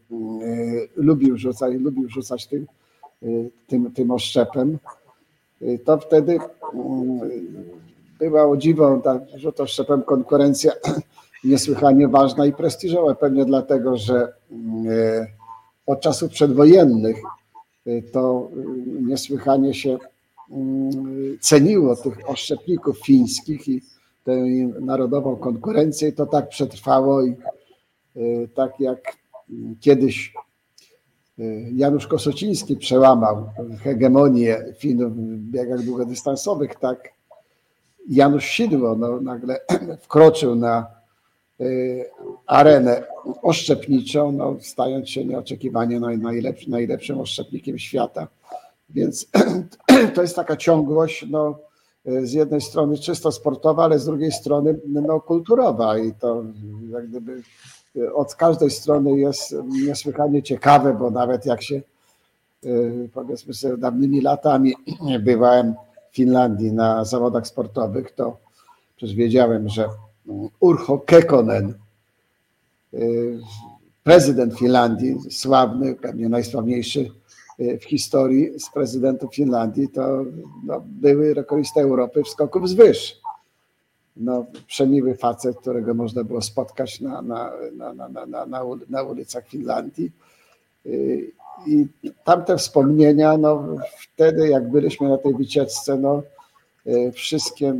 [0.95, 2.67] lubił rzucać, lubił rzucać tym,
[3.67, 4.77] tym, tym oszczepem.
[5.85, 6.39] To wtedy
[8.19, 10.71] była o dziwo ta rzut oszczepem konkurencja
[11.43, 14.33] niesłychanie ważna i prestiżowa, pewnie dlatego, że
[15.85, 17.17] od czasów przedwojennych
[18.11, 18.49] to
[19.01, 19.97] niesłychanie się
[21.39, 23.81] ceniło tych oszczepników fińskich i
[24.23, 24.35] tę
[24.81, 26.09] narodową konkurencję.
[26.09, 27.35] I to tak przetrwało i
[28.55, 29.17] tak jak
[29.81, 30.33] kiedyś
[31.75, 33.49] Janusz Kosociński przełamał
[33.83, 37.13] hegemonię Finów w biegach długodystansowych, tak
[38.09, 39.59] Janusz Sidło no, nagle
[40.03, 40.94] wkroczył na
[42.47, 43.03] arenę
[43.41, 48.27] oszczepniczą, no, stając się nieoczekiwanie najlepszym, najlepszym oszczepnikiem świata.
[48.89, 49.27] Więc
[50.15, 51.59] to jest taka ciągłość, no,
[52.05, 56.43] z jednej strony czysto sportowa, ale z drugiej strony no, kulturowa i to
[56.89, 57.41] jak gdyby
[58.13, 59.55] od każdej strony jest
[59.85, 61.81] niesłychanie ciekawe, bo nawet jak się
[63.13, 64.73] powiedzmy sobie dawnymi latami
[65.19, 65.75] bywałem
[66.11, 68.37] w Finlandii na zawodach sportowych, to
[68.95, 69.89] przecież wiedziałem, że
[70.59, 71.73] Urho Kekkonen,
[74.03, 77.11] prezydent Finlandii, sławny, pewnie najsławniejszy
[77.59, 80.25] w historii z prezydentów Finlandii, to
[80.63, 83.21] no, były rekordista Europy w skoku wzwyż.
[84.17, 89.47] No, przemiły facet, którego można było spotkać na, na, na, na, na, na, na ulicach
[89.47, 90.11] Finlandii.
[91.67, 91.87] I
[92.23, 93.67] tamte wspomnienia, no,
[93.99, 96.23] wtedy jak byliśmy na tej wycieczce, no,
[97.13, 97.75] wszystkie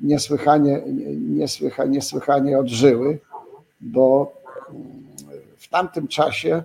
[0.00, 0.82] niesłychanie,
[1.20, 3.18] niesłychanie, niesłychanie odżyły,
[3.80, 4.32] bo
[5.56, 6.62] w tamtym czasie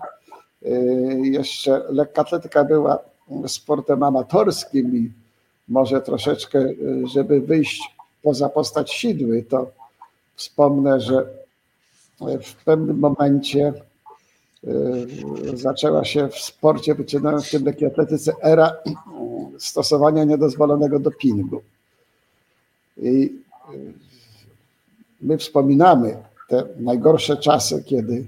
[1.24, 3.00] jeszcze lekkoatletyka była
[3.48, 5.12] sportem amatorskim i
[5.68, 6.70] może troszeczkę,
[7.14, 9.72] żeby wyjść poza postać sidły, to
[10.36, 11.26] wspomnę, że
[12.44, 13.74] w pewnym momencie
[15.54, 18.72] zaczęła się w sporcie wyczynając w tym lekkiej atletyce era
[19.58, 21.62] stosowania niedozwolonego dopingu.
[22.98, 23.34] I
[25.22, 26.18] my wspominamy
[26.50, 28.26] te najgorsze czasy, kiedy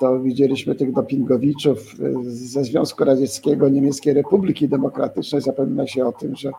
[0.00, 5.42] to widzieliśmy tych dopingowiczów ze Związku Radzieckiego, Niemieckiej Republiki Demokratycznej.
[5.42, 6.50] Zapomina się o tym, że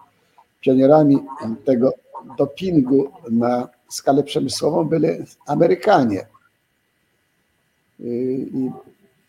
[0.62, 1.18] pionierami
[1.66, 1.94] tego
[2.38, 5.08] dopingu na skalę przemysłową byli
[5.48, 6.26] Amerykanie.
[8.00, 8.72] I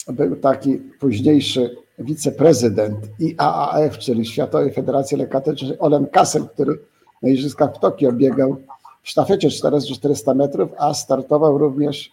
[0.09, 6.79] był taki późniejszy wiceprezydent IAAF, czyli Światowej Federacji Lekkoatletycznej, Olen Kassel, który
[7.23, 8.57] na Igrzyskach w Tokio biegał
[9.03, 12.13] w sztafecie 400 metrów, a startował również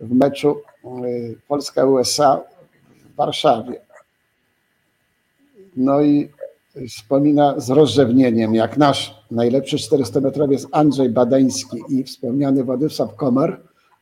[0.00, 0.56] w meczu
[1.04, 2.40] y, Polska-USA
[3.12, 3.80] w Warszawie.
[5.76, 6.28] No i
[6.88, 13.60] wspomina z rozrzewnieniem, jak nasz najlepszy 400-metrowiec Andrzej Badański i wspomniany Władysław Komar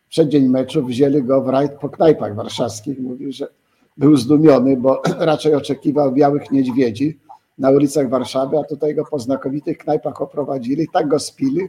[0.08, 2.98] przeddzień meczu wzięli go w rajd po knajpach warszawskich.
[3.00, 3.48] Mówił, że
[3.96, 7.18] był zdumiony, bo raczej oczekiwał białych niedźwiedzi
[7.58, 11.68] na ulicach Warszawy, a tutaj go po znakomitych knajpach oprowadzili, tak go spili,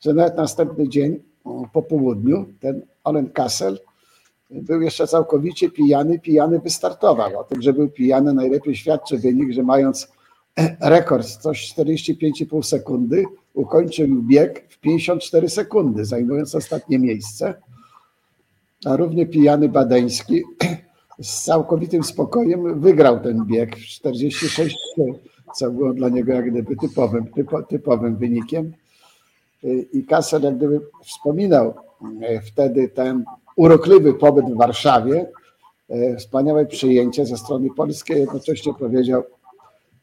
[0.00, 1.20] że nawet następny dzień
[1.72, 3.78] po południu ten Olen Kassel
[4.50, 7.38] był jeszcze całkowicie pijany, pijany wystartował.
[7.38, 10.08] O tym, że był pijany najlepiej świadczy wynik, że mając
[10.80, 17.54] rekord coś 45,5 sekundy, ukończył bieg w 54 sekundy, zajmując ostatnie miejsce.
[18.84, 20.42] A równie pijany Badeński
[21.22, 24.76] z całkowitym spokojem wygrał ten bieg w 46,
[25.54, 28.72] co było dla niego jak gdyby typowym, typo, typowym wynikiem.
[29.92, 31.74] I Kassel jak gdyby wspominał
[32.22, 33.24] e, wtedy ten
[33.56, 35.26] urokliwy pobyt w Warszawie,
[35.88, 39.22] e, wspaniałe przyjęcie ze strony polskiej, jednocześnie powiedział,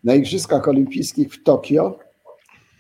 [0.04, 2.00] na Igrzyskach Olimpijskich w Tokio,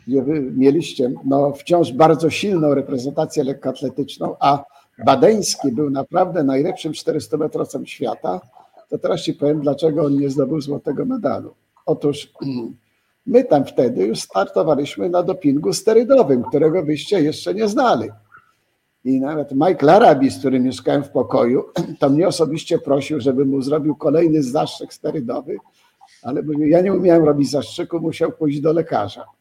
[0.09, 4.63] gdzie wy mieliście no, wciąż bardzo silną reprezentację lekkoatletyczną, a
[5.05, 8.41] Badeński był naprawdę najlepszym 400-metrowcem świata,
[8.89, 11.53] to teraz Ci powiem, dlaczego on nie zdobył złotego medalu.
[11.85, 12.31] Otóż
[13.25, 18.09] my tam wtedy już startowaliśmy na dopingu sterydowym, którego wyście jeszcze nie znali.
[19.05, 21.63] I nawet Mike Larabi, z którym mieszkałem w pokoju,
[21.99, 25.57] to mnie osobiście prosił, żebym mu zrobił kolejny zastrzyk sterydowy,
[26.23, 29.38] ale ja nie umiałem robić zastrzyku, musiał pójść do lekarza.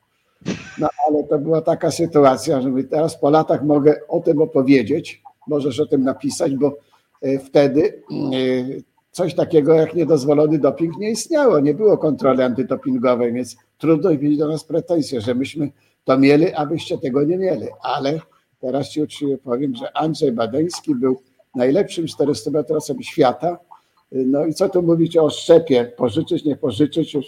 [0.79, 5.81] No ale to była taka sytuacja, że teraz po latach mogę o tym opowiedzieć, możesz
[5.81, 6.77] o tym napisać, bo
[7.23, 13.57] e, wtedy e, coś takiego jak niedozwolony doping nie istniało, nie było kontroli antydopingowej, więc
[13.79, 15.71] trudno mieć do nas pretensje, że myśmy
[16.05, 17.67] to mieli, abyście tego nie mieli.
[17.83, 18.21] Ale
[18.61, 21.23] teraz ci uczciwie powiem, że Andrzej Badeński był
[21.55, 23.59] najlepszym 400-metrowcem świata,
[24.13, 27.27] no i co tu mówić o szczepie, pożyczyć, nie pożyczyć, już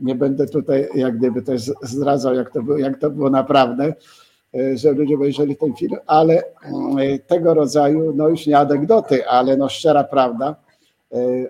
[0.00, 3.94] nie będę tutaj jak gdyby też zdradzał, jak to było, jak to było naprawdę,
[4.54, 9.56] e, że ludzie obejrzeli ten film, ale e, tego rodzaju, no już nie anegdoty, ale
[9.56, 10.56] no szczera prawda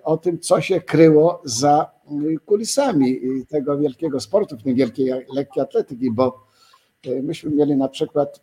[0.04, 1.90] o tym, co się kryło za
[2.46, 6.46] kulisami tego wielkiego sportu, w tym wielkiej lekkiej atletyki, bo
[7.22, 8.40] myśmy mieli na przykład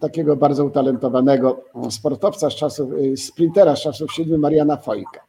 [0.00, 5.20] takiego bardzo utalentowanego sportowca z czasów, sprintera z czasów siedmiu, Mariana Fojka.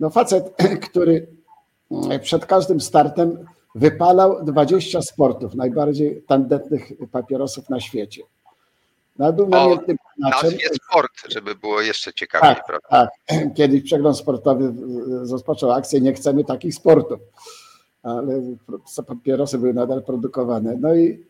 [0.00, 0.56] No facet,
[0.90, 1.26] który
[2.22, 8.22] przed każdym startem wypalał 20 sportów, najbardziej tandetnych papierosów na świecie.
[9.18, 12.88] No, był namiętnym nazwie sport, żeby było jeszcze ciekawiej, tak, prawda?
[12.90, 13.10] Tak,
[13.56, 14.74] kiedyś przegląd sportowy
[15.30, 17.18] rozpoczął akcję Nie chcemy takich sportów,
[18.02, 18.42] ale
[19.06, 20.76] papierosy były nadal produkowane.
[20.80, 21.26] No i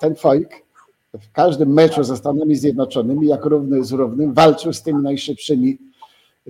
[0.00, 0.66] ten Fojk
[1.14, 5.78] w każdym meczu ze Stanami Zjednoczonymi, jak równy z równym, walczył z tymi najszybszymi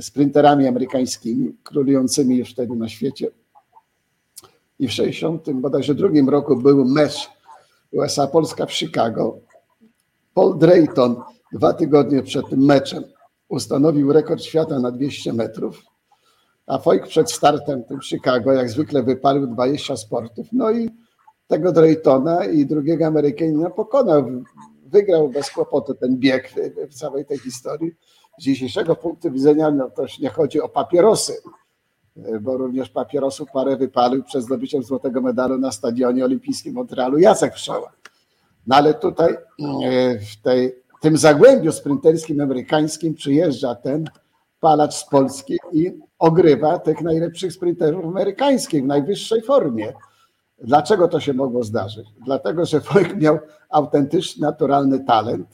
[0.01, 3.29] sprinterami amerykańskimi, królującymi już wtedy na świecie.
[4.79, 7.31] I w 60 bodajże drugim roku był mecz
[7.93, 9.39] USA-Polska w Chicago.
[10.35, 11.17] Paul Drayton
[11.53, 13.05] dwa tygodnie przed tym meczem
[13.49, 15.83] ustanowił rekord świata na 200 metrów,
[16.67, 20.47] a Foyk przed startem tym Chicago jak zwykle wypalił 20 sportów.
[20.53, 20.91] No i
[21.47, 24.25] tego Draytona i drugiego Amerykanina pokonał.
[24.87, 26.55] Wygrał bez kłopotu ten bieg
[26.91, 27.93] w całej tej historii.
[28.39, 31.43] Z dzisiejszego punktu widzenia no też nie chodzi o papierosy,
[32.41, 37.55] bo również papierosów parę wypalił przed zdobyciem złotego medalu na stadionie olimpijskim w Montrealu Jacek
[37.55, 37.93] Wszoła.
[38.67, 44.05] No ale tutaj e, w tej, tym zagłębiu sprinterskim amerykańskim przyjeżdża ten
[44.61, 49.93] palacz z Polski i ogrywa tych najlepszych sprinterów amerykańskich w najwyższej formie.
[50.59, 52.07] Dlaczego to się mogło zdarzyć?
[52.25, 53.39] Dlatego, że Wojk miał
[53.71, 55.49] autentyczny, naturalny talent,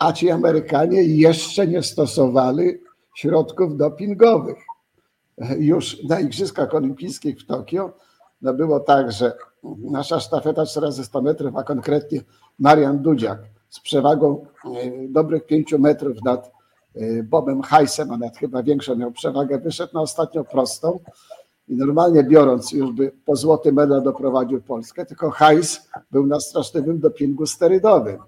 [0.00, 2.78] a ci Amerykanie jeszcze nie stosowali
[3.14, 4.56] środków dopingowych.
[5.58, 7.92] Już na Igrzyskach Olimpijskich w Tokio
[8.42, 9.32] no było tak, że
[9.78, 12.20] nasza sztafeta 400 metrów, a konkretnie
[12.58, 16.50] Marian Dudziak z przewagą e, dobrych 5 metrów nad
[16.94, 21.00] e, Bobem Hajsem, a nawet chyba większą miał przewagę, wyszedł na ostatnią prostą
[21.68, 27.00] i normalnie biorąc już by po złoty medal doprowadził Polskę, tylko Hajs był na straszliwym
[27.00, 28.18] dopingu sterydowym.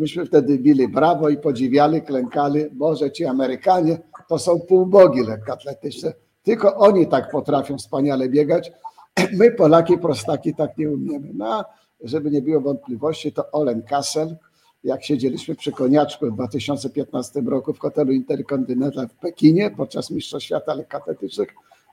[0.00, 3.98] Myśmy wtedy bili brawo i podziwiali, klękali, Boże, ci Amerykanie
[4.28, 6.12] to są półbogi lekkoatletyczne.
[6.42, 8.72] Tylko oni tak potrafią wspaniale biegać.
[9.38, 11.28] My, Polaki, prostaki, tak nie umiemy.
[11.34, 11.64] No,
[12.00, 14.36] żeby nie było wątpliwości, to Olen Kassel,
[14.84, 20.74] jak siedzieliśmy przy koniaczku w 2015 roku w hotelu Interkontynental w Pekinie podczas Mistrzostw Świata
[20.74, 21.48] Lekkoatletycznych,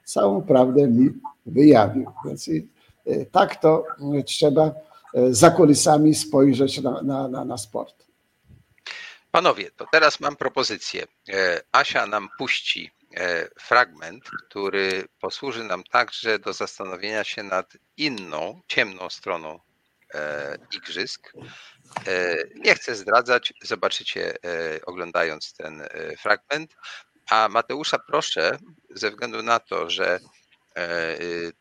[0.05, 1.09] całą prawdę mi
[1.45, 2.05] wyjawił.
[2.25, 2.49] Więc
[3.31, 3.85] tak to
[4.25, 4.71] trzeba
[5.29, 8.07] za kulisami spojrzeć na, na, na sport.
[9.31, 11.05] Panowie, to teraz mam propozycję.
[11.71, 12.91] Asia nam puści
[13.59, 19.59] fragment, który posłuży nam także do zastanowienia się nad inną, ciemną stroną
[20.75, 21.33] igrzysk.
[22.55, 24.33] Nie chcę zdradzać, zobaczycie
[24.85, 25.83] oglądając ten
[26.19, 26.75] fragment.
[27.29, 28.57] A Mateusza proszę,
[28.89, 30.19] ze względu na to, że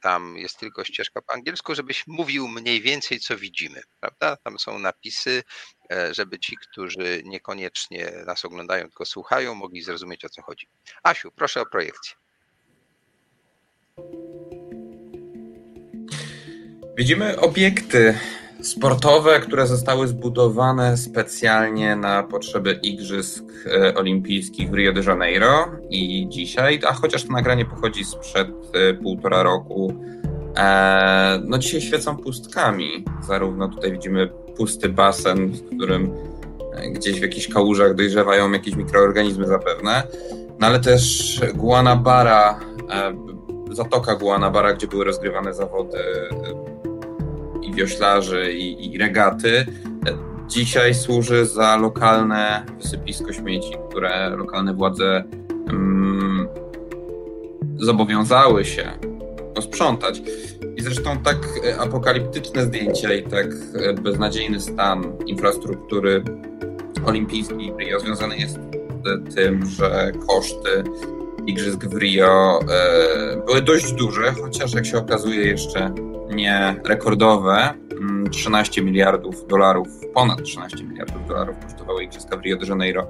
[0.01, 4.36] tam jest tylko ścieżka po angielsku, żebyś mówił mniej więcej, co widzimy, prawda?
[4.36, 5.43] Tam są napisy,
[6.10, 10.68] żeby ci, którzy niekoniecznie nas oglądają, tylko słuchają, mogli zrozumieć, o co chodzi.
[11.02, 12.14] Asiu, proszę o projekcję.
[16.97, 18.18] Widzimy obiekty
[18.62, 26.26] sportowe, które zostały zbudowane specjalnie na potrzeby Igrzysk e, Olimpijskich w Rio de Janeiro i
[26.28, 29.94] dzisiaj, a chociaż to nagranie pochodzi sprzed e, półtora roku,
[30.56, 33.04] e, no dzisiaj świecą pustkami.
[33.26, 36.12] Zarówno tutaj widzimy pusty basen, w którym
[36.92, 40.02] gdzieś w jakichś kałużach dojrzewają jakieś mikroorganizmy zapewne,
[40.60, 42.60] no ale też Guanabara,
[43.72, 45.98] zatoka Guanabara, gdzie były rozgrywane zawody
[47.66, 49.66] i wioślarzy, i, i regaty,
[50.48, 55.24] dzisiaj służy za lokalne wysypisko śmieci, które lokalne władze
[55.70, 56.48] mm,
[57.76, 58.90] zobowiązały się
[59.55, 60.22] posprzątać.
[60.76, 61.36] I zresztą tak
[61.78, 63.47] apokaliptyczne zdjęcia i tak
[64.02, 66.22] beznadziejny stan infrastruktury
[67.06, 68.59] olimpijskiej związany jest
[69.05, 70.84] z tym, że koszty
[71.47, 75.94] igrzysk w Rio e, były dość duże, chociaż jak się okazuje jeszcze
[76.31, 77.74] nie rekordowe.
[78.31, 83.06] 13 mm, miliardów dolarów, ponad 13 miliardów dolarów kosztowały igrzyska w Rio de Janeiro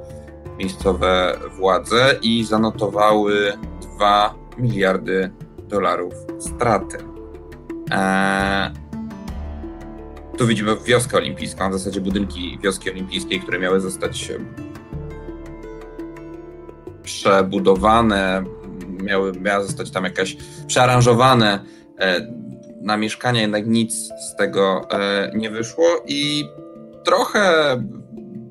[0.58, 3.52] miejscowe władze i zanotowały
[3.96, 5.30] 2 miliardy
[5.68, 6.98] dolarów straty.
[7.90, 8.70] Eee,
[10.38, 14.32] tu widzimy wioskę olimpijską, w zasadzie budynki wioski olimpijskiej, które miały zostać
[17.06, 18.44] przebudowane,
[19.02, 21.64] miały, miała zostać tam jakaś przearanżowane
[21.98, 22.26] e,
[22.82, 26.48] na mieszkania, jednak nic z tego e, nie wyszło i
[27.04, 27.76] trochę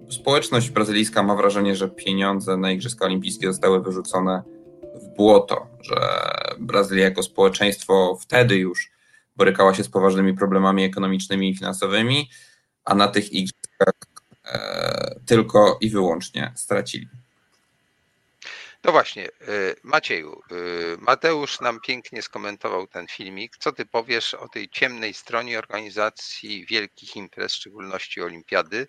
[0.09, 4.43] społeczność brazylijska ma wrażenie, że pieniądze na Igrzyska Olimpijskie zostały wyrzucone
[4.95, 5.95] w błoto, że
[6.59, 8.91] Brazylia jako społeczeństwo wtedy już
[9.35, 12.29] borykała się z poważnymi problemami ekonomicznymi i finansowymi,
[12.85, 13.93] a na tych igrzyskach
[14.45, 17.07] e, tylko i wyłącznie stracili.
[18.85, 23.57] No właśnie, y, Macieju, y, Mateusz nam pięknie skomentował ten filmik.
[23.59, 28.87] Co ty powiesz o tej ciemnej stronie organizacji wielkich imprez, w szczególności olimpiady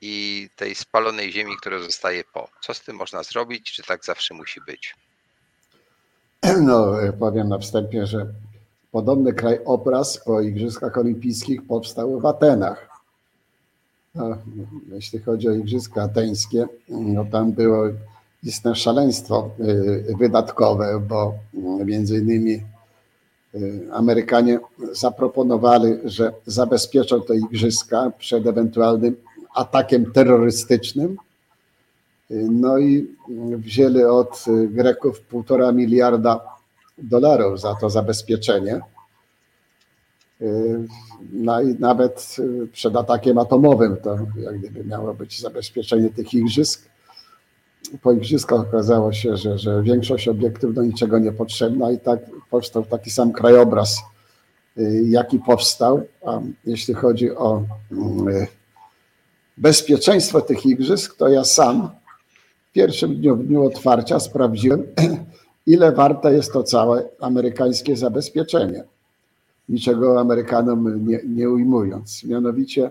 [0.00, 2.48] i tej spalonej ziemi, która zostaje po?
[2.60, 3.72] Co z tym można zrobić?
[3.72, 4.94] Czy tak zawsze musi być?
[6.62, 8.26] No, powiem na wstępie, że
[8.92, 12.88] podobny krajobraz po Igrzyskach Olimpijskich powstał w Atenach.
[14.92, 17.84] Jeśli chodzi o Igrzyska Ateńskie, no tam było
[18.42, 21.34] istne szaleństwo y, wydatkowe, bo
[21.84, 22.62] między innymi
[23.54, 24.58] y, Amerykanie
[24.92, 29.16] zaproponowali, że zabezpieczą te igrzyska przed ewentualnym
[29.54, 31.16] atakiem terrorystycznym.
[32.30, 33.16] Y, no i
[33.56, 36.40] wzięli od Greków półtora miliarda
[36.98, 38.80] dolarów za to zabezpieczenie.
[41.32, 42.36] No i nawet
[42.72, 46.88] przed atakiem atomowym to jak gdyby miało być zabezpieczenie tych igrzysk
[48.02, 52.84] po igrzyskach okazało się, że, że większość obiektów do niczego nie potrzebna i tak powstał
[52.84, 54.00] taki sam krajobraz,
[54.78, 56.02] y, jaki powstał.
[56.26, 58.46] A jeśli chodzi o y,
[59.56, 61.90] bezpieczeństwo tych igrzysk, to ja sam
[62.70, 64.82] w pierwszym dniu, w dniu otwarcia sprawdziłem,
[65.66, 68.84] ile warte jest to całe amerykańskie zabezpieczenie.
[69.68, 72.24] Niczego Amerykanom nie, nie ujmując.
[72.24, 72.90] Mianowicie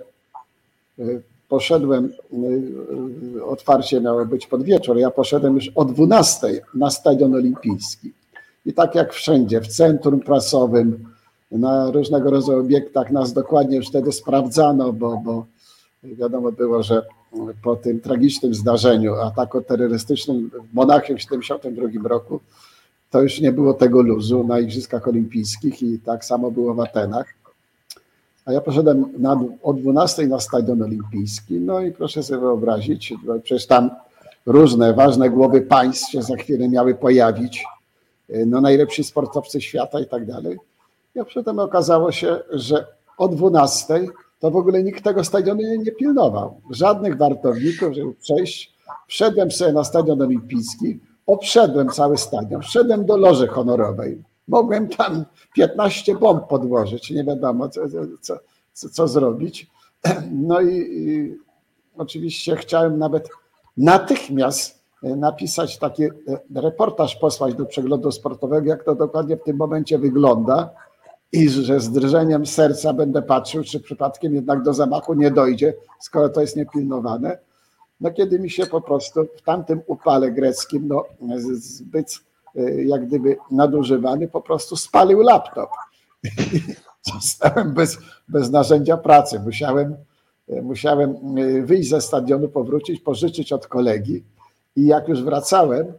[1.00, 2.14] y, poszedłem,
[3.38, 8.14] y, otwarcie miało być pod wieczór, ja poszedłem już o 12 na Stadion Olimpijski.
[8.65, 11.06] I tak jak wszędzie, w centrum prasowym,
[11.52, 15.45] na różnego rodzaju obiektach nas dokładnie już wtedy sprawdzano, bo, bo
[16.03, 17.06] wiadomo było, że
[17.64, 22.40] po tym tragicznym zdarzeniu, ataku terrorystycznym w Monachium w 1972 roku,
[23.11, 27.37] to już nie było tego luzu na Igrzyskach Olimpijskich i tak samo było w Atenach.
[28.48, 33.14] A ja poszedłem na, o 12 na Stadion Olimpijski, no i proszę sobie wyobrazić,
[33.44, 33.90] przecież tam
[34.45, 37.65] różne ważne głowy państw się za chwilę miały pojawić,
[38.45, 40.57] no najlepsi sportowcy świata i tak dalej.
[41.15, 42.86] Ja potem okazało się, że
[43.18, 44.07] o 12
[44.40, 46.61] to w ogóle nikt tego stadionu nie, nie pilnował.
[46.72, 48.74] Żadnych wartowników, żeby przejść.
[49.07, 54.24] Wszedłem sobie na Stadion Olimpijski, obszedłem cały stadion, wszedłem do loży honorowej.
[54.48, 55.26] Mogłem tam
[55.56, 57.82] 15 bomb podłożyć, nie wiadomo co,
[58.22, 58.40] co,
[58.74, 59.68] co, co zrobić.
[60.32, 61.36] No i, i
[61.98, 63.30] oczywiście chciałem nawet
[63.78, 66.03] natychmiast napisać taki
[66.56, 70.69] reportaż, posłać do przeglądu sportowego, jak to dokładnie w tym momencie wygląda
[71.32, 76.30] i że z drżeniem serca będę patrzył, czy przypadkiem jednak do zamachu nie dojdzie, skoro
[76.30, 77.38] to jest niepilnowane.
[78.02, 81.03] No kiedy mi się po prostu w tamtym upale greckim, no
[81.53, 82.27] zbyt e,
[82.86, 85.70] jak gdyby nadużywany, po prostu spalił laptop.
[87.14, 87.98] Zostałem bez,
[88.28, 89.40] bez narzędzia pracy.
[89.40, 89.96] Musiałem,
[90.50, 94.24] e, musiałem e, wyjść ze stadionu, powrócić, pożyczyć od kolegi
[94.76, 95.94] i jak już wracałem,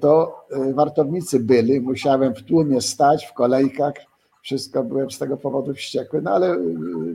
[0.00, 0.44] to
[0.74, 3.94] wartownicy byli, musiałem w tłumie stać, w kolejkach,
[4.42, 6.58] wszystko byłem z tego powodu wściekły, no ale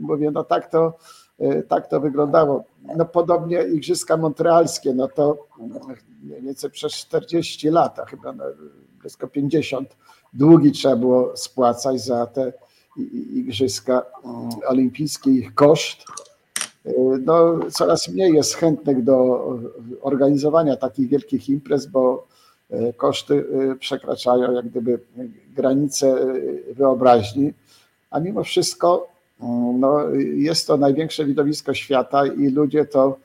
[0.00, 0.98] mówię, no tak to,
[1.68, 2.64] tak to wyglądało.
[2.96, 5.46] No podobnie Igrzyska Montrealskie, no to
[6.22, 8.34] mniej więcej przez 40 lat, a chyba
[9.00, 9.96] blisko 50,
[10.32, 12.52] długi trzeba było spłacać za te
[13.34, 14.02] Igrzyska
[14.66, 16.04] Olimpijskie, ich koszt.
[17.24, 19.48] No, coraz mniej jest chętnych do
[20.00, 22.26] organizowania takich wielkich imprez, bo
[22.96, 23.44] koszty
[23.80, 25.00] przekraczają jak gdyby
[25.54, 26.26] granice
[26.72, 27.52] wyobraźni,
[28.10, 29.15] a mimo wszystko
[29.78, 33.16] no, jest to największe widowisko świata i ludzie to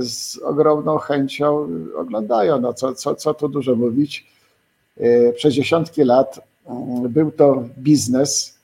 [0.00, 2.60] z ogromną chęcią oglądają.
[2.60, 4.26] No, co, co, co tu dużo mówić.
[5.34, 6.40] Przez dziesiątki lat
[7.08, 8.54] był to biznes.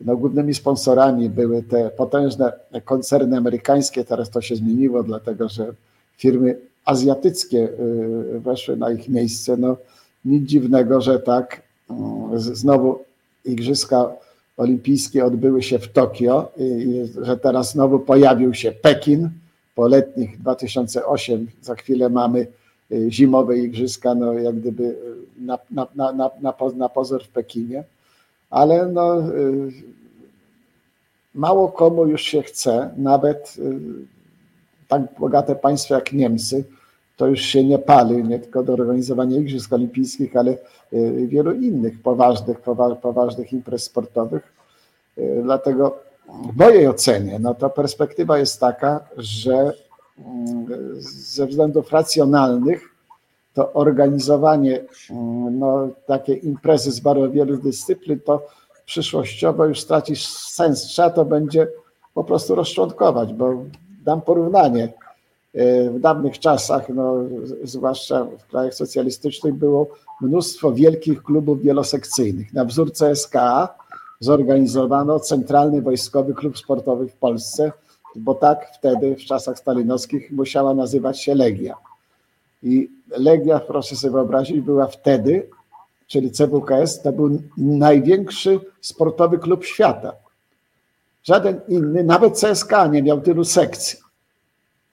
[0.00, 2.52] No, głównymi sponsorami były te potężne
[2.84, 4.04] koncerny amerykańskie.
[4.04, 5.72] Teraz to się zmieniło, dlatego że
[6.16, 7.68] firmy azjatyckie
[8.34, 9.56] weszły na ich miejsce.
[9.56, 9.76] No,
[10.24, 11.62] nic dziwnego, że tak
[12.36, 12.98] znowu
[13.44, 14.12] igrzyska
[14.56, 19.30] olimpijskie odbyły się w Tokio i że teraz znowu pojawił się Pekin.
[19.74, 22.46] Po letnich 2008, za chwilę mamy
[22.92, 24.96] y, zimowe igrzyska, no jak gdyby y,
[25.40, 27.84] na, na, na, na, na pozór w Pekinie,
[28.50, 29.72] ale no y,
[31.34, 33.56] mało komu już się chce, nawet
[34.88, 36.64] tak bogate państwa jak Niemcy,
[37.16, 40.58] to już się nie pali, nie tylko do organizowania Igrzysk Olimpijskich, ale
[40.92, 42.60] y, wielu innych poważnych,
[43.02, 44.52] poważnych imprez sportowych.
[45.18, 45.98] Y, dlatego
[46.52, 49.72] w mojej ocenie, no to perspektywa jest taka, że
[50.18, 50.66] mm,
[51.00, 52.82] ze względów racjonalnych
[53.54, 58.46] to organizowanie mm, no, takiej imprezy z bardzo wielu dyscyplin to
[58.84, 60.82] przyszłościowo już straci sens.
[60.82, 61.68] Trzeba to będzie
[62.14, 63.64] po prostu rozczłonkować, bo
[64.04, 65.05] dam porównanie E,
[65.90, 67.14] w dawnych czasach, no,
[67.64, 69.88] zwłaszcza w krajach socjalistycznych, było
[70.20, 72.52] mnóstwo wielkich klubów wielosekcyjnych.
[72.52, 73.74] Na wzór CSKA
[74.20, 77.72] zorganizowano Centralny Wojskowy Klub Sportowy w Polsce,
[78.16, 81.76] bo tak wtedy w czasach stalinowskich musiała nazywać się Legia.
[82.62, 85.48] I Legia, proszę sobie wyobrazić, była wtedy,
[86.06, 90.12] czyli CWKS, to był największy sportowy klub świata.
[91.24, 94.05] Żaden inny, nawet CSKA nie miał tylu sekcji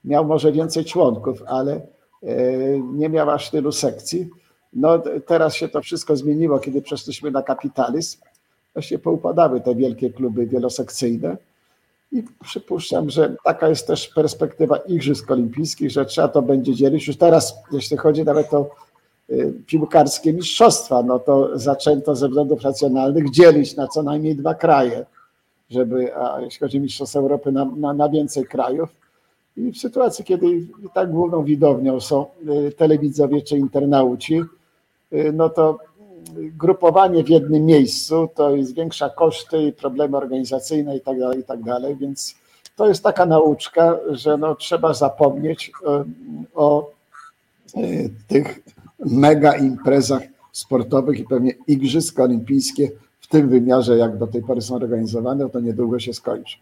[0.05, 1.81] miał może więcej członków, ale
[2.23, 4.29] e, nie miał aż tylu sekcji.
[4.73, 8.19] No teraz się to wszystko zmieniło, kiedy przeszliśmy na kapitalizm.
[8.73, 11.37] Właśnie poupadały te wielkie kluby wielosekcyjne
[12.11, 17.07] i przypuszczam, że taka jest też perspektywa Igrzysk Olimpijskich, że trzeba to będzie dzielić.
[17.07, 18.69] Już teraz, jeśli chodzi nawet o
[19.29, 19.35] e,
[19.65, 25.05] piłkarskie mistrzostwa, no to zaczęto ze względów racjonalnych dzielić na co najmniej dwa kraje,
[25.69, 28.89] żeby, a jeśli chodzi o Mistrzostwa Europy, na, na, na więcej krajów.
[29.57, 32.25] I w sytuacji, kiedy tak główną widownią są
[32.67, 34.41] y, telewidzowie czy internauci,
[35.13, 35.79] y, no to
[36.57, 41.59] grupowanie w jednym miejscu to zwiększa koszty i problemy organizacyjne i tak dalej, i tak
[41.99, 42.35] więc
[42.75, 46.05] to jest taka nauczka, że no, trzeba zapomnieć o, y,
[46.55, 46.91] o
[48.27, 48.59] tych
[48.99, 50.21] mega imprezach
[50.51, 55.59] sportowych i pewnie Igrzyska Olimpijskie w tym wymiarze, jak do tej pory są organizowane, to
[55.59, 56.57] niedługo się skończy.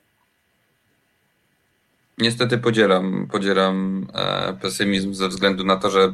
[2.17, 6.13] Niestety podzielam, podzielam e, pesymizm ze względu na to, że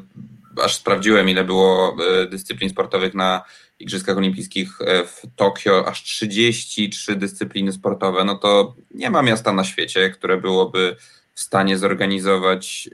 [0.64, 3.42] aż sprawdziłem, ile było e, dyscyplin sportowych na
[3.80, 8.24] Igrzyskach Olimpijskich e, w Tokio, aż 33 dyscypliny sportowe.
[8.24, 10.96] No to nie ma miasta na świecie, które byłoby
[11.34, 12.90] w stanie zorganizować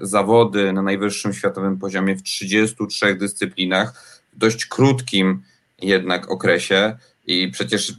[0.00, 5.42] zawody na najwyższym światowym poziomie w 33 dyscyplinach w dość krótkim
[5.82, 6.96] jednak okresie.
[7.26, 7.94] I przecież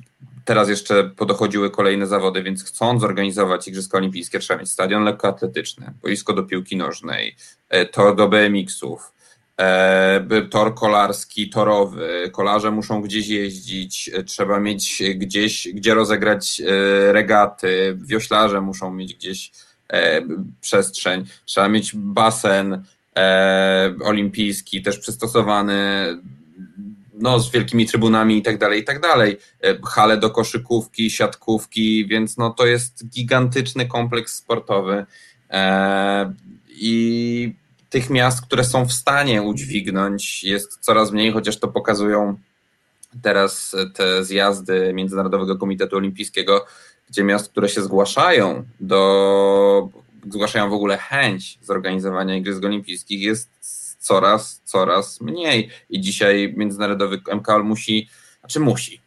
[0.48, 6.34] Teraz jeszcze podochodziły kolejne zawody, więc chcąc zorganizować Igrzyska Olimpijskie, trzeba mieć stadion lekkoatletyczny, boisko
[6.34, 7.36] do piłki nożnej,
[7.70, 9.14] e, tor do BMX-ów,
[9.58, 16.62] e, tor kolarski, torowy, kolarze muszą gdzieś jeździć, e, trzeba mieć gdzieś, gdzie rozegrać
[17.12, 19.52] regaty, wioślarze muszą mieć gdzieś
[20.62, 22.84] przestrzeń, trzeba mieć basen,
[24.04, 26.08] olimpijski, też przystosowany
[27.20, 29.38] no, z wielkimi trybunami i tak dalej, i tak dalej.
[29.64, 35.06] E, hale do koszykówki, siatkówki, więc no, to jest gigantyczny kompleks sportowy.
[35.50, 36.34] E,
[36.70, 37.54] I
[37.90, 42.38] tych miast, które są w stanie udźwignąć, jest coraz mniej, chociaż to pokazują
[43.22, 46.66] teraz te zjazdy Międzynarodowego Komitetu Olimpijskiego,
[47.10, 49.90] gdzie miast, które się zgłaszają do,
[50.32, 53.50] zgłaszają w ogóle chęć zorganizowania Igrzysk Olimpijskich, jest
[54.08, 55.70] coraz, coraz mniej.
[55.90, 58.10] I dzisiaj Międzynarodowy MKOL musi,
[58.40, 59.02] znaczy musi.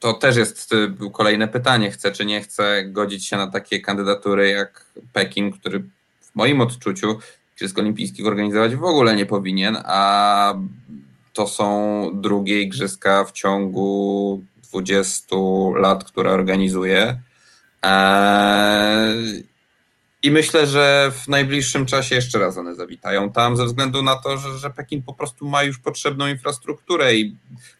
[0.00, 0.74] To też jest
[1.12, 5.78] kolejne pytanie, chce czy nie chce godzić się na takie kandydatury jak Pekin, który
[6.20, 7.18] w moim odczuciu
[7.56, 10.54] Igrzysk Olimpijskich organizować w ogóle nie powinien, a
[11.32, 15.36] to są drugie igrzyska w ciągu 20
[15.76, 17.20] lat, które organizuje.
[17.82, 19.44] Eee,
[20.22, 24.36] I myślę, że w najbliższym czasie jeszcze raz one zawitają tam, ze względu na to,
[24.36, 27.36] że, że Pekin po prostu ma już potrzebną infrastrukturę i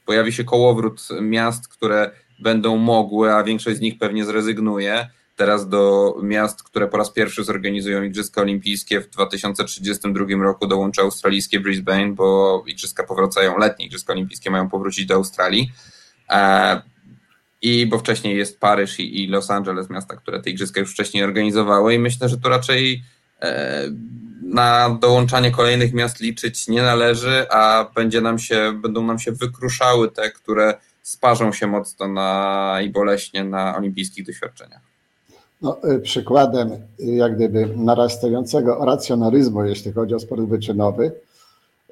[0.06, 6.14] pojawi się kołowrót miast, które będą mogły, a większość z nich pewnie zrezygnuje teraz do
[6.22, 12.64] miast, które po raz pierwszy zorganizują Igrzyska Olimpijskie w 2032 roku dołączy australijskie Brisbane, bo
[12.66, 15.72] Igrzyska powracają, letnie Igrzyska Olimpijskie mają powrócić do Australii.
[17.62, 21.24] E, I bo wcześniej jest Paryż i, Los Angeles, miasta, które te Igrzyska już wcześniej
[21.24, 23.02] organizowały i myślę, że to raczej
[23.42, 23.82] e,
[24.42, 30.10] na dołączanie kolejnych miast liczyć nie należy, a będzie nam się, będą nam się wykruszały
[30.10, 34.80] te, które sparzą się mocno na, i boleśnie na olimpijskich doświadczeniach.
[35.62, 41.12] No, y, przykładem y, jak gdyby narastającego racjonalizmu, jeśli chodzi o sport wyczynowy,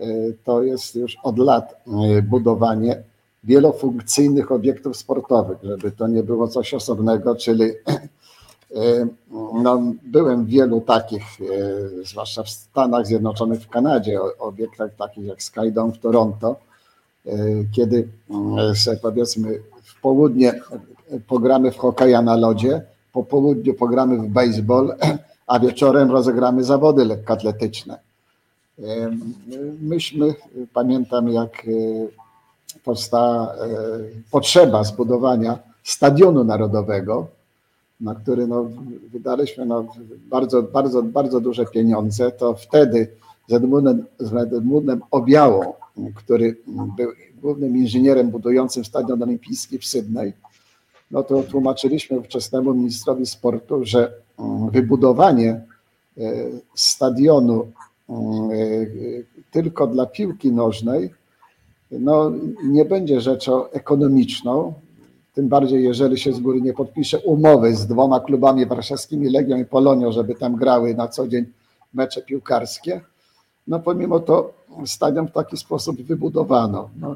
[0.01, 1.85] y, to jest już od lat
[2.23, 3.03] budowanie
[3.45, 7.65] wielofunkcyjnych obiektów sportowych, żeby to nie było coś osobnego, czyli
[9.63, 11.23] no, byłem w wielu takich,
[12.05, 16.57] zwłaszcza w Stanach Zjednoczonych, w Kanadzie, obiektach takich jak Skydome w Toronto,
[17.77, 18.09] kiedy
[19.03, 20.61] powiedzmy w południe
[21.27, 24.95] pogramy w hokeja na lodzie, po południu pogramy w baseball,
[25.47, 27.99] a wieczorem rozegramy zawody lekkoatletyczne.
[29.81, 30.35] Myśmy,
[30.73, 31.71] pamiętam jak e,
[32.85, 33.69] powstała e,
[34.31, 37.27] potrzeba zbudowania stadionu narodowego,
[38.01, 38.71] na który no,
[39.13, 39.87] wydaliśmy no,
[40.31, 43.09] bardzo, bardzo, bardzo duże pieniądze, to wtedy
[43.49, 45.73] z Edmundem, z Edmundem Obiałą,
[46.15, 46.57] który
[46.97, 50.33] był głównym inżynierem budującym stadion olimpijski w Sydney,
[51.11, 55.63] no to tłumaczyliśmy ówczesnemu ministrowi sportu, że mm, wybudowanie e,
[56.75, 57.73] stadionu
[58.09, 58.55] mm, e,
[59.51, 61.11] tylko dla piłki nożnej
[61.91, 62.33] no,
[62.65, 64.73] nie będzie rzeczą ekonomiczną,
[65.35, 69.65] tym bardziej jeżeli się z góry nie podpisze umowy z dwoma klubami warszawskimi, Legią i
[69.65, 71.45] Polonią, żeby tam grały na co dzień
[71.95, 73.01] mecze piłkarskie.
[73.67, 74.53] No pomimo to
[74.87, 76.91] stadion w taki sposób wybudowano.
[77.01, 77.15] No,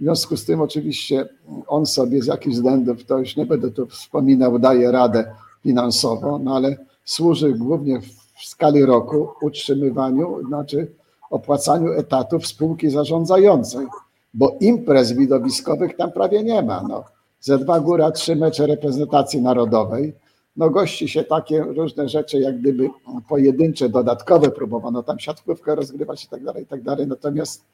[0.00, 1.28] w związku z tym oczywiście
[1.66, 6.56] on sobie z jakichś względów, to już nie będę tu wspominał, daje radę finansowo, no
[6.56, 10.86] ale służy głównie w skali roku utrzymywaniu, znaczy
[11.30, 13.86] opłacaniu etatów spółki zarządzającej,
[14.34, 16.82] bo imprez widowiskowych tam prawie nie ma.
[16.88, 17.04] No.
[17.40, 20.14] Ze dwa góra trzy mecze reprezentacji narodowej.
[20.56, 22.88] No gości się takie różne rzeczy, jak gdyby
[23.28, 27.06] pojedyncze, dodatkowe próbowano tam siatkówkę rozgrywać i tak dalej, i tak dalej.
[27.06, 27.64] Natomiast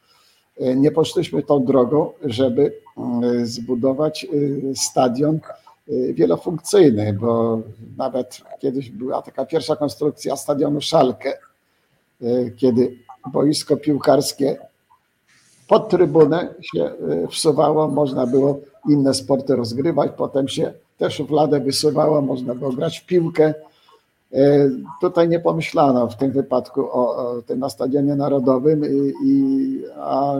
[0.60, 2.72] E, nie poszliśmy tą drogą, żeby
[3.22, 4.28] e, zbudować e,
[4.74, 5.40] stadion
[6.14, 7.60] wielofunkcyjny, bo
[7.96, 11.32] nawet kiedyś była taka pierwsza konstrukcja stadionu Szalkę,
[12.56, 12.96] kiedy
[13.32, 14.58] boisko piłkarskie
[15.70, 16.90] pod trybunę się
[17.30, 23.06] wsuwało, można było inne sporty rozgrywać, potem się też szufladę wysuwało, można było grać w
[23.06, 23.54] piłkę.
[25.00, 30.34] Tutaj nie pomyślano w tym wypadku o, o tym na Stadionie Narodowym, i, i a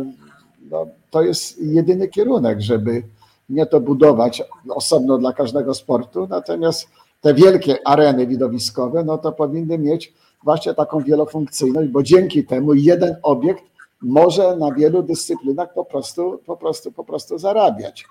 [0.71, 3.03] no, to jest jedyny kierunek, żeby
[3.51, 6.89] nie to budować osobno dla każdego sportu, natomiast
[7.21, 13.17] te wielkie areny widowiskowe, no to powinny mieć właśnie taką wielofunkcyjność, bo dzięki temu jeden
[13.23, 13.65] obiekt
[14.03, 18.07] może na wielu dyscyplinach po prostu, po prostu, po prostu zarabiać.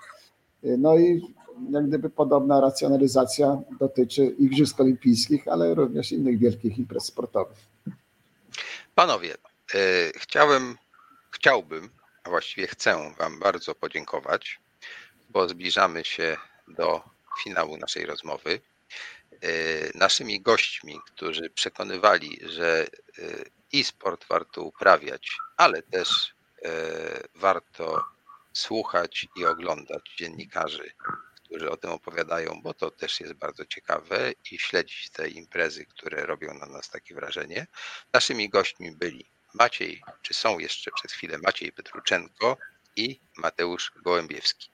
[0.62, 1.34] No i
[1.70, 7.58] jak gdyby podobna racjonalizacja dotyczy Igrzysk Olimpijskich, ale również innych wielkich imprez sportowych.
[8.94, 9.34] Panowie,
[9.74, 9.78] e,
[11.30, 11.88] chciałbym,
[12.24, 14.60] a właściwie chcę Wam bardzo podziękować,
[15.30, 16.36] bo zbliżamy się
[16.68, 17.02] do
[17.44, 18.60] finału naszej rozmowy.
[19.42, 19.48] E,
[19.98, 22.86] naszymi gośćmi, którzy przekonywali, że
[23.74, 26.34] e, e-sport warto uprawiać, ale też
[27.34, 28.04] warto
[28.52, 30.92] słuchać i oglądać dziennikarzy
[31.50, 36.26] którzy o tym opowiadają, bo to też jest bardzo ciekawe i śledzić te imprezy, które
[36.26, 37.66] robią na nas takie wrażenie.
[38.12, 42.56] Naszymi gośćmi byli Maciej, czy są jeszcze przez chwilę Maciej Petruczenko
[42.96, 44.70] i Mateusz Gołębiewski.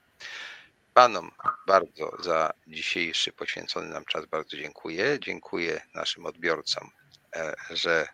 [0.94, 1.30] Panom
[1.66, 5.18] bardzo za dzisiejszy poświęcony nam czas bardzo dziękuję.
[5.20, 6.90] Dziękuję naszym odbiorcom,
[7.36, 8.08] e, że e,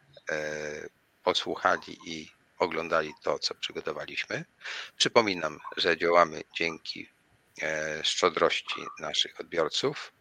[1.22, 4.44] posłuchali i oglądali to, co przygotowaliśmy.
[4.96, 7.08] Przypominam, że działamy dzięki
[7.62, 10.12] e, szczodrości naszych odbiorców.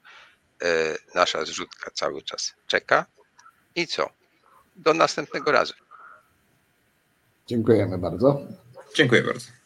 [1.16, 3.06] Nasza zrzutka cały czas czeka.
[3.76, 4.10] I co?
[4.76, 5.74] Do następnego razu.
[7.48, 8.42] Dziękujemy bardzo.
[8.96, 9.61] Dziękuję bardzo.